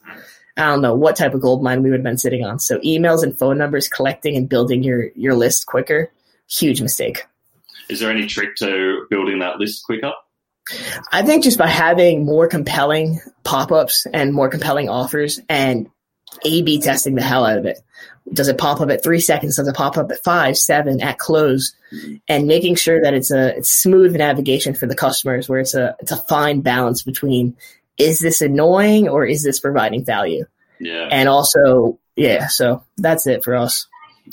I 0.56 0.66
don't 0.66 0.82
know 0.82 0.94
what 0.94 1.16
type 1.16 1.34
of 1.34 1.40
gold 1.40 1.62
mine 1.62 1.82
we 1.82 1.90
would 1.90 2.00
have 2.00 2.04
been 2.04 2.18
sitting 2.18 2.44
on. 2.44 2.60
So 2.60 2.78
emails 2.78 3.22
and 3.22 3.36
phone 3.36 3.58
numbers, 3.58 3.88
collecting 3.88 4.36
and 4.36 4.48
building 4.48 4.82
your 4.82 5.08
your 5.14 5.34
list 5.34 5.66
quicker, 5.66 6.12
huge 6.48 6.80
mistake. 6.80 7.26
Is 7.88 8.00
there 8.00 8.10
any 8.10 8.26
trick 8.26 8.56
to 8.56 9.06
building 9.10 9.40
that 9.40 9.58
list 9.58 9.84
quicker? 9.84 10.12
I 11.12 11.22
think 11.22 11.44
just 11.44 11.58
by 11.58 11.66
having 11.66 12.24
more 12.24 12.48
compelling 12.48 13.20
pop 13.42 13.70
ups 13.70 14.06
and 14.12 14.32
more 14.32 14.48
compelling 14.48 14.88
offers 14.88 15.40
and 15.48 15.90
A 16.44 16.62
B 16.62 16.80
testing 16.80 17.16
the 17.16 17.22
hell 17.22 17.44
out 17.44 17.58
of 17.58 17.66
it. 17.66 17.80
Does 18.32 18.48
it 18.48 18.56
pop 18.56 18.80
up 18.80 18.88
at 18.88 19.02
three 19.02 19.20
seconds? 19.20 19.56
Does 19.56 19.68
it 19.68 19.74
pop 19.74 19.98
up 19.98 20.10
at 20.10 20.24
five, 20.24 20.56
seven, 20.56 21.02
at 21.02 21.18
close? 21.18 21.74
And 22.26 22.46
making 22.46 22.76
sure 22.76 23.02
that 23.02 23.12
it's 23.12 23.30
a 23.30 23.58
it's 23.58 23.70
smooth 23.70 24.16
navigation 24.16 24.74
for 24.74 24.86
the 24.86 24.94
customers 24.94 25.48
where 25.48 25.60
it's 25.60 25.74
a 25.74 25.94
it's 26.00 26.12
a 26.12 26.16
fine 26.16 26.62
balance 26.62 27.02
between 27.02 27.56
is 27.98 28.20
this 28.20 28.40
annoying 28.40 29.08
or 29.08 29.24
is 29.24 29.42
this 29.42 29.60
providing 29.60 30.04
value? 30.04 30.44
Yeah. 30.80 31.08
And 31.10 31.28
also, 31.28 31.98
yeah, 32.16 32.48
so 32.48 32.84
that's 32.96 33.26
it 33.26 33.44
for 33.44 33.54
us. 33.54 33.86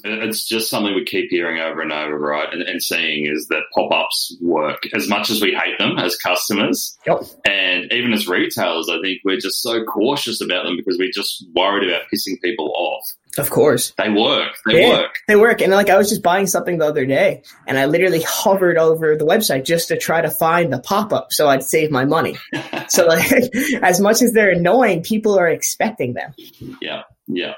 It's 0.04 0.48
just 0.48 0.70
something 0.70 0.96
we 0.96 1.04
keep 1.04 1.30
hearing 1.30 1.60
over 1.60 1.82
and 1.82 1.92
over, 1.92 2.18
right? 2.18 2.48
And, 2.52 2.62
and 2.62 2.82
seeing 2.82 3.26
is 3.26 3.48
that 3.50 3.64
pop 3.76 3.92
ups 3.92 4.38
work 4.42 4.88
as 4.94 5.10
much 5.10 5.30
as 5.30 5.42
we 5.42 5.54
hate 5.54 5.78
them 5.80 5.98
as 5.98 6.16
customers. 6.16 6.98
Yep. 7.06 7.24
And 7.46 7.92
even 7.92 8.14
as 8.14 8.28
retailers, 8.28 8.88
I 8.90 9.02
think 9.02 9.20
we're 9.26 9.40
just 9.40 9.62
so 9.62 9.84
cautious 9.84 10.40
about 10.40 10.64
them 10.64 10.78
because 10.78 10.98
we're 10.98 11.12
just 11.14 11.46
worried 11.54 11.90
about 11.90 12.04
pissing 12.04 12.40
people 12.42 12.72
off. 12.74 13.04
Of 13.38 13.50
course. 13.50 13.94
They 13.98 14.10
work. 14.10 14.54
They 14.66 14.82
yeah, 14.82 15.00
work. 15.00 15.20
They 15.28 15.36
work. 15.36 15.62
And 15.62 15.72
like 15.72 15.90
I 15.90 15.98
was 15.98 16.10
just 16.10 16.22
buying 16.22 16.48
something 16.48 16.78
the 16.78 16.86
other 16.86 17.06
day 17.06 17.44
and 17.68 17.78
I 17.78 17.86
literally 17.86 18.22
hovered 18.22 18.78
over 18.78 19.16
the 19.16 19.26
website 19.26 19.66
just 19.66 19.88
to 19.88 19.98
try 19.98 20.22
to 20.22 20.30
find 20.30 20.72
the 20.72 20.80
pop 20.80 21.14
up 21.14 21.32
so 21.32 21.48
I'd 21.48 21.64
save 21.64 21.92
my 21.92 22.06
money. 22.06 22.38
so 22.90 23.06
like 23.06 23.32
as 23.82 24.00
much 24.00 24.22
as 24.22 24.34
they're 24.34 24.52
annoying, 24.52 25.04
people 25.04 25.38
are 25.38 25.48
expecting 25.48 26.14
them. 26.14 26.34
Yeah. 26.82 27.04
Yeah. 27.28 27.54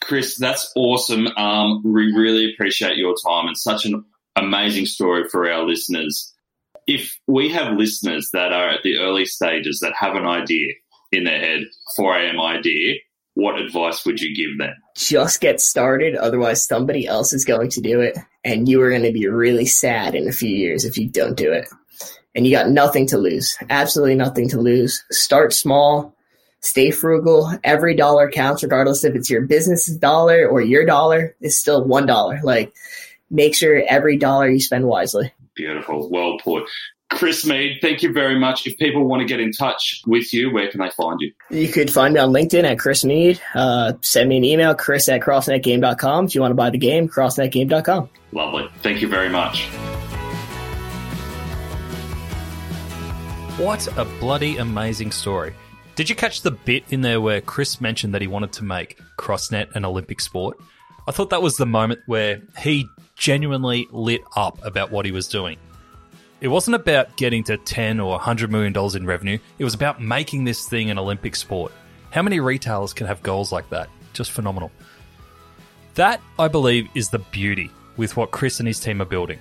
Chris, 0.00 0.36
that's 0.36 0.72
awesome. 0.76 1.26
Um, 1.36 1.82
we 1.84 2.12
really 2.12 2.52
appreciate 2.52 2.96
your 2.96 3.14
time 3.26 3.48
and 3.48 3.58
such 3.58 3.84
an 3.84 4.04
amazing 4.36 4.86
story 4.86 5.24
for 5.28 5.50
our 5.50 5.64
listeners. 5.64 6.32
If 6.86 7.18
we 7.26 7.50
have 7.50 7.76
listeners 7.76 8.30
that 8.32 8.52
are 8.52 8.70
at 8.70 8.82
the 8.82 8.98
early 8.98 9.26
stages 9.26 9.80
that 9.80 9.92
have 9.98 10.14
an 10.14 10.24
idea 10.24 10.72
in 11.12 11.24
their 11.24 11.38
head, 11.38 11.64
4 11.96 12.16
a.m. 12.16 12.40
idea, 12.40 12.96
what 13.38 13.56
advice 13.56 14.04
would 14.04 14.20
you 14.20 14.34
give 14.34 14.58
them? 14.58 14.74
Just 14.96 15.40
get 15.40 15.60
started, 15.60 16.16
otherwise 16.16 16.66
somebody 16.66 17.06
else 17.06 17.32
is 17.32 17.44
going 17.44 17.70
to 17.70 17.80
do 17.80 18.00
it, 18.00 18.18
and 18.42 18.68
you 18.68 18.82
are 18.82 18.90
going 18.90 19.04
to 19.04 19.12
be 19.12 19.28
really 19.28 19.64
sad 19.64 20.16
in 20.16 20.26
a 20.26 20.32
few 20.32 20.50
years 20.50 20.84
if 20.84 20.98
you 20.98 21.08
don't 21.08 21.36
do 21.36 21.52
it. 21.52 21.68
And 22.34 22.44
you 22.44 22.50
got 22.50 22.68
nothing 22.68 23.06
to 23.06 23.16
lose, 23.16 23.56
absolutely 23.70 24.16
nothing 24.16 24.48
to 24.48 24.60
lose. 24.60 25.04
Start 25.12 25.52
small, 25.52 26.16
stay 26.62 26.90
frugal. 26.90 27.52
Every 27.62 27.94
dollar 27.94 28.28
counts, 28.28 28.64
regardless 28.64 29.04
if 29.04 29.14
it's 29.14 29.30
your 29.30 29.42
business's 29.42 29.98
dollar 29.98 30.44
or 30.44 30.60
your 30.60 30.84
dollar. 30.84 31.36
It's 31.40 31.56
still 31.56 31.84
one 31.84 32.06
dollar. 32.06 32.40
Like, 32.42 32.74
make 33.30 33.54
sure 33.54 33.84
every 33.88 34.16
dollar 34.16 34.50
you 34.50 34.58
spend 34.58 34.84
wisely. 34.84 35.32
Beautiful, 35.54 36.10
well 36.10 36.38
put. 36.38 36.68
Chris 37.10 37.46
Mead, 37.46 37.78
thank 37.80 38.02
you 38.02 38.12
very 38.12 38.38
much. 38.38 38.66
If 38.66 38.76
people 38.76 39.04
want 39.08 39.20
to 39.20 39.26
get 39.26 39.40
in 39.40 39.50
touch 39.50 40.02
with 40.06 40.32
you, 40.34 40.52
where 40.52 40.70
can 40.70 40.80
they 40.80 40.90
find 40.90 41.18
you? 41.20 41.32
You 41.50 41.68
could 41.68 41.90
find 41.90 42.14
me 42.14 42.20
on 42.20 42.30
LinkedIn 42.30 42.64
at 42.64 42.78
Chris 42.78 43.04
Mead. 43.04 43.40
Uh, 43.54 43.94
send 44.02 44.28
me 44.28 44.36
an 44.36 44.44
email, 44.44 44.74
chris 44.74 45.08
at 45.08 45.22
crossnetgame.com. 45.22 46.26
If 46.26 46.34
you 46.34 46.40
want 46.42 46.50
to 46.50 46.54
buy 46.56 46.70
the 46.70 46.78
game, 46.78 47.08
crossnetgame.com. 47.08 48.10
Lovely. 48.32 48.68
Thank 48.82 49.00
you 49.00 49.08
very 49.08 49.30
much. 49.30 49.64
What 53.58 53.88
a 53.98 54.04
bloody 54.20 54.58
amazing 54.58 55.10
story. 55.10 55.54
Did 55.96 56.08
you 56.08 56.14
catch 56.14 56.42
the 56.42 56.52
bit 56.52 56.84
in 56.90 57.00
there 57.00 57.20
where 57.20 57.40
Chris 57.40 57.80
mentioned 57.80 58.14
that 58.14 58.22
he 58.22 58.28
wanted 58.28 58.52
to 58.52 58.64
make 58.64 59.00
CrossNet 59.18 59.74
an 59.74 59.84
Olympic 59.84 60.20
sport? 60.20 60.60
I 61.08 61.10
thought 61.10 61.30
that 61.30 61.42
was 61.42 61.56
the 61.56 61.66
moment 61.66 62.00
where 62.06 62.42
he 62.58 62.86
genuinely 63.16 63.88
lit 63.90 64.20
up 64.36 64.64
about 64.64 64.92
what 64.92 65.06
he 65.06 65.10
was 65.10 65.26
doing. 65.26 65.58
It 66.40 66.48
wasn't 66.48 66.76
about 66.76 67.16
getting 67.16 67.42
to 67.44 67.56
10 67.56 67.98
or 67.98 68.10
100 68.12 68.50
million 68.50 68.72
dollars 68.72 68.94
in 68.94 69.06
revenue. 69.06 69.38
It 69.58 69.64
was 69.64 69.74
about 69.74 70.00
making 70.00 70.44
this 70.44 70.68
thing 70.68 70.88
an 70.88 70.98
Olympic 70.98 71.34
sport. 71.34 71.72
How 72.10 72.22
many 72.22 72.38
retailers 72.38 72.92
can 72.92 73.08
have 73.08 73.22
goals 73.24 73.50
like 73.50 73.68
that? 73.70 73.88
Just 74.12 74.30
phenomenal. 74.30 74.70
That, 75.94 76.20
I 76.38 76.46
believe, 76.46 76.88
is 76.94 77.10
the 77.10 77.18
beauty 77.18 77.70
with 77.96 78.16
what 78.16 78.30
Chris 78.30 78.60
and 78.60 78.68
his 78.68 78.78
team 78.78 79.02
are 79.02 79.04
building. 79.04 79.40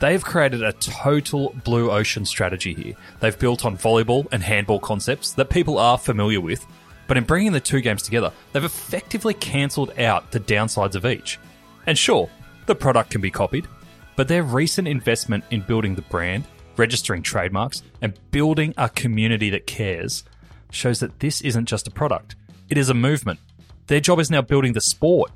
They've 0.00 0.22
created 0.22 0.62
a 0.62 0.74
total 0.74 1.54
blue 1.64 1.90
ocean 1.90 2.26
strategy 2.26 2.74
here. 2.74 2.94
They've 3.20 3.38
built 3.38 3.64
on 3.64 3.78
volleyball 3.78 4.26
and 4.30 4.42
handball 4.42 4.80
concepts 4.80 5.32
that 5.32 5.48
people 5.48 5.78
are 5.78 5.96
familiar 5.96 6.42
with, 6.42 6.66
but 7.06 7.16
in 7.16 7.24
bringing 7.24 7.52
the 7.52 7.60
two 7.60 7.80
games 7.80 8.02
together, 8.02 8.32
they've 8.52 8.62
effectively 8.64 9.32
cancelled 9.32 9.98
out 9.98 10.30
the 10.30 10.40
downsides 10.40 10.94
of 10.94 11.06
each. 11.06 11.38
And 11.86 11.96
sure, 11.96 12.28
the 12.66 12.74
product 12.74 13.10
can 13.10 13.22
be 13.22 13.30
copied, 13.30 13.66
but 14.16 14.28
their 14.28 14.42
recent 14.42 14.88
investment 14.88 15.44
in 15.50 15.60
building 15.60 15.94
the 15.94 16.02
brand, 16.02 16.44
registering 16.76 17.22
trademarks, 17.22 17.82
and 18.02 18.18
building 18.30 18.74
a 18.76 18.88
community 18.88 19.50
that 19.50 19.66
cares 19.66 20.24
shows 20.70 21.00
that 21.00 21.20
this 21.20 21.40
isn't 21.40 21.66
just 21.66 21.86
a 21.86 21.90
product, 21.90 22.36
it 22.68 22.78
is 22.78 22.88
a 22.88 22.94
movement. 22.94 23.38
Their 23.86 24.00
job 24.00 24.18
is 24.18 24.30
now 24.30 24.42
building 24.42 24.72
the 24.72 24.80
sport, 24.80 25.30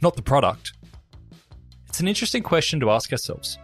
not 0.00 0.16
the 0.16 0.22
product. 0.22 0.72
It's 1.88 2.00
an 2.00 2.08
interesting 2.08 2.42
question 2.42 2.80
to 2.80 2.90
ask 2.90 3.12
ourselves. 3.12 3.58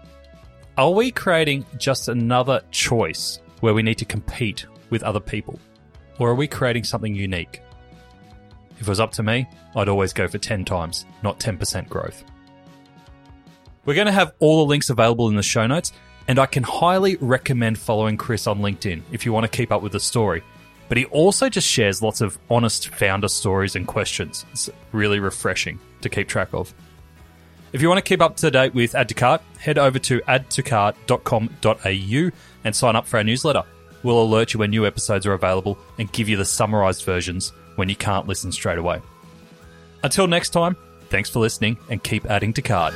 Are 0.76 0.90
we 0.90 1.10
creating 1.10 1.64
just 1.76 2.08
another 2.08 2.62
choice 2.70 3.40
where 3.60 3.74
we 3.74 3.82
need 3.82 3.98
to 3.98 4.04
compete 4.04 4.66
with 4.90 5.02
other 5.02 5.20
people? 5.20 5.58
Or 6.18 6.30
are 6.30 6.34
we 6.34 6.46
creating 6.46 6.84
something 6.84 7.14
unique? 7.14 7.62
If 8.76 8.82
it 8.82 8.88
was 8.88 9.00
up 9.00 9.10
to 9.12 9.22
me, 9.22 9.48
I'd 9.74 9.88
always 9.88 10.12
go 10.12 10.28
for 10.28 10.38
10 10.38 10.64
times, 10.64 11.04
not 11.22 11.40
10% 11.40 11.88
growth. 11.88 12.22
We're 13.88 13.94
going 13.94 14.06
to 14.06 14.12
have 14.12 14.34
all 14.38 14.58
the 14.58 14.68
links 14.68 14.90
available 14.90 15.30
in 15.30 15.36
the 15.36 15.42
show 15.42 15.66
notes, 15.66 15.94
and 16.26 16.38
I 16.38 16.44
can 16.44 16.62
highly 16.62 17.16
recommend 17.22 17.78
following 17.78 18.18
Chris 18.18 18.46
on 18.46 18.58
LinkedIn 18.58 19.00
if 19.12 19.24
you 19.24 19.32
want 19.32 19.44
to 19.44 19.56
keep 19.56 19.72
up 19.72 19.80
with 19.80 19.92
the 19.92 20.00
story. 20.00 20.42
But 20.90 20.98
he 20.98 21.06
also 21.06 21.48
just 21.48 21.66
shares 21.66 22.02
lots 22.02 22.20
of 22.20 22.38
honest 22.50 22.94
founder 22.94 23.28
stories 23.28 23.76
and 23.76 23.86
questions. 23.86 24.44
It's 24.52 24.68
really 24.92 25.20
refreshing 25.20 25.78
to 26.02 26.10
keep 26.10 26.28
track 26.28 26.50
of. 26.52 26.74
If 27.72 27.80
you 27.80 27.88
want 27.88 27.96
to 27.96 28.06
keep 28.06 28.20
up 28.20 28.36
to 28.36 28.50
date 28.50 28.74
with 28.74 28.94
Add 28.94 29.08
to 29.08 29.14
Cart, 29.14 29.40
head 29.58 29.78
over 29.78 29.98
to 30.00 30.20
addtocart.com.au 30.20 32.30
and 32.64 32.76
sign 32.76 32.94
up 32.94 33.06
for 33.06 33.16
our 33.16 33.24
newsletter. 33.24 33.62
We'll 34.02 34.22
alert 34.22 34.52
you 34.52 34.58
when 34.58 34.68
new 34.68 34.86
episodes 34.86 35.24
are 35.24 35.32
available 35.32 35.78
and 35.96 36.12
give 36.12 36.28
you 36.28 36.36
the 36.36 36.44
summarized 36.44 37.06
versions 37.06 37.54
when 37.76 37.88
you 37.88 37.96
can't 37.96 38.28
listen 38.28 38.52
straight 38.52 38.76
away. 38.76 39.00
Until 40.02 40.26
next 40.26 40.50
time, 40.50 40.76
thanks 41.08 41.30
for 41.30 41.38
listening 41.38 41.78
and 41.88 42.02
keep 42.02 42.26
adding 42.26 42.52
to 42.52 42.60
cart. 42.60 42.92